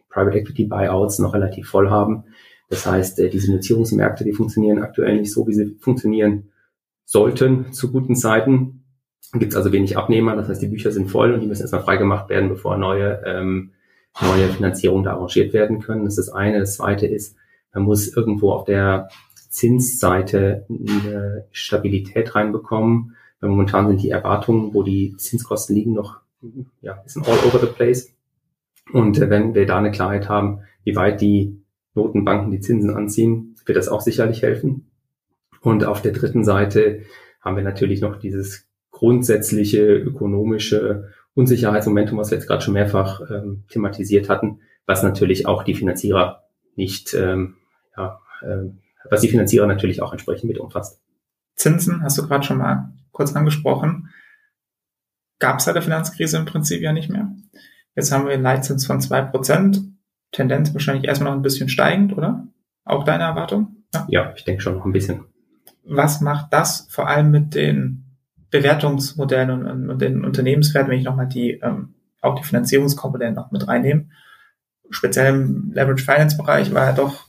Private 0.10 0.38
Equity 0.38 0.66
Buyouts 0.66 1.20
noch 1.20 1.34
relativ 1.34 1.68
voll 1.68 1.90
haben. 1.90 2.24
Das 2.70 2.86
heißt, 2.86 3.20
äh, 3.20 3.30
diese 3.30 3.52
Notierungsmärkte, 3.52 4.24
die 4.24 4.34
funktionieren 4.34 4.82
aktuell 4.82 5.20
nicht 5.20 5.34
so, 5.34 5.46
wie 5.48 5.54
sie 5.54 5.76
funktionieren 5.82 6.53
sollten 7.06 7.74
zu 7.74 7.92
guten 7.92 8.16
Zeiten. 8.16 8.86
Gibt 9.34 9.54
es 9.54 9.58
also 9.58 9.72
wenig 9.72 9.98
Abnehmer, 9.98 10.36
das 10.36 10.48
heißt, 10.48 10.62
die 10.62 10.68
Bücher 10.68 10.92
sind 10.92 11.10
voll 11.10 11.34
und 11.34 11.40
die 11.40 11.48
müssen 11.48 11.62
erstmal 11.62 11.84
freigemacht 11.84 12.30
werden, 12.30 12.50
bevor 12.50 12.78
neue, 12.78 13.22
ähm, 13.26 13.72
neue 14.22 14.50
Finanzierungen 14.50 15.04
da 15.04 15.14
arrangiert 15.14 15.54
werden 15.54 15.80
können. 15.80 16.06
Das 16.06 16.18
ist 16.18 16.28
das 16.28 16.36
eine. 16.36 16.60
Das 16.60 16.76
zweite 16.76 17.08
ist, 17.08 17.36
man 17.74 17.84
muss 17.84 18.16
irgendwo 18.16 18.52
auf 18.52 18.66
der 18.66 19.10
Zinsseite 19.50 20.66
eine 20.70 21.46
Stabilität 21.52 22.36
reinbekommen. 22.36 23.16
Weil 23.40 23.50
momentan 23.50 23.88
sind 23.88 24.02
die 24.02 24.10
Erwartungen, 24.10 24.74
wo 24.74 24.84
die 24.84 25.16
Zinskosten 25.18 25.76
liegen, 25.76 25.94
noch 25.94 26.22
ja, 26.82 27.02
ist 27.06 27.18
all 27.18 27.38
over 27.46 27.60
the 27.60 27.68
place. 27.68 28.14
Und 28.92 29.18
äh, 29.20 29.30
wenn 29.30 29.54
wir 29.54 29.66
da 29.66 29.78
eine 29.78 29.92
Klarheit 29.92 30.30
haben, 30.30 30.62
wie 30.84 30.96
weit 30.96 31.22
die 31.22 31.62
Notenbanken 31.94 32.52
die 32.52 32.60
Zinsen 32.60 32.90
anziehen, 32.90 33.56
wird 33.66 33.78
das 33.78 33.88
auch 33.88 34.02
sicherlich 34.02 34.42
helfen. 34.42 34.92
Und 35.64 35.86
auf 35.86 36.02
der 36.02 36.12
dritten 36.12 36.44
Seite 36.44 37.04
haben 37.42 37.56
wir 37.56 37.64
natürlich 37.64 38.02
noch 38.02 38.20
dieses 38.20 38.68
grundsätzliche 38.92 39.96
ökonomische 39.96 41.10
Unsicherheitsmomentum, 41.36 42.18
was 42.18 42.32
wir 42.32 42.38
jetzt 42.38 42.48
gerade 42.48 42.62
schon 42.62 42.74
mehrfach 42.74 43.22
ähm, 43.32 43.64
thematisiert 43.70 44.30
hatten, 44.30 44.60
was 44.86 45.04
natürlich 45.04 45.48
auch 45.48 45.64
die 45.64 45.74
Finanzierer 45.74 46.44
nicht, 46.76 47.14
ähm, 47.14 47.56
ja, 47.96 48.20
äh, 48.42 48.70
was 49.10 49.22
die 49.22 49.30
Finanzierer 49.30 49.66
natürlich 49.66 50.02
auch 50.02 50.12
entsprechend 50.12 50.50
mit 50.50 50.60
umfasst. 50.60 51.02
Zinsen 51.56 52.04
hast 52.04 52.18
du 52.18 52.28
gerade 52.28 52.46
schon 52.46 52.58
mal 52.58 52.92
kurz 53.12 53.34
angesprochen. 53.34 54.10
Gab 55.40 55.60
es 55.60 55.66
seit 55.66 55.76
der 55.76 55.82
Finanzkrise 55.82 56.38
im 56.38 56.46
Prinzip 56.46 56.82
ja 56.82 56.92
nicht 56.92 57.10
mehr. 57.10 57.32
Jetzt 57.96 58.12
haben 58.12 58.26
wir 58.26 58.34
einen 58.34 58.44
Leitzins 58.44 58.86
von 58.86 59.00
zwei 59.00 59.22
Prozent. 59.22 59.82
Tendenz 60.32 60.74
wahrscheinlich 60.74 61.06
erstmal 61.06 61.32
noch 61.32 61.40
ein 61.40 61.44
bisschen 61.44 61.70
steigend, 61.70 62.18
oder? 62.18 62.48
Auch 62.84 63.06
deine 63.06 63.24
Erwartung? 63.24 63.86
Ja, 63.94 64.08
ja 64.10 64.34
ich 64.36 64.44
denke 64.44 64.62
schon 64.62 64.78
noch 64.78 64.86
ein 64.86 64.92
bisschen. 64.92 65.33
Was 65.86 66.22
macht 66.22 66.54
das 66.54 66.88
vor 66.90 67.08
allem 67.08 67.32
mit 67.32 67.56
den 67.56 68.06
Bewertungsmodellen 68.50 69.66
und, 69.66 69.90
und 69.90 70.02
den 70.02 70.24
Unternehmenswerten, 70.24 70.92
wenn 70.92 71.00
ich 71.00 71.06
nochmal 71.06 71.28
die, 71.28 71.60
ähm, 71.62 71.96
auch 72.22 72.36
die 72.36 72.44
Finanzierungskomponenten 72.44 73.36
noch 73.36 73.52
mit 73.52 73.68
reinnehme? 73.68 74.06
Speziell 74.90 75.34
im 75.34 75.72
Leverage 75.74 76.04
Finance 76.04 76.38
Bereich 76.38 76.74
war 76.74 76.86
ja 76.86 76.94
doch 76.94 77.28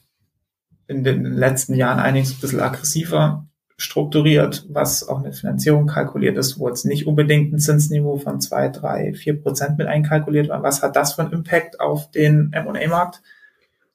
in 0.87 1.03
den 1.03 1.25
letzten 1.25 1.75
Jahren 1.75 1.99
einiges 1.99 2.33
ein 2.33 2.41
bisschen 2.41 2.61
aggressiver 2.61 3.47
strukturiert, 3.77 4.67
was 4.69 5.09
auch 5.09 5.19
eine 5.19 5.33
Finanzierung 5.33 5.87
kalkuliert 5.87 6.37
ist, 6.39 6.59
wo 6.59 6.69
jetzt 6.69 6.85
nicht 6.85 7.07
unbedingt 7.07 7.53
ein 7.53 7.59
Zinsniveau 7.59 8.19
von 8.19 8.41
zwei, 8.41 8.69
drei, 8.69 9.15
vier 9.15 9.41
Prozent 9.41 9.79
mit 9.79 9.89
einkalkuliert 9.89 10.49
war. 10.49 10.63
Was 10.63 10.83
hat 10.83 10.95
das 10.95 11.15
für 11.15 11.23
einen 11.23 11.33
Impact 11.33 11.81
auf 11.81 12.11
den 12.11 12.53
M&A-Markt? 12.53 13.23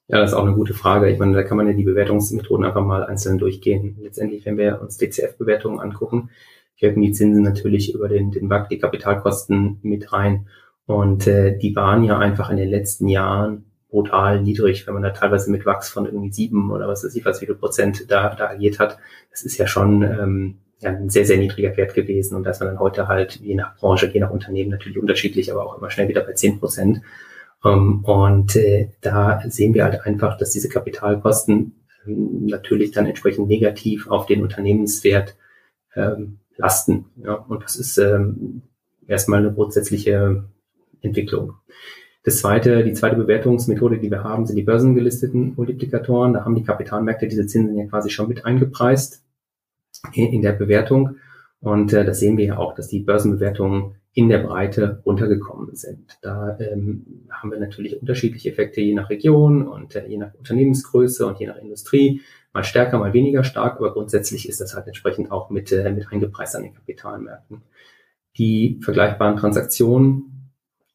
Ja, 0.10 0.18
das 0.18 0.32
ist 0.32 0.36
auch 0.36 0.44
eine 0.44 0.56
gute 0.56 0.74
Frage. 0.74 1.08
Ich 1.08 1.20
meine, 1.20 1.36
da 1.36 1.44
kann 1.44 1.56
man 1.56 1.68
ja 1.68 1.74
die 1.74 1.84
Bewertungsmethoden 1.84 2.66
einfach 2.66 2.84
mal 2.84 3.06
einzeln 3.06 3.38
durchgehen. 3.38 3.96
Letztendlich, 4.02 4.44
wenn 4.44 4.58
wir 4.58 4.82
uns 4.82 4.98
DCF-Bewertungen 4.98 5.80
angucken, 5.80 6.32
wirken 6.80 7.02
die 7.02 7.12
Zinsen 7.12 7.44
natürlich 7.44 7.94
über 7.94 8.10
den, 8.10 8.32
den 8.32 8.50
WACC, 8.50 8.70
die 8.70 8.80
Kapitalkosten 8.80 9.78
mit 9.84 10.12
rein. 10.12 10.48
Und 10.88 11.28
äh, 11.28 11.56
die 11.56 11.76
waren 11.76 12.04
ja 12.04 12.18
einfach 12.18 12.50
in 12.50 12.58
den 12.58 12.70
letzten 12.70 13.08
Jahren 13.08 13.66
brutal 13.90 14.42
niedrig, 14.42 14.88
wenn 14.88 14.96
man 14.96 15.04
da 15.04 15.12
teilweise 15.12 15.52
mit 15.52 15.68
Wachs 15.68 15.90
von 15.90 16.06
irgendwie 16.06 16.32
sieben 16.32 16.72
oder 16.72 16.88
was 16.88 17.04
weiß 17.04 17.14
ich 17.14 17.24
was, 17.26 17.40
wie 17.42 17.46
viel 17.46 17.56
Prozent 17.56 18.10
da, 18.10 18.34
da 18.34 18.50
agiert 18.50 18.80
hat. 18.80 18.98
Das 19.30 19.44
ist 19.44 19.60
ja 19.60 19.68
schon 19.68 20.02
ähm, 20.02 20.58
ja, 20.80 20.90
ein 20.90 21.10
sehr, 21.10 21.26
sehr 21.26 21.38
niedriger 21.38 21.78
Wert 21.78 21.94
gewesen 21.94 22.36
und 22.36 22.46
da 22.46 22.52
ist 22.52 22.60
man 22.60 22.70
dann 22.70 22.80
heute 22.80 23.08
halt 23.08 23.36
je 23.36 23.54
nach 23.54 23.76
Branche, 23.76 24.10
je 24.12 24.20
nach 24.20 24.32
Unternehmen 24.32 24.72
natürlich 24.72 24.98
unterschiedlich, 24.98 25.52
aber 25.52 25.66
auch 25.66 25.78
immer 25.78 25.92
schnell 25.92 26.08
wieder 26.08 26.22
bei 26.22 26.34
zehn 26.34 26.60
Prozent. 26.60 27.02
Ähm, 27.64 28.04
und 28.04 28.56
äh, 28.56 28.90
da 29.02 29.42
sehen 29.48 29.74
wir 29.74 29.84
halt 29.84 30.06
einfach, 30.06 30.38
dass 30.38 30.52
diese 30.52 30.70
Kapitalkosten 30.70 31.76
ähm, 32.08 32.46
natürlich 32.46 32.92
dann 32.92 33.06
entsprechend 33.06 33.48
negativ 33.48 34.10
auf 34.10 34.26
den 34.26 34.42
Unternehmenswert 34.42 35.36
ähm, 35.96 36.40
lasten. 36.58 37.06
Und 37.48 37.64
das 37.64 37.78
ist 37.78 37.98
erstmal 39.08 39.40
eine 39.40 39.54
grundsätzliche 39.54 40.44
Entwicklung. 41.02 41.54
Das 42.24 42.40
zweite, 42.40 42.84
die 42.84 42.94
zweite 42.94 43.16
Bewertungsmethode, 43.16 43.98
die 43.98 44.12
wir 44.12 44.24
haben, 44.24 44.46
sind 44.46 44.58
die 44.58 44.64
börsengelisteten 44.64 45.54
Multiplikatoren. 45.56 46.34
Da 46.34 46.44
haben 46.44 46.56
die 46.56 46.64
Kapitalmärkte 46.64 47.28
diese 47.28 47.48
Zinsen 47.48 47.78
ja 47.78 47.86
quasi 47.86 48.10
schon 48.10 48.28
mit 48.28 48.46
eingepreist 48.46 49.24
in, 50.14 50.28
in 50.34 50.42
der 50.42 50.52
Bewertung. 50.52 51.16
Und 51.62 51.94
äh, 51.94 52.04
das 52.04 52.20
sehen 52.20 52.38
wir 52.38 52.46
ja 52.46 52.58
auch, 52.58 52.76
dass 52.76 52.90
die 52.90 53.00
Börsenbewertungen 53.00 53.96
in 54.14 54.30
der 54.30 54.40
Breite 54.40 55.02
runtergekommen 55.06 55.76
sind. 55.76 56.18
Da 56.22 56.58
ähm, 56.60 57.28
haben 57.30 57.52
wir 57.52 57.60
natürlich 57.60 58.02
unterschiedliche 58.02 58.50
Effekte 58.50 58.82
je 58.82 58.94
nach 58.94 59.10
Region 59.10 59.68
und 59.68 59.96
äh, 59.96 60.08
je 60.08 60.18
nach 60.18 60.34
Unternehmensgröße 60.34 61.26
und 61.26 61.40
je 61.40 61.48
nach 61.48 61.58
Industrie. 61.58 62.22
Mal 62.52 62.64
stärker, 62.64 62.98
mal 62.98 63.14
weniger 63.14 63.44
stark, 63.44 63.78
aber 63.78 63.94
grundsätzlich 63.94 64.50
ist 64.50 64.60
das 64.62 64.74
halt 64.74 64.88
entsprechend 64.88 65.32
auch 65.32 65.50
mit, 65.50 65.72
äh, 65.72 65.92
mit 65.92 66.12
eingepreist 66.12 66.56
an 66.56 66.64
den 66.64 66.74
Kapitalmärkten. 66.74 67.62
Die 68.38 68.80
vergleichbaren 68.82 69.38
Transaktionen 69.38 70.40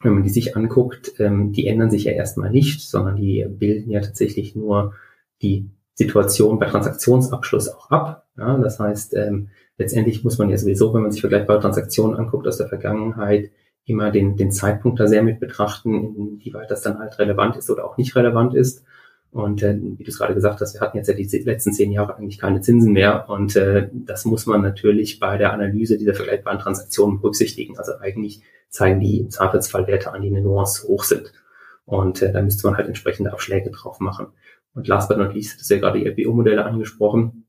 wenn 0.04 0.14
man 0.14 0.22
die 0.22 0.30
sich 0.30 0.56
anguckt, 0.56 1.14
ähm, 1.18 1.52
die 1.52 1.66
ändern 1.66 1.90
sich 1.90 2.04
ja 2.04 2.12
erstmal 2.12 2.50
nicht, 2.50 2.82
sondern 2.82 3.16
die 3.16 3.44
bilden 3.48 3.90
ja 3.90 4.00
tatsächlich 4.00 4.54
nur 4.54 4.94
die 5.42 5.70
Situation 5.94 6.58
bei 6.58 6.66
Transaktionsabschluss 6.66 7.68
auch 7.68 7.90
ab. 7.90 8.26
Ja, 8.36 8.58
das 8.58 8.78
heißt, 8.78 9.14
ähm, 9.14 9.48
letztendlich 9.78 10.24
muss 10.24 10.38
man 10.38 10.50
ja 10.50 10.56
sowieso, 10.56 10.92
wenn 10.94 11.02
man 11.02 11.12
sich 11.12 11.20
vergleichbare 11.20 11.60
Transaktionen 11.60 12.16
anguckt 12.16 12.46
aus 12.46 12.58
der 12.58 12.68
Vergangenheit, 12.68 13.50
immer 13.86 14.10
den, 14.10 14.36
den 14.36 14.50
Zeitpunkt 14.50 14.98
da 15.00 15.06
sehr 15.06 15.22
mit 15.22 15.40
betrachten, 15.40 16.14
inwieweit 16.16 16.70
das 16.70 16.82
dann 16.82 16.98
halt 16.98 17.18
relevant 17.18 17.56
ist 17.56 17.70
oder 17.70 17.84
auch 17.84 17.96
nicht 17.96 18.16
relevant 18.16 18.54
ist. 18.54 18.84
Und 19.30 19.64
äh, 19.64 19.76
wie 19.76 20.04
du 20.04 20.10
es 20.10 20.18
gerade 20.18 20.34
gesagt 20.34 20.60
hast, 20.60 20.74
wir 20.74 20.80
hatten 20.80 20.96
jetzt 20.96 21.08
ja 21.08 21.14
die 21.14 21.24
letzten 21.24 21.72
zehn 21.72 21.90
Jahre 21.90 22.16
eigentlich 22.16 22.38
keine 22.38 22.60
Zinsen 22.60 22.92
mehr. 22.92 23.28
Und 23.28 23.56
äh, 23.56 23.90
das 23.92 24.24
muss 24.24 24.46
man 24.46 24.62
natürlich 24.62 25.18
bei 25.18 25.36
der 25.36 25.52
Analyse 25.52 25.98
dieser 25.98 26.14
vergleichbaren 26.14 26.60
Transaktionen 26.60 27.20
berücksichtigen. 27.20 27.76
Also 27.76 27.94
eigentlich 28.00 28.42
zeigen 28.68 29.00
die 29.00 29.18
im 29.18 29.30
Zweifelsfall 29.30 29.88
Werte 29.88 30.12
an, 30.12 30.22
die 30.22 30.28
eine 30.28 30.40
Nuance 30.40 30.86
hoch 30.86 31.02
sind. 31.02 31.32
Und 31.84 32.22
äh, 32.22 32.32
da 32.32 32.42
müsste 32.42 32.66
man 32.68 32.76
halt 32.76 32.86
entsprechende 32.86 33.32
Abschläge 33.32 33.70
drauf 33.70 33.98
machen. 33.98 34.28
Und 34.74 34.86
last 34.86 35.08
but 35.08 35.18
not 35.18 35.34
least, 35.34 35.54
das 35.54 35.62
ist 35.62 35.70
ja 35.70 35.78
gerade 35.78 35.98
die 35.98 36.08
LBO-Modelle 36.08 36.64
angesprochen. 36.64 37.43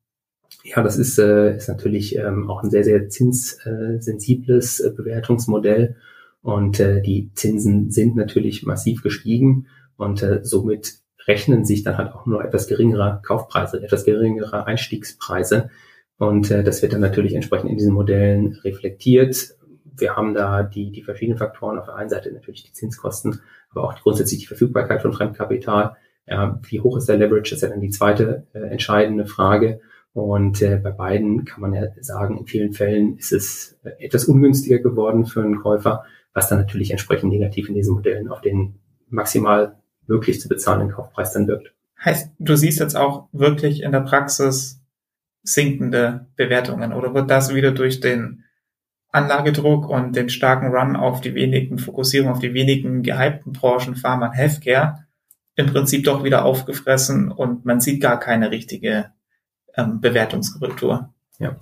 Ja, 0.63 0.81
das 0.81 0.97
ist, 0.97 1.19
äh, 1.19 1.55
ist 1.55 1.67
natürlich 1.67 2.17
ähm, 2.17 2.49
auch 2.49 2.63
ein 2.63 2.69
sehr, 2.69 2.83
sehr 2.83 3.09
zinssensibles 3.09 4.79
äh, 4.79 4.91
Bewertungsmodell. 4.91 5.95
Und 6.41 6.79
äh, 6.79 7.01
die 7.01 7.31
Zinsen 7.33 7.91
sind 7.91 8.15
natürlich 8.15 8.63
massiv 8.63 9.01
gestiegen 9.01 9.67
und 9.97 10.21
äh, 10.21 10.39
somit 10.43 10.99
rechnen 11.27 11.65
sich 11.65 11.83
dann 11.83 11.97
halt 11.97 12.13
auch 12.13 12.25
nur 12.25 12.43
etwas 12.43 12.67
geringere 12.67 13.21
Kaufpreise, 13.25 13.83
etwas 13.83 14.05
geringere 14.05 14.65
Einstiegspreise. 14.65 15.69
Und 16.17 16.51
äh, 16.51 16.63
das 16.63 16.81
wird 16.81 16.93
dann 16.93 17.01
natürlich 17.01 17.33
entsprechend 17.33 17.71
in 17.71 17.77
diesen 17.77 17.93
Modellen 17.93 18.59
reflektiert 18.63 19.55
wir 19.97 20.15
haben 20.15 20.33
da 20.33 20.63
die, 20.63 20.91
die 20.91 21.03
verschiedenen 21.03 21.37
Faktoren. 21.37 21.79
Auf 21.79 21.85
der 21.85 21.95
einen 21.95 22.09
Seite 22.09 22.31
natürlich 22.31 22.63
die 22.63 22.73
Zinskosten, 22.73 23.41
aber 23.71 23.83
auch 23.83 23.95
grundsätzlich 24.01 24.41
die 24.41 24.47
Verfügbarkeit 24.47 25.01
von 25.01 25.13
Fremdkapital. 25.13 25.95
Ja, 26.27 26.59
wie 26.63 26.81
hoch 26.81 26.97
ist 26.97 27.07
der 27.07 27.17
Leverage? 27.17 27.51
Das 27.51 27.57
ist 27.57 27.61
ja 27.61 27.69
dann 27.69 27.81
die 27.81 27.91
zweite 27.91 28.47
äh, 28.53 28.59
entscheidende 28.59 29.25
Frage. 29.25 29.79
Und 30.15 30.61
äh, 30.61 30.77
bei 30.77 30.91
beiden 30.91 31.43
kann 31.43 31.59
man 31.59 31.73
ja 31.73 31.87
sagen, 31.99 32.37
in 32.37 32.47
vielen 32.47 32.71
Fällen 32.71 33.17
ist 33.17 33.33
es 33.33 33.77
etwas 33.99 34.23
ungünstiger 34.23 34.79
geworden 34.79 35.25
für 35.25 35.43
einen 35.43 35.59
Käufer, 35.59 36.05
was 36.33 36.47
dann 36.47 36.57
natürlich 36.57 36.91
entsprechend 36.91 37.33
negativ 37.33 37.67
in 37.67 37.75
diesen 37.75 37.95
Modellen 37.95 38.29
auf 38.29 38.39
den 38.39 38.75
maximal 39.09 39.75
möglich 40.07 40.39
zu 40.39 40.47
bezahlenden 40.47 40.95
Kaufpreis 40.95 41.33
dann 41.33 41.49
wirkt. 41.49 41.73
Heißt, 42.01 42.31
du 42.39 42.55
siehst 42.55 42.79
jetzt 42.79 42.95
auch 42.95 43.27
wirklich 43.33 43.83
in 43.83 43.91
der 43.91 43.99
Praxis 43.99 44.81
sinkende 45.43 46.27
Bewertungen 46.37 46.93
oder 46.93 47.13
wird 47.13 47.29
das 47.29 47.53
wieder 47.53 47.73
durch 47.73 47.99
den 47.99 48.45
Anlagedruck 49.11 49.89
und 49.89 50.15
den 50.15 50.29
starken 50.29 50.73
Run 50.73 50.95
auf 50.95 51.19
die 51.19 51.35
wenigen, 51.35 51.77
Fokussierung 51.77 52.29
auf 52.29 52.39
die 52.39 52.53
wenigen 52.53 53.03
gehypten 53.03 53.51
Branchen 53.51 53.97
Pharma 53.97 54.27
und 54.27 54.33
Healthcare 54.33 55.05
im 55.55 55.65
Prinzip 55.65 56.05
doch 56.05 56.23
wieder 56.23 56.45
aufgefressen 56.45 57.33
und 57.33 57.65
man 57.65 57.81
sieht 57.81 58.01
gar 58.01 58.17
keine 58.17 58.51
richtige 58.51 59.13
ähm, 59.77 60.01
Bewertungskorrektur. 60.01 61.09
Ja. 61.39 61.55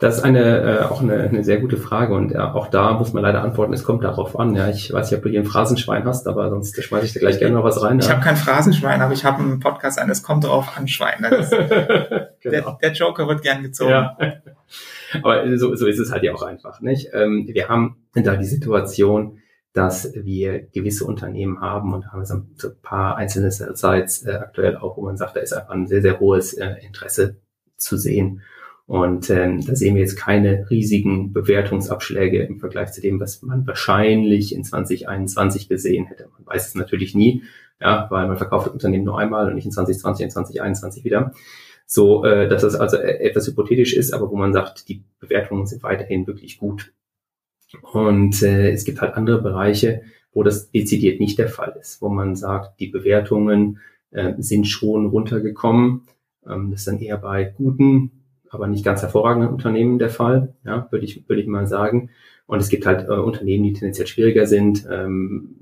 Das 0.00 0.16
ist 0.16 0.22
eine, 0.22 0.78
äh, 0.78 0.82
auch 0.84 1.02
eine, 1.02 1.24
eine 1.24 1.44
sehr 1.44 1.58
gute 1.58 1.76
Frage 1.76 2.14
und 2.14 2.32
ja, 2.32 2.54
auch 2.54 2.68
da 2.68 2.94
muss 2.94 3.12
man 3.12 3.22
leider 3.22 3.42
antworten, 3.42 3.74
es 3.74 3.84
kommt 3.84 4.02
darauf 4.02 4.38
an. 4.38 4.54
Ja, 4.54 4.70
ich 4.70 4.90
weiß 4.90 5.10
nicht, 5.10 5.18
ob 5.18 5.24
du 5.24 5.28
hier 5.28 5.40
ein 5.40 5.46
Phrasenschwein 5.46 6.06
hast, 6.06 6.26
aber 6.26 6.48
sonst 6.48 6.82
schmeiße 6.82 7.04
ich 7.04 7.12
dir 7.12 7.20
gleich 7.20 7.38
gerne 7.38 7.54
noch 7.54 7.64
was 7.64 7.82
rein. 7.82 7.98
Ich 7.98 8.06
ja. 8.06 8.12
habe 8.12 8.24
kein 8.24 8.36
Phrasenschwein, 8.36 9.02
aber 9.02 9.12
ich 9.12 9.26
habe 9.26 9.42
einen 9.42 9.60
Podcast 9.60 9.98
ein, 9.98 10.08
es 10.08 10.22
kommt 10.22 10.44
darauf 10.44 10.74
an 10.78 10.88
Schwein. 10.88 11.22
Ist, 11.24 11.50
genau. 12.40 12.40
der, 12.42 12.78
der, 12.80 12.92
Joker 12.92 13.28
wird 13.28 13.42
gern 13.42 13.62
gezogen. 13.62 13.90
Ja. 13.90 14.16
Aber 15.22 15.58
so, 15.58 15.74
so 15.74 15.86
ist 15.86 15.98
es 15.98 16.12
halt 16.12 16.22
ja 16.22 16.32
auch 16.32 16.42
einfach. 16.42 16.80
Nicht? 16.80 17.08
Ähm, 17.12 17.48
wir 17.52 17.68
haben 17.68 17.96
da 18.14 18.36
die 18.36 18.44
Situation, 18.44 19.38
dass 19.72 20.12
wir 20.14 20.60
gewisse 20.60 21.04
Unternehmen 21.04 21.60
haben 21.60 21.94
und 21.94 22.12
haben 22.12 22.24
so 22.24 22.34
ein 22.34 22.80
paar 22.82 23.16
einzelne 23.16 23.50
Sites 23.52 24.24
äh, 24.24 24.32
aktuell 24.32 24.76
auch, 24.76 24.96
wo 24.96 25.02
man 25.02 25.16
sagt, 25.16 25.36
da 25.36 25.40
ist 25.40 25.52
einfach 25.52 25.70
ein 25.70 25.86
sehr, 25.86 26.02
sehr 26.02 26.18
hohes 26.18 26.54
äh, 26.54 26.74
Interesse 26.84 27.36
zu 27.76 27.96
sehen. 27.96 28.42
Und 28.86 29.30
ähm, 29.30 29.64
da 29.64 29.76
sehen 29.76 29.94
wir 29.94 30.02
jetzt 30.02 30.16
keine 30.16 30.68
riesigen 30.68 31.32
Bewertungsabschläge 31.32 32.42
im 32.42 32.58
Vergleich 32.58 32.90
zu 32.90 33.00
dem, 33.00 33.20
was 33.20 33.40
man 33.42 33.64
wahrscheinlich 33.64 34.52
in 34.52 34.64
2021 34.64 35.68
gesehen 35.68 36.06
hätte. 36.06 36.28
Man 36.36 36.44
weiß 36.44 36.66
es 36.66 36.74
natürlich 36.74 37.14
nie, 37.14 37.44
ja, 37.80 38.08
weil 38.10 38.26
man 38.26 38.36
verkauft 38.36 38.66
das 38.66 38.72
Unternehmen 38.72 39.04
nur 39.04 39.18
einmal 39.20 39.46
und 39.46 39.54
nicht 39.54 39.66
in 39.66 39.70
2020 39.70 40.24
und 40.24 40.30
2021 40.30 41.04
wieder 41.04 41.32
so 41.90 42.24
äh, 42.24 42.48
dass 42.48 42.62
es 42.62 42.76
also 42.76 42.96
e-, 42.96 43.00
etwas 43.00 43.48
hypothetisch 43.48 43.94
ist, 43.94 44.12
aber 44.12 44.30
wo 44.30 44.36
man 44.36 44.52
sagt, 44.52 44.88
die 44.88 45.02
Bewertungen 45.18 45.66
sind 45.66 45.82
weiterhin 45.82 46.26
wirklich 46.26 46.58
gut. 46.58 46.92
Und 47.92 48.42
äh, 48.42 48.70
es 48.72 48.84
gibt 48.84 49.00
halt 49.00 49.14
andere 49.14 49.40
Bereiche, 49.40 50.02
wo 50.32 50.42
das 50.42 50.70
dezidiert 50.70 51.20
nicht 51.20 51.38
der 51.38 51.48
Fall 51.48 51.76
ist, 51.80 52.00
wo 52.02 52.08
man 52.08 52.36
sagt, 52.36 52.80
die 52.80 52.88
Bewertungen 52.88 53.78
äh, 54.10 54.34
sind 54.38 54.66
schon 54.66 55.06
runtergekommen. 55.06 56.02
Ähm, 56.46 56.70
das 56.70 56.80
ist 56.80 56.88
dann 56.88 57.00
eher 57.00 57.16
bei 57.16 57.44
guten, 57.44 58.10
aber 58.48 58.66
nicht 58.66 58.84
ganz 58.84 59.02
hervorragenden 59.02 59.50
Unternehmen 59.50 59.98
der 59.98 60.10
Fall, 60.10 60.54
ja, 60.64 60.88
würde 60.90 61.04
ich, 61.04 61.28
würde 61.28 61.42
ich 61.42 61.48
mal 61.48 61.66
sagen. 61.66 62.10
Und 62.46 62.60
es 62.60 62.68
gibt 62.68 62.86
halt 62.86 63.08
äh, 63.08 63.12
Unternehmen, 63.12 63.64
die 63.64 63.72
tendenziell 63.72 64.06
schwieriger 64.06 64.46
sind, 64.46 64.86
ähm, 64.90 65.56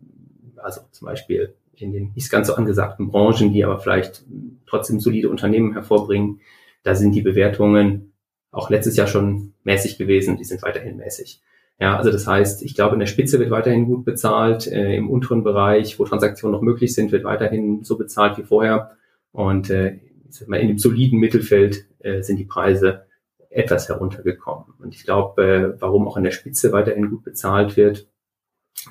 also 0.57 0.81
zum 0.91 1.07
Beispiel 1.07 1.55
in 1.77 1.93
den 1.93 2.13
nicht 2.15 2.31
ganz 2.31 2.49
so 2.49 2.55
angesagten 2.55 3.09
Branchen, 3.09 3.53
die 3.53 3.65
aber 3.65 3.79
vielleicht 3.79 4.25
trotzdem 4.67 4.99
solide 4.99 5.31
Unternehmen 5.31 5.73
hervorbringen. 5.73 6.41
Da 6.83 6.95
sind 6.95 7.15
die 7.15 7.23
Bewertungen 7.23 8.13
auch 8.51 8.71
letztes 8.71 8.97
Jahr 8.97 9.07
schon 9.07 9.53
mäßig 9.65 9.99
gewesen, 9.99 10.37
die 10.37 10.45
sind 10.45 10.63
weiterhin 10.63 10.97
mäßig. 10.97 11.41
Ja, 11.81 11.97
also 11.97 12.11
das 12.11 12.27
heißt, 12.27 12.63
ich 12.63 12.75
glaube, 12.75 12.95
in 12.95 13.01
der 13.01 13.07
Spitze 13.07 13.39
wird 13.39 13.51
weiterhin 13.51 13.87
gut 13.87 14.05
bezahlt, 14.05 14.67
äh, 14.67 14.97
im 14.97 15.09
unteren 15.09 15.45
Bereich, 15.45 15.99
wo 15.99 16.05
Transaktionen 16.05 16.53
noch 16.53 16.63
möglich 16.63 16.95
sind, 16.95 17.13
wird 17.13 17.25
weiterhin 17.25 17.85
so 17.85 17.97
bezahlt 17.97 18.37
wie 18.37 18.43
vorher. 18.43 18.97
Und 19.31 19.71
äh, 19.71 20.01
in 20.49 20.69
dem 20.69 20.79
soliden 20.79 21.21
Mittelfeld 21.21 21.87
äh, 22.01 22.23
sind 22.23 22.39
die 22.39 22.45
Preise 22.45 23.07
etwas 23.51 23.89
heruntergekommen. 23.89 24.75
Und 24.79 24.95
ich 24.95 25.05
glaube, 25.05 25.43
äh, 25.43 25.81
warum 25.81 26.09
auch 26.09 26.17
in 26.17 26.25
der 26.25 26.33
Spitze 26.33 26.73
weiterhin 26.73 27.11
gut 27.11 27.23
bezahlt 27.23 27.77
wird, 27.77 28.09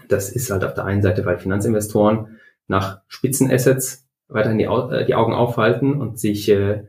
das 0.07 0.29
ist 0.31 0.49
halt 0.49 0.63
auf 0.63 0.73
der 0.73 0.85
einen 0.85 1.01
Seite, 1.01 1.25
weil 1.25 1.37
Finanzinvestoren 1.37 2.37
nach 2.67 3.01
Spitzenassets 3.07 4.07
weiterhin 4.27 4.57
die, 4.57 4.65
äh, 4.65 5.05
die 5.05 5.15
Augen 5.15 5.33
aufhalten 5.33 5.99
und 6.01 6.19
sich 6.19 6.49
äh, 6.49 6.85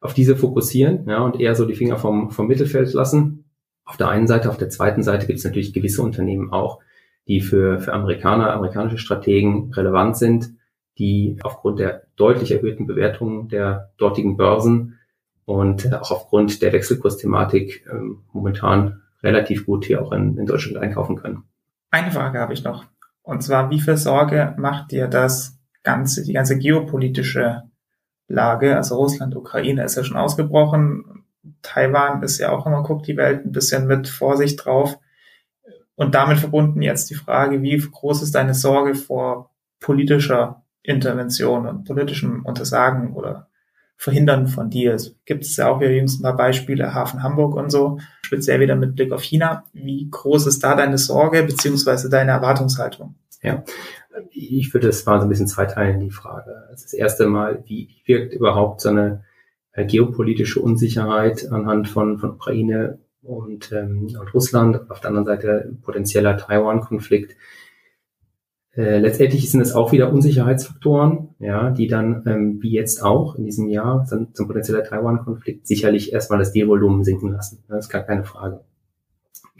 auf 0.00 0.14
diese 0.14 0.36
fokussieren 0.36 1.06
ja, 1.08 1.20
und 1.24 1.40
eher 1.40 1.54
so 1.54 1.64
die 1.64 1.74
Finger 1.74 1.96
vom, 1.96 2.30
vom 2.30 2.46
Mittelfeld 2.48 2.92
lassen. 2.92 3.41
Auf 3.92 3.98
der 3.98 4.08
einen 4.08 4.26
Seite, 4.26 4.48
auf 4.48 4.56
der 4.56 4.70
zweiten 4.70 5.02
Seite 5.02 5.26
gibt 5.26 5.38
es 5.38 5.44
natürlich 5.44 5.74
gewisse 5.74 6.00
Unternehmen 6.00 6.50
auch, 6.50 6.78
die 7.28 7.42
für, 7.42 7.78
für 7.78 7.92
Amerikaner, 7.92 8.50
amerikanische 8.54 8.96
Strategen 8.96 9.70
relevant 9.74 10.16
sind, 10.16 10.54
die 10.96 11.36
aufgrund 11.42 11.78
der 11.78 12.04
deutlich 12.16 12.52
erhöhten 12.52 12.86
Bewertungen 12.86 13.50
der 13.50 13.92
dortigen 13.98 14.38
Börsen 14.38 14.98
und 15.44 15.92
auch 15.92 16.10
aufgrund 16.10 16.62
der 16.62 16.72
Wechselkursthematik 16.72 17.86
ähm, 17.92 18.22
momentan 18.32 19.02
relativ 19.22 19.66
gut 19.66 19.84
hier 19.84 20.00
auch 20.00 20.12
in, 20.12 20.38
in 20.38 20.46
Deutschland 20.46 20.78
einkaufen 20.78 21.16
können. 21.16 21.42
Eine 21.90 22.12
Frage 22.12 22.38
habe 22.38 22.54
ich 22.54 22.64
noch. 22.64 22.86
Und 23.20 23.42
zwar, 23.42 23.68
wie 23.68 23.80
viel 23.80 23.98
Sorge 23.98 24.54
macht 24.56 24.90
dir 24.90 25.06
das 25.06 25.60
ganze, 25.82 26.24
die 26.24 26.32
ganze 26.32 26.56
geopolitische 26.56 27.64
Lage? 28.26 28.74
Also 28.74 28.96
Russland, 28.96 29.36
Ukraine 29.36 29.84
ist 29.84 29.96
ja 29.96 30.02
schon 30.02 30.16
ausgebrochen. 30.16 31.11
Taiwan 31.62 32.22
ist 32.22 32.38
ja 32.38 32.50
auch 32.50 32.66
immer, 32.66 32.82
guckt 32.82 33.06
die 33.06 33.16
Welt 33.16 33.44
ein 33.44 33.52
bisschen 33.52 33.86
mit 33.86 34.08
Vorsicht 34.08 34.64
drauf. 34.64 34.98
Und 35.94 36.14
damit 36.14 36.38
verbunden 36.38 36.82
jetzt 36.82 37.10
die 37.10 37.14
Frage, 37.14 37.62
wie 37.62 37.76
groß 37.76 38.22
ist 38.22 38.34
deine 38.34 38.54
Sorge 38.54 38.94
vor 38.94 39.50
politischer 39.80 40.62
Intervention 40.82 41.66
und 41.66 41.84
politischem 41.84 42.44
Untersagen 42.44 43.12
oder 43.14 43.48
Verhindern 43.96 44.48
von 44.48 44.70
Deals? 44.70 45.14
Gibt 45.26 45.44
es 45.44 45.56
ja 45.56 45.68
auch 45.68 45.80
wieder 45.80 45.90
jüngst 45.90 46.20
ein 46.20 46.24
paar 46.24 46.36
Beispiele, 46.36 46.94
Hafen 46.94 47.22
Hamburg 47.22 47.54
und 47.54 47.70
so, 47.70 47.98
speziell 48.22 48.60
wieder 48.60 48.74
mit 48.74 48.96
Blick 48.96 49.12
auf 49.12 49.22
China. 49.22 49.64
Wie 49.72 50.08
groß 50.10 50.46
ist 50.46 50.64
da 50.64 50.74
deine 50.74 50.98
Sorge 50.98 51.42
beziehungsweise 51.42 52.08
deine 52.08 52.32
Erwartungshaltung? 52.32 53.14
Ja, 53.42 53.64
ich 54.30 54.72
würde 54.72 54.88
es 54.88 55.04
mal 55.04 55.18
so 55.18 55.26
ein 55.26 55.28
bisschen 55.28 55.48
zweiteilen, 55.48 56.00
die 56.00 56.10
Frage. 56.10 56.68
Das 56.70 56.92
erste 56.92 57.26
Mal, 57.26 57.62
wie 57.66 57.88
wirkt 58.04 58.32
überhaupt 58.32 58.80
so 58.80 58.88
eine 58.88 59.24
geopolitische 59.74 60.60
Unsicherheit 60.60 61.50
anhand 61.50 61.88
von, 61.88 62.18
von 62.18 62.32
Ukraine 62.32 62.98
und, 63.22 63.72
ähm, 63.72 64.08
und 64.18 64.34
Russland, 64.34 64.90
auf 64.90 65.00
der 65.00 65.08
anderen 65.08 65.26
Seite 65.26 65.76
potenzieller 65.82 66.36
Taiwan-Konflikt. 66.36 67.36
Äh, 68.74 68.98
letztendlich 68.98 69.50
sind 69.50 69.60
es 69.60 69.74
auch 69.74 69.92
wieder 69.92 70.12
Unsicherheitsfaktoren, 70.12 71.34
ja, 71.38 71.70
die 71.70 71.88
dann, 71.88 72.22
ähm, 72.26 72.58
wie 72.62 72.72
jetzt 72.72 73.02
auch 73.02 73.36
in 73.36 73.44
diesem 73.44 73.68
Jahr, 73.68 74.04
zum, 74.04 74.34
zum 74.34 74.46
potenzieller 74.46 74.82
Taiwan-Konflikt 74.82 75.66
sicherlich 75.66 76.12
erstmal 76.12 76.38
das 76.38 76.52
Dealvolumen 76.52 77.04
sinken 77.04 77.32
lassen. 77.32 77.62
Das 77.68 77.86
ist 77.86 77.90
gar 77.90 78.02
keine 78.02 78.24
Frage. 78.24 78.60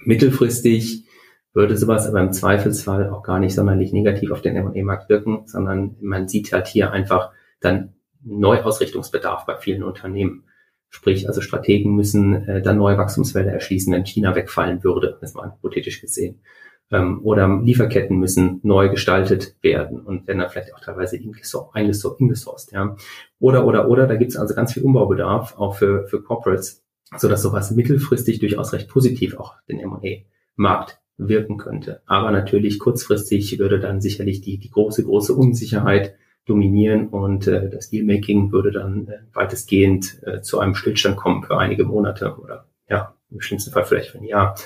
Mittelfristig 0.05 1.07
würde 1.53 1.77
sowas 1.77 2.07
aber 2.07 2.21
im 2.21 2.33
Zweifelsfall 2.33 3.11
auch 3.11 3.23
gar 3.23 3.39
nicht 3.39 3.55
sonderlich 3.55 3.93
negativ 3.93 4.31
auf 4.31 4.41
den 4.41 4.57
M&A-Markt 4.57 5.11
wirken, 5.11 5.43
sondern 5.47 5.97
man 6.01 6.27
sieht 6.27 6.53
halt 6.53 6.67
hier 6.67 6.91
einfach 6.91 7.33
dann 7.61 7.93
Neuausrichtungsbedarf 8.25 9.47
bei 9.47 9.57
vielen 9.57 9.83
Unternehmen. 9.83 10.45
Sprich, 10.89 11.27
also 11.27 11.41
Strategen 11.41 11.95
müssen 11.95 12.47
äh, 12.47 12.63
dann 12.63 12.77
neue 12.77 12.99
Wachstumsfelder 12.99 13.51
erschließen, 13.51 13.93
wenn 13.93 14.05
China 14.05 14.35
wegfallen 14.35 14.85
würde, 14.85 15.17
das 15.21 15.35
mal 15.35 15.53
hypothetisch 15.53 16.01
gesehen. 16.01 16.43
Ähm, 16.91 17.21
oder 17.25 17.61
Lieferketten 17.63 18.19
müssen 18.19 18.61
neu 18.63 18.91
gestaltet 18.91 19.57
werden 19.63 20.01
und 20.01 20.27
werden 20.29 20.41
dann 20.41 20.51
vielleicht 20.51 20.75
auch 20.75 20.81
teilweise 20.81 21.17
ingesourced. 21.17 22.73
Ja. 22.73 22.97
Oder, 23.39 23.67
oder, 23.67 23.89
oder, 23.89 24.07
da 24.07 24.17
gibt 24.17 24.33
es 24.33 24.37
also 24.37 24.55
ganz 24.55 24.75
viel 24.75 24.83
Umbaubedarf, 24.83 25.57
auch 25.57 25.77
für, 25.77 26.07
für 26.07 26.23
Corporates, 26.23 26.85
sodass 27.17 27.41
sowas 27.41 27.71
mittelfristig 27.71 28.41
durchaus 28.41 28.75
recht 28.75 28.89
positiv 28.89 29.39
auch 29.39 29.55
den 29.71 29.81
M&A-Markt 29.81 31.01
wirken 31.17 31.57
könnte. 31.57 32.03
Aber 32.05 32.31
natürlich 32.31 32.79
kurzfristig 32.79 33.59
würde 33.59 33.81
dann 33.81 34.03
sicherlich 34.03 34.43
die, 34.43 34.59
die 34.59 34.71
große, 34.71 35.05
große 35.05 35.33
Unsicherheit 35.33 36.15
dominieren 36.47 37.09
und 37.09 37.47
äh, 37.47 37.71
das 37.71 37.91
Dealmaking 37.91 38.53
würde 38.53 38.73
dann 38.73 39.09
äh, 39.09 39.19
weitestgehend 39.33 40.23
äh, 40.25 40.41
zu 40.41 40.59
einem 40.59 40.75
Stillstand 40.75 41.17
kommen 41.17 41.45
für 41.45 41.59
einige 41.59 41.85
Monate 41.85 42.37
oder 42.37 42.67
ja, 42.89 43.15
im 43.31 43.41
schlimmsten 43.41 43.71
Fall 43.71 43.85
vielleicht 43.85 44.11
für 44.11 44.19
ein 44.19 44.25
Jahr. 44.25 44.57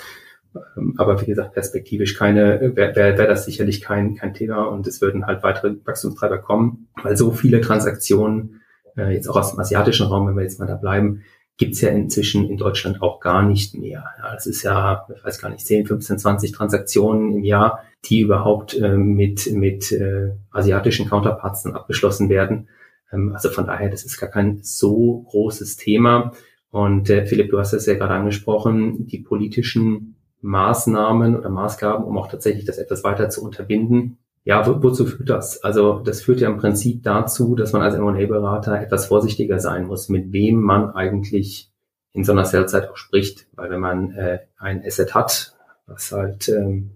Ähm, 0.77 0.95
aber 0.97 1.21
wie 1.21 1.27
gesagt, 1.27 1.53
perspektivisch 1.53 2.15
keine, 2.15 2.75
wäre 2.77 2.97
wär, 2.97 3.19
wär 3.19 3.27
das 3.27 3.45
sicherlich 3.45 3.83
kein, 3.83 4.15
kein 4.15 4.35
Thema 4.35 4.65
und 4.65 4.87
es 4.87 5.01
würden 5.01 5.27
halt 5.27 5.43
weitere 5.43 5.77
Wachstumstreiber 5.85 6.39
kommen, 6.39 6.89
weil 7.03 7.17
so 7.17 7.31
viele 7.31 7.61
Transaktionen, 7.61 8.63
äh, 8.97 9.13
jetzt 9.13 9.29
auch 9.29 9.37
aus 9.37 9.51
dem 9.51 9.61
asiatischen 9.61 10.07
Raum, 10.07 10.27
wenn 10.29 10.37
wir 10.37 10.43
jetzt 10.43 10.59
mal 10.59 10.67
da 10.67 10.77
bleiben, 10.77 11.23
gibt's 11.59 11.81
ja 11.81 11.91
inzwischen 11.91 12.49
in 12.49 12.57
Deutschland 12.57 13.03
auch 13.03 13.21
gar 13.21 13.43
nicht 13.43 13.77
mehr. 13.77 14.05
Ja, 14.19 14.35
das 14.35 14.47
ist 14.47 14.63
ja, 14.63 15.07
ich 15.15 15.25
weiß 15.25 15.41
gar 15.41 15.51
nicht, 15.51 15.67
10, 15.67 15.87
15, 15.87 16.19
20 16.19 16.53
Transaktionen 16.53 17.33
im 17.33 17.45
Jahr, 17.45 17.83
die 18.05 18.21
überhaupt 18.21 18.75
äh, 18.75 18.97
mit, 18.97 19.51
mit 19.53 19.91
äh, 19.93 20.33
asiatischen 20.51 21.09
Counterparts 21.09 21.65
dann 21.65 21.75
abgeschlossen 21.75 22.29
werden. 22.29 22.69
Ähm, 23.13 23.33
also 23.35 23.49
von 23.49 23.67
daher, 23.67 23.89
das 23.89 24.05
ist 24.05 24.19
gar 24.19 24.31
kein 24.31 24.61
so 24.63 25.25
großes 25.29 25.77
Thema. 25.77 26.33
Und 26.71 27.11
äh, 27.11 27.27
Philipp, 27.27 27.51
du 27.51 27.59
hast 27.59 27.73
es 27.73 27.87
ja 27.87 27.95
gerade 27.95 28.15
angesprochen, 28.15 29.07
die 29.07 29.19
politischen 29.19 30.17
Maßnahmen 30.43 31.37
oder 31.37 31.49
Maßgaben, 31.49 32.05
um 32.05 32.19
auch 32.19 32.29
tatsächlich 32.29 32.65
das 32.65 32.79
etwas 32.79 33.03
weiter 33.03 33.29
zu 33.29 33.43
unterbinden, 33.43 34.19
ja, 34.47 34.65
wo, 34.65 34.81
wozu 34.81 35.07
führt 35.07 35.29
das? 35.29 35.65
Also 35.65 35.99
das 35.99 36.23
führt 36.23 36.41
ja 36.41 36.49
im 36.49 36.59
Prinzip 36.59 37.03
dazu, 37.03 37.57
dass 37.57 37.73
man 37.73 37.83
als 37.83 37.97
M&A-Berater 37.97 38.81
etwas 38.81 39.07
vorsichtiger 39.07 39.59
sein 39.59 39.87
muss, 39.87 40.09
mit 40.09 40.33
wem 40.33 40.63
man 40.63 40.91
eigentlich 40.91 41.73
in 42.13 42.23
so 42.23 42.31
einer 42.31 42.45
Sellzeit 42.45 42.89
auch 42.89 42.97
spricht. 42.97 43.49
Weil 43.57 43.71
wenn 43.71 43.81
man 43.81 44.13
äh, 44.13 44.39
ein 44.57 44.85
Asset 44.85 45.17
hat, 45.17 45.57
was 45.89 46.13
halt 46.13 46.49
ähm, 46.49 46.93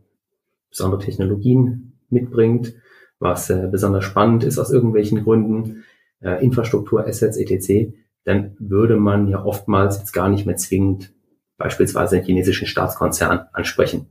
besondere 0.70 1.00
Technologien 1.00 1.98
mitbringt, 2.08 2.74
was 3.18 3.50
äh, 3.50 3.68
besonders 3.70 4.04
spannend 4.04 4.44
ist 4.44 4.58
aus 4.58 4.70
irgendwelchen 4.70 5.22
Gründen, 5.24 5.84
äh, 6.20 6.42
Infrastruktur-Assets, 6.44 7.36
etc., 7.36 7.92
dann 8.24 8.54
würde 8.58 8.96
man 8.96 9.28
ja 9.28 9.42
oftmals 9.42 9.98
jetzt 9.98 10.12
gar 10.12 10.28
nicht 10.28 10.46
mehr 10.46 10.56
zwingend 10.56 11.12
beispielsweise 11.56 12.16
einen 12.16 12.24
chinesischen 12.24 12.66
Staatskonzern 12.66 13.46
ansprechen 13.52 14.08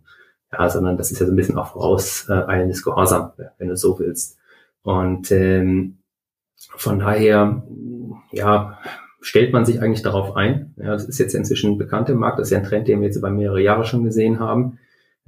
ja, 0.51 0.69
sondern 0.69 0.97
das 0.97 1.11
ist 1.11 1.19
ja 1.19 1.25
so 1.25 1.31
ein 1.31 1.35
bisschen 1.35 1.57
auch 1.57 1.73
vorauseilendes 1.73 2.83
Gehorsam, 2.83 3.31
wenn 3.57 3.67
du 3.67 3.75
so 3.75 3.99
willst. 3.99 4.37
Und 4.81 5.31
ähm, 5.31 5.99
von 6.57 6.99
daher, 6.99 7.63
ja, 8.31 8.79
stellt 9.21 9.53
man 9.53 9.65
sich 9.65 9.81
eigentlich 9.81 10.01
darauf 10.01 10.35
ein. 10.35 10.73
Ja, 10.77 10.93
das 10.93 11.05
ist 11.05 11.19
jetzt 11.19 11.35
inzwischen 11.35 11.77
bekannt 11.77 12.09
im 12.09 12.17
Markt, 12.17 12.39
das 12.39 12.47
ist 12.47 12.51
ja 12.51 12.59
ein 12.59 12.63
Trend, 12.63 12.87
den 12.87 13.01
wir 13.01 13.07
jetzt 13.07 13.17
über 13.17 13.29
mehrere 13.29 13.61
Jahre 13.61 13.85
schon 13.85 14.03
gesehen 14.03 14.39
haben. 14.39 14.79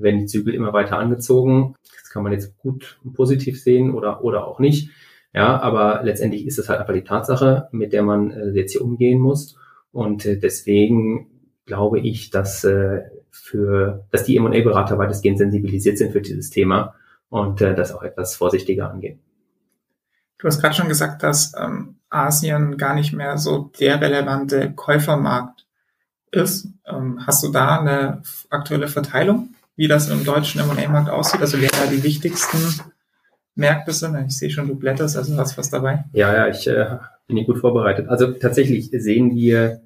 Werden 0.01 0.19
die 0.19 0.25
Zügel 0.25 0.53
immer 0.53 0.73
weiter 0.73 0.97
angezogen. 0.97 1.75
Das 2.01 2.09
kann 2.09 2.23
man 2.23 2.31
jetzt 2.31 2.57
gut 2.57 2.99
positiv 3.13 3.61
sehen 3.61 3.93
oder, 3.93 4.23
oder 4.23 4.47
auch 4.47 4.59
nicht. 4.59 4.91
Ja, 5.33 5.59
aber 5.61 6.01
letztendlich 6.03 6.45
ist 6.45 6.59
es 6.59 6.67
halt 6.67 6.79
einfach 6.79 6.93
die 6.93 7.03
Tatsache, 7.03 7.69
mit 7.71 7.93
der 7.93 8.03
man 8.03 8.31
äh, 8.31 8.49
jetzt 8.51 8.73
hier 8.73 8.83
umgehen 8.83 9.19
muss. 9.19 9.55
Und 9.91 10.25
äh, 10.25 10.37
deswegen 10.37 11.27
glaube 11.65 11.99
ich, 11.99 12.29
dass 12.31 12.63
äh, 12.63 13.03
für, 13.29 14.05
dass 14.11 14.25
die 14.25 14.35
M&A-Berater 14.35 14.97
weitestgehend 14.97 15.37
sensibilisiert 15.37 15.97
sind 15.97 16.11
für 16.11 16.21
dieses 16.21 16.49
Thema 16.49 16.95
und 17.29 17.61
äh, 17.61 17.73
das 17.75 17.93
auch 17.93 18.03
etwas 18.03 18.35
vorsichtiger 18.35 18.91
angehen. 18.91 19.19
Du 20.37 20.47
hast 20.47 20.59
gerade 20.59 20.75
schon 20.75 20.89
gesagt, 20.89 21.23
dass 21.23 21.53
ähm, 21.57 21.95
Asien 22.09 22.77
gar 22.77 22.93
nicht 22.93 23.13
mehr 23.13 23.37
so 23.37 23.71
der 23.79 24.01
relevante 24.01 24.73
Käufermarkt 24.73 25.65
ist. 26.31 26.67
Ähm, 26.85 27.25
hast 27.25 27.43
du 27.43 27.51
da 27.51 27.79
eine 27.79 28.23
aktuelle 28.49 28.87
Verteilung, 28.87 29.53
wie 29.75 29.87
das 29.87 30.09
im 30.09 30.23
deutschen 30.23 30.61
M&A-Markt 30.61 31.09
aussieht? 31.09 31.41
Also 31.41 31.59
wer 31.61 31.69
da 31.69 31.87
die 31.89 32.03
wichtigsten 32.03 32.81
Märkte 33.55 33.91
sind? 33.91 34.15
Ich 34.27 34.37
sehe 34.37 34.49
schon, 34.49 34.67
du 34.67 34.75
blätterst, 34.75 35.17
also 35.17 35.35
hast 35.37 35.57
was 35.57 35.69
dabei. 35.69 36.05
Ja, 36.13 36.33
ja, 36.33 36.47
ich 36.47 36.67
äh, 36.67 36.97
bin 37.27 37.37
hier 37.37 37.45
gut 37.45 37.59
vorbereitet. 37.59 38.07
Also 38.09 38.31
tatsächlich 38.31 38.89
sehen 38.91 39.35
wir 39.35 39.81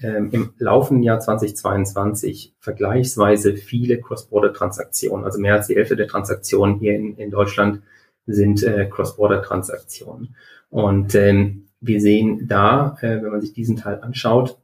ähm, 0.00 0.30
im 0.32 0.52
laufenden 0.58 1.02
Jahr 1.02 1.20
2022 1.20 2.54
vergleichsweise 2.58 3.56
viele 3.56 4.00
Cross-Border-Transaktionen. 4.00 5.24
Also 5.24 5.40
mehr 5.40 5.54
als 5.54 5.68
die 5.68 5.74
Hälfte 5.74 5.96
der 5.96 6.08
Transaktionen 6.08 6.78
hier 6.78 6.94
in, 6.94 7.16
in 7.16 7.30
Deutschland 7.30 7.82
sind 8.26 8.62
äh, 8.62 8.88
Cross-Border-Transaktionen. 8.90 10.36
Und 10.68 11.14
ähm, 11.14 11.68
wir 11.80 12.00
sehen 12.00 12.46
da, 12.48 12.96
äh, 13.00 13.22
wenn 13.22 13.30
man 13.30 13.40
sich 13.40 13.52
diesen 13.52 13.76
Teil 13.76 14.00
anschaut, 14.00 14.58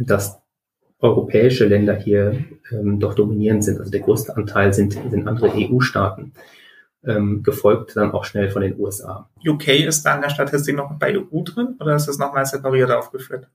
dass 0.00 0.40
europäische 1.00 1.66
Länder 1.66 1.94
hier 1.94 2.44
ähm, 2.72 3.00
doch 3.00 3.14
dominierend 3.14 3.64
sind. 3.64 3.78
Also 3.78 3.90
der 3.90 4.00
größte 4.00 4.36
Anteil 4.36 4.72
sind, 4.72 4.92
sind 4.92 5.28
andere 5.28 5.52
EU-Staaten, 5.54 6.32
ähm, 7.04 7.42
gefolgt 7.42 7.96
dann 7.96 8.12
auch 8.12 8.24
schnell 8.24 8.48
von 8.48 8.62
den 8.62 8.78
USA. 8.78 9.28
UK 9.46 9.68
ist 9.86 10.04
da 10.04 10.14
in 10.16 10.22
der 10.22 10.30
Statistik 10.30 10.76
noch 10.76 10.98
bei 10.98 11.16
EU 11.16 11.42
drin 11.42 11.76
oder 11.80 11.96
ist 11.96 12.08
das 12.08 12.18
nochmal 12.18 12.46
separiert 12.46 12.90
aufgeführt? 12.90 13.48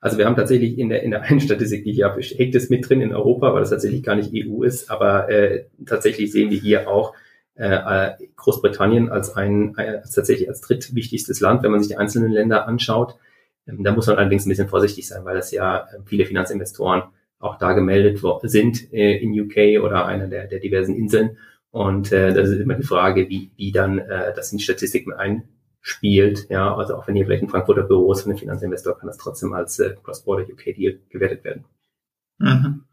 Also 0.00 0.18
wir 0.18 0.26
haben 0.26 0.36
tatsächlich 0.36 0.78
in 0.78 0.90
der, 0.90 1.02
in 1.02 1.12
der 1.12 1.22
einen 1.22 1.40
Statistik, 1.40 1.84
die 1.84 1.92
ich 1.92 2.02
habe, 2.02 2.22
steckt 2.22 2.54
es 2.54 2.68
mit 2.68 2.88
drin 2.88 3.00
in 3.00 3.14
Europa, 3.14 3.52
weil 3.54 3.60
das 3.60 3.70
tatsächlich 3.70 4.02
gar 4.02 4.16
nicht 4.16 4.32
EU 4.34 4.62
ist, 4.62 4.90
aber 4.90 5.30
äh, 5.30 5.64
tatsächlich 5.86 6.30
sehen 6.30 6.50
wir 6.50 6.58
hier 6.58 6.88
auch 6.88 7.14
äh, 7.54 8.10
Großbritannien 8.36 9.08
als 9.10 9.34
ein, 9.34 9.74
als 9.76 10.10
tatsächlich 10.10 10.48
als 10.48 10.60
drittwichtigstes 10.60 11.40
Land, 11.40 11.62
wenn 11.62 11.70
man 11.70 11.80
sich 11.80 11.88
die 11.88 11.96
einzelnen 11.96 12.32
Länder 12.32 12.66
anschaut. 12.66 13.16
Ähm, 13.66 13.82
da 13.82 13.92
muss 13.92 14.06
man 14.06 14.16
allerdings 14.16 14.46
ein 14.46 14.48
bisschen 14.48 14.68
vorsichtig 14.68 15.06
sein, 15.08 15.24
weil 15.24 15.36
das 15.36 15.50
ja 15.50 15.78
äh, 15.78 16.00
viele 16.04 16.26
Finanzinvestoren 16.26 17.02
auch 17.38 17.58
da 17.58 17.72
gemeldet 17.72 18.20
sind 18.42 18.92
äh, 18.92 19.18
in 19.18 19.38
UK 19.38 19.82
oder 19.84 20.06
einer 20.06 20.28
der, 20.28 20.46
der 20.46 20.60
diversen 20.60 20.94
Inseln. 20.94 21.38
Und 21.70 22.12
äh, 22.12 22.32
das 22.32 22.48
ist 22.48 22.60
immer 22.60 22.74
die 22.74 22.84
Frage, 22.84 23.28
wie, 23.28 23.50
wie 23.56 23.72
dann 23.72 23.98
äh, 23.98 24.32
das 24.34 24.52
in 24.52 24.58
die 24.58 24.64
Statistik 24.64 25.06
mit 25.06 25.16
ein, 25.16 25.48
spielt. 25.80 26.48
Ja, 26.48 26.74
also 26.74 26.96
auch 26.96 27.06
wenn 27.06 27.14
hier 27.14 27.26
vielleicht 27.26 27.42
ein 27.42 27.48
Frankfurter 27.50 27.82
Büro 27.82 28.12
ist 28.12 28.22
von 28.22 28.30
einem 28.30 28.38
Finanzinvestor, 28.38 28.98
kann 28.98 29.06
das 29.06 29.18
trotzdem 29.18 29.52
als 29.52 29.78
äh, 29.78 29.94
Cross-Border 30.02 30.44
UK-Deal 30.50 31.00
gewertet 31.10 31.44
werden. 31.44 31.64
Mhm. 32.38 32.84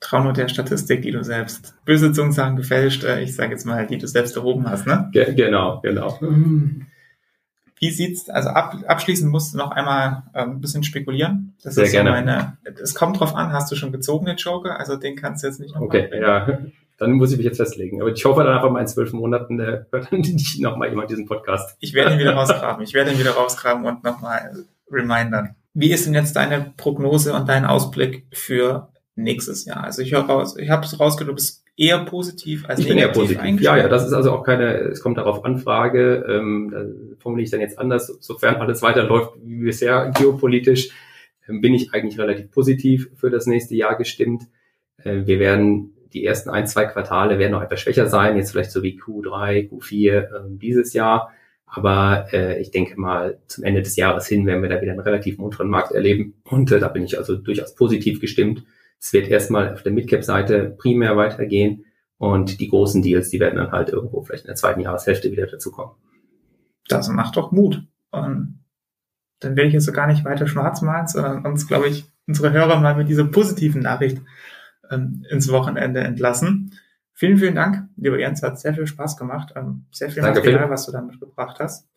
Trau 0.00 0.22
nur 0.22 0.32
der 0.32 0.48
Statistik, 0.48 1.02
die 1.02 1.10
du 1.10 1.22
selbst, 1.22 1.74
böse 1.84 2.12
Zungen 2.12 2.32
sagen 2.32 2.56
gefälscht, 2.56 3.04
äh, 3.04 3.22
ich 3.22 3.34
sage 3.34 3.52
jetzt 3.52 3.66
mal, 3.66 3.86
die 3.86 3.98
du 3.98 4.06
selbst 4.06 4.34
erhoben 4.36 4.68
hast, 4.68 4.86
ne? 4.86 5.10
Ge 5.12 5.34
genau, 5.34 5.80
genau. 5.82 6.18
Wie 7.78 7.90
sieht's, 7.90 8.30
also 8.30 8.48
ab, 8.48 8.76
abschließend 8.86 9.30
musst 9.30 9.52
du 9.52 9.58
noch 9.58 9.70
einmal 9.70 10.22
äh, 10.32 10.42
ein 10.42 10.60
bisschen 10.60 10.82
spekulieren. 10.82 11.54
Das 11.62 11.74
Sehr 11.74 11.84
ist 11.84 11.90
so 11.90 11.96
gerne. 11.96 12.10
meine, 12.10 12.56
es 12.82 12.94
kommt 12.94 13.20
drauf 13.20 13.34
an, 13.34 13.52
hast 13.52 13.70
du 13.70 13.76
schon 13.76 13.92
gezogene 13.92 14.34
Joker, 14.34 14.78
also 14.78 14.96
den 14.96 15.16
kannst 15.16 15.42
du 15.42 15.48
jetzt 15.48 15.60
nicht 15.60 15.74
noch 15.74 15.82
Okay, 15.82 16.08
ja 16.18 16.58
dann 16.98 17.12
muss 17.12 17.30
ich 17.30 17.36
mich 17.36 17.46
jetzt 17.46 17.58
festlegen. 17.58 18.00
Aber 18.00 18.10
ich 18.10 18.24
hoffe 18.24 18.42
dann 18.42 18.54
einfach 18.54 18.70
mal 18.70 18.80
in 18.80 18.86
zwölf 18.86 19.12
Monaten 19.12 19.60
äh, 19.60 19.84
hört 19.90 20.12
dann 20.12 20.20
nicht 20.20 20.60
nochmal 20.60 20.88
jemand 20.88 21.10
diesen 21.10 21.26
Podcast. 21.26 21.76
Ich 21.80 21.94
werde 21.94 22.14
ihn 22.14 22.18
wieder 22.18 22.34
rausgraben. 22.34 22.82
Ich 22.82 22.94
werde 22.94 23.12
ihn 23.12 23.18
wieder 23.18 23.32
rausgraben 23.32 23.84
und 23.84 24.04
nochmal 24.04 24.64
remindern. 24.90 25.56
Wie 25.74 25.92
ist 25.92 26.06
denn 26.06 26.14
jetzt 26.14 26.36
deine 26.36 26.72
Prognose 26.76 27.34
und 27.34 27.48
dein 27.48 27.66
Ausblick 27.66 28.26
für 28.32 28.88
nächstes 29.14 29.66
Jaar? 29.66 29.84
Also 29.84 30.00
ich 30.00 30.12
höre 30.12 30.22
raus, 30.22 30.56
ich 30.56 30.70
habe 30.70 30.86
es 30.86 30.98
rausgehört, 30.98 31.30
du 31.30 31.34
bist 31.34 31.65
eher 31.76 32.04
positiv 32.04 32.64
als 32.68 32.80
ich 32.80 32.88
negativ. 32.88 33.22
Ich 33.22 33.28
bin 33.28 33.36
eher 33.36 33.42
positiv. 33.42 33.60
Ja, 33.60 33.76
ja, 33.76 33.88
das 33.88 34.06
ist 34.06 34.12
also 34.12 34.32
auch 34.32 34.42
keine, 34.42 34.74
es 34.78 35.00
kommt 35.00 35.18
darauf 35.18 35.44
Anfrage, 35.44 36.24
ähm, 36.28 36.70
da 36.72 36.84
formuliere 37.18 37.44
ich 37.44 37.50
dann 37.50 37.60
jetzt 37.60 37.78
anders, 37.78 38.06
sofern 38.20 38.56
alles 38.56 38.82
weiterläuft 38.82 39.32
wie 39.44 39.64
bisher 39.64 40.12
geopolitisch, 40.16 40.90
ähm, 41.48 41.60
bin 41.60 41.74
ich 41.74 41.92
eigentlich 41.92 42.18
relativ 42.18 42.50
positiv 42.50 43.10
für 43.16 43.30
das 43.30 43.46
nächste 43.46 43.74
Jahr 43.74 43.96
gestimmt. 43.96 44.44
Äh, 44.98 45.26
wir 45.26 45.38
werden 45.38 45.92
die 46.12 46.24
ersten 46.24 46.48
ein, 46.48 46.66
zwei 46.66 46.86
Quartale 46.86 47.38
werden 47.38 47.52
noch 47.52 47.62
etwas 47.62 47.80
schwächer 47.80 48.06
sein, 48.06 48.36
jetzt 48.36 48.52
vielleicht 48.52 48.70
so 48.70 48.82
wie 48.82 48.98
Q3, 48.98 49.70
Q4 49.70 50.12
äh, 50.12 50.28
dieses 50.48 50.94
Jahr. 50.94 51.32
Aber 51.66 52.28
äh, 52.32 52.60
ich 52.60 52.70
denke 52.70 52.98
mal, 52.98 53.38
zum 53.48 53.64
Ende 53.64 53.82
des 53.82 53.96
Jahres 53.96 54.26
hin 54.26 54.46
werden 54.46 54.62
wir 54.62 54.70
da 54.70 54.80
wieder 54.80 54.92
einen 54.92 55.00
relativ 55.00 55.36
munteren 55.36 55.68
Markt 55.68 55.92
erleben. 55.92 56.34
Und 56.44 56.70
äh, 56.70 56.78
da 56.78 56.88
bin 56.88 57.04
ich 57.04 57.18
also 57.18 57.36
durchaus 57.36 57.74
positiv 57.74 58.20
gestimmt. 58.20 58.62
Es 59.00 59.12
wird 59.12 59.28
erstmal 59.28 59.72
auf 59.72 59.82
der 59.82 59.92
Midcap-Seite 59.92 60.74
primär 60.78 61.16
weitergehen. 61.16 61.84
Und 62.18 62.60
die 62.60 62.68
großen 62.68 63.02
Deals, 63.02 63.28
die 63.28 63.40
werden 63.40 63.56
dann 63.56 63.72
halt 63.72 63.90
irgendwo 63.90 64.22
vielleicht 64.22 64.44
in 64.44 64.48
der 64.48 64.56
zweiten 64.56 64.80
Jahreshälfte 64.80 65.30
wieder 65.30 65.46
dazukommen. 65.46 65.94
Das 66.88 67.08
macht 67.08 67.36
doch 67.36 67.52
Mut. 67.52 67.86
Und 68.10 68.64
dann 69.40 69.56
will 69.56 69.66
ich 69.66 69.74
jetzt 69.74 69.84
so 69.84 69.92
gar 69.92 70.06
nicht 70.06 70.24
weiter 70.24 70.46
schwarz 70.46 70.80
malen, 70.80 71.08
sondern 71.08 71.44
uns, 71.44 71.66
glaube 71.66 71.88
ich, 71.88 72.06
unsere 72.26 72.52
Hörer 72.52 72.80
mal 72.80 72.96
mit 72.96 73.08
dieser 73.08 73.24
positiven 73.24 73.82
Nachricht 73.82 74.20
ähm, 74.90 75.24
ins 75.28 75.50
Wochenende 75.50 76.00
entlassen. 76.00 76.72
Vielen, 77.12 77.38
vielen 77.38 77.54
Dank, 77.54 77.88
lieber 77.96 78.18
Jens, 78.18 78.42
hat 78.42 78.58
sehr 78.58 78.74
viel 78.74 78.86
Spaß 78.86 79.16
gemacht. 79.16 79.52
Ähm, 79.56 79.86
sehr 79.90 80.10
viel 80.10 80.22
Danke, 80.22 80.40
Material, 80.40 80.70
was 80.70 80.86
du 80.86 80.92
da 80.92 81.00
mitgebracht 81.02 81.58
hast. 81.60 81.88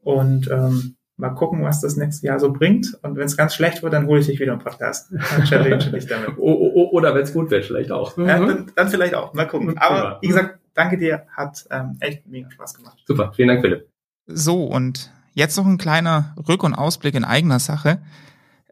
Und 0.00 0.50
ähm, 0.50 0.96
mal 1.20 1.30
gucken, 1.30 1.62
was 1.62 1.80
das 1.80 1.96
nächste 1.96 2.26
Jahr 2.26 2.40
so 2.40 2.52
bringt. 2.52 2.98
Und 3.02 3.16
wenn 3.16 3.26
es 3.26 3.36
ganz 3.36 3.54
schlecht 3.54 3.82
wird, 3.82 3.92
dann 3.92 4.06
hole 4.06 4.20
ich 4.20 4.26
dich 4.26 4.40
wieder 4.40 4.52
im 4.52 4.58
Podcast. 4.58 5.12
Dann 5.12 5.44
challenge 5.44 5.90
dich 5.90 6.06
damit. 6.06 6.30
Oder 6.38 7.14
wenn 7.14 7.22
es 7.22 7.32
gut 7.32 7.50
wird, 7.50 7.64
vielleicht 7.64 7.92
auch. 7.92 8.16
Ja, 8.18 8.38
dann, 8.38 8.72
dann, 8.74 8.88
vielleicht 8.88 9.14
auch. 9.14 9.34
Mal 9.34 9.46
gucken. 9.46 9.78
Aber 9.78 10.18
wie 10.20 10.28
gesagt, 10.28 10.58
danke 10.74 10.98
dir, 10.98 11.26
hat 11.36 11.66
ähm, 11.70 11.96
echt 12.00 12.26
mega 12.26 12.50
Spaß 12.50 12.74
gemacht. 12.74 12.98
Super, 13.06 13.32
vielen 13.34 13.48
Dank, 13.48 13.60
Philipp. 13.60 13.88
So, 14.26 14.64
und 14.64 15.12
jetzt 15.34 15.56
noch 15.56 15.66
ein 15.66 15.78
kleiner 15.78 16.34
Rück- 16.36 16.64
und 16.64 16.74
Ausblick 16.74 17.14
in 17.14 17.24
eigener 17.24 17.58
Sache. 17.58 18.00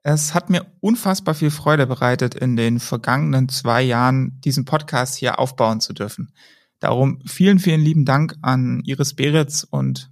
Es 0.02 0.34
hat 0.34 0.48
mir 0.48 0.64
unfassbar 0.80 1.34
viel 1.34 1.50
Freude 1.50 1.86
bereitet, 1.86 2.34
in 2.34 2.56
den 2.56 2.80
vergangenen 2.80 3.48
zwei 3.48 3.82
Jahren 3.82 4.40
diesen 4.44 4.64
Podcast 4.64 5.16
hier 5.16 5.38
aufbauen 5.38 5.80
zu 5.80 5.92
dürfen. 5.92 6.32
Darum 6.80 7.20
vielen, 7.26 7.58
vielen 7.58 7.80
lieben 7.80 8.04
Dank 8.04 8.36
an 8.40 8.82
Iris 8.84 9.14
Beretz 9.14 9.66
und 9.68 10.10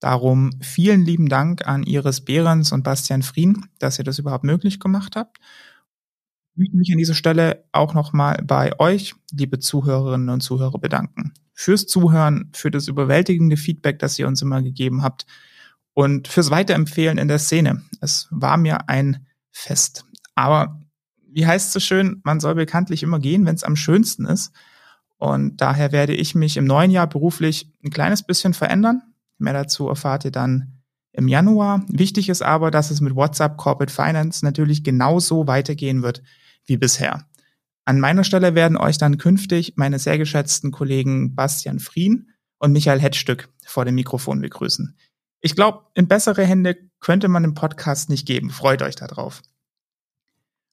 darum 0.00 0.50
vielen 0.60 1.04
lieben 1.04 1.28
Dank 1.28 1.66
an 1.66 1.82
Iris 1.82 2.22
Behrens 2.22 2.72
und 2.72 2.82
Bastian 2.82 3.22
Frien, 3.22 3.66
dass 3.78 3.98
ihr 3.98 4.04
das 4.04 4.18
überhaupt 4.18 4.44
möglich 4.44 4.80
gemacht 4.80 5.16
habt. 5.16 5.38
Ich 6.54 6.58
möchte 6.58 6.76
mich 6.76 6.92
an 6.92 6.98
dieser 6.98 7.14
Stelle 7.14 7.64
auch 7.72 7.94
nochmal 7.94 8.42
bei 8.44 8.78
euch, 8.80 9.14
liebe 9.32 9.58
Zuhörerinnen 9.58 10.28
und 10.30 10.40
Zuhörer, 10.40 10.78
bedanken. 10.78 11.32
Fürs 11.54 11.86
Zuhören, 11.86 12.50
für 12.54 12.70
das 12.70 12.88
überwältigende 12.88 13.56
Feedback, 13.56 13.98
das 13.98 14.18
ihr 14.18 14.26
uns 14.26 14.42
immer 14.42 14.62
gegeben 14.62 15.02
habt 15.02 15.26
und 15.94 16.28
fürs 16.28 16.50
Weiterempfehlen 16.50 17.18
in 17.18 17.28
der 17.28 17.38
Szene. 17.38 17.82
Es 18.00 18.28
war 18.30 18.56
mir 18.56 18.88
ein 18.88 19.26
Fest. 19.50 20.04
Aber 20.34 20.80
wie 21.28 21.46
heißt 21.46 21.68
es 21.68 21.72
so 21.72 21.80
schön, 21.80 22.20
man 22.24 22.40
soll 22.40 22.54
bekanntlich 22.54 23.02
immer 23.02 23.18
gehen, 23.18 23.46
wenn 23.46 23.54
es 23.54 23.64
am 23.64 23.76
schönsten 23.76 24.24
ist. 24.24 24.52
Und 25.18 25.60
daher 25.60 25.92
werde 25.92 26.14
ich 26.14 26.34
mich 26.34 26.56
im 26.56 26.64
neuen 26.64 26.90
Jahr 26.90 27.06
beruflich 27.06 27.70
ein 27.84 27.90
kleines 27.90 28.22
bisschen 28.22 28.54
verändern. 28.54 29.02
Mehr 29.40 29.52
dazu 29.52 29.88
erfahrt 29.88 30.24
ihr 30.24 30.30
dann 30.30 30.80
im 31.12 31.28
Januar. 31.28 31.84
Wichtig 31.88 32.28
ist 32.28 32.42
aber, 32.42 32.70
dass 32.70 32.90
es 32.90 33.00
mit 33.00 33.14
WhatsApp 33.14 33.56
Corporate 33.56 33.92
Finance 33.92 34.44
natürlich 34.44 34.84
genauso 34.84 35.46
weitergehen 35.46 36.02
wird 36.02 36.22
wie 36.66 36.76
bisher. 36.76 37.26
An 37.84 37.98
meiner 37.98 38.24
Stelle 38.24 38.54
werden 38.54 38.76
euch 38.76 38.98
dann 38.98 39.18
künftig 39.18 39.74
meine 39.76 39.98
sehr 39.98 40.18
geschätzten 40.18 40.70
Kollegen 40.70 41.34
Bastian 41.34 41.80
Frien 41.80 42.30
und 42.58 42.72
Michael 42.72 43.00
Hetzstück 43.00 43.48
vor 43.64 43.84
dem 43.84 43.96
Mikrofon 43.96 44.40
begrüßen. 44.40 44.96
Ich 45.40 45.56
glaube, 45.56 45.86
in 45.94 46.06
bessere 46.06 46.44
Hände 46.44 46.76
könnte 47.00 47.28
man 47.28 47.42
den 47.42 47.54
Podcast 47.54 48.10
nicht 48.10 48.26
geben. 48.26 48.50
Freut 48.50 48.82
euch 48.82 48.94
darauf. 48.94 49.42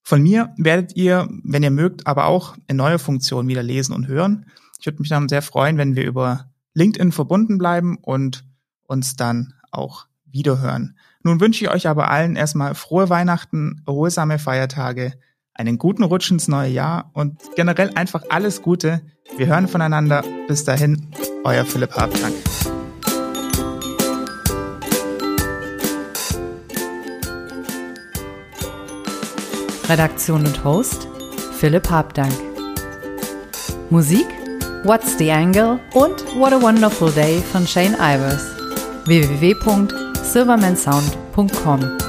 Von 0.03 0.21
mir 0.21 0.53
werdet 0.57 0.95
ihr, 0.95 1.27
wenn 1.43 1.63
ihr 1.63 1.71
mögt, 1.71 2.05
aber 2.05 2.25
auch 2.25 2.55
in 2.67 2.77
neue 2.77 2.99
Funktionen 2.99 3.49
wieder 3.49 3.63
lesen 3.63 3.93
und 3.93 4.07
hören. 4.07 4.45
Ich 4.79 4.85
würde 4.85 4.99
mich 4.99 5.09
dann 5.09 5.27
sehr 5.27 5.41
freuen, 5.41 5.77
wenn 5.77 5.95
wir 5.95 6.05
über 6.05 6.51
LinkedIn 6.75 7.11
verbunden 7.11 7.57
bleiben 7.57 7.97
und 7.97 8.46
uns 8.87 9.15
dann 9.15 9.53
auch 9.71 10.07
wiederhören. 10.25 10.97
Nun 11.23 11.39
wünsche 11.39 11.65
ich 11.65 11.71
euch 11.71 11.87
aber 11.87 12.09
allen 12.09 12.35
erstmal 12.35 12.75
frohe 12.75 13.09
Weihnachten, 13.09 13.83
erholsame 13.85 14.39
Feiertage, 14.39 15.13
einen 15.53 15.77
guten 15.77 16.03
Rutsch 16.03 16.31
ins 16.31 16.47
neue 16.47 16.69
Jahr 16.69 17.11
und 17.13 17.39
generell 17.55 17.91
einfach 17.95 18.23
alles 18.29 18.61
Gute. 18.61 19.01
Wir 19.37 19.47
hören 19.47 19.67
voneinander. 19.67 20.23
Bis 20.47 20.63
dahin, 20.63 21.07
euer 21.43 21.65
Philipp 21.65 21.95
Habdank. 21.95 22.35
Redaktion 29.89 30.45
und 30.45 30.63
Host 30.63 31.07
Philipp 31.57 31.89
Habdank. 31.89 32.33
Musik 33.89 34.27
What's 34.83 35.17
the 35.17 35.31
Angle 35.31 35.79
und 35.93 36.23
What 36.37 36.53
a 36.53 36.61
Wonderful 36.61 37.11
Day 37.11 37.41
von 37.51 37.65
Shane 37.65 37.95
Ivers. 37.95 38.56
www.silvermansound.com 39.07 42.06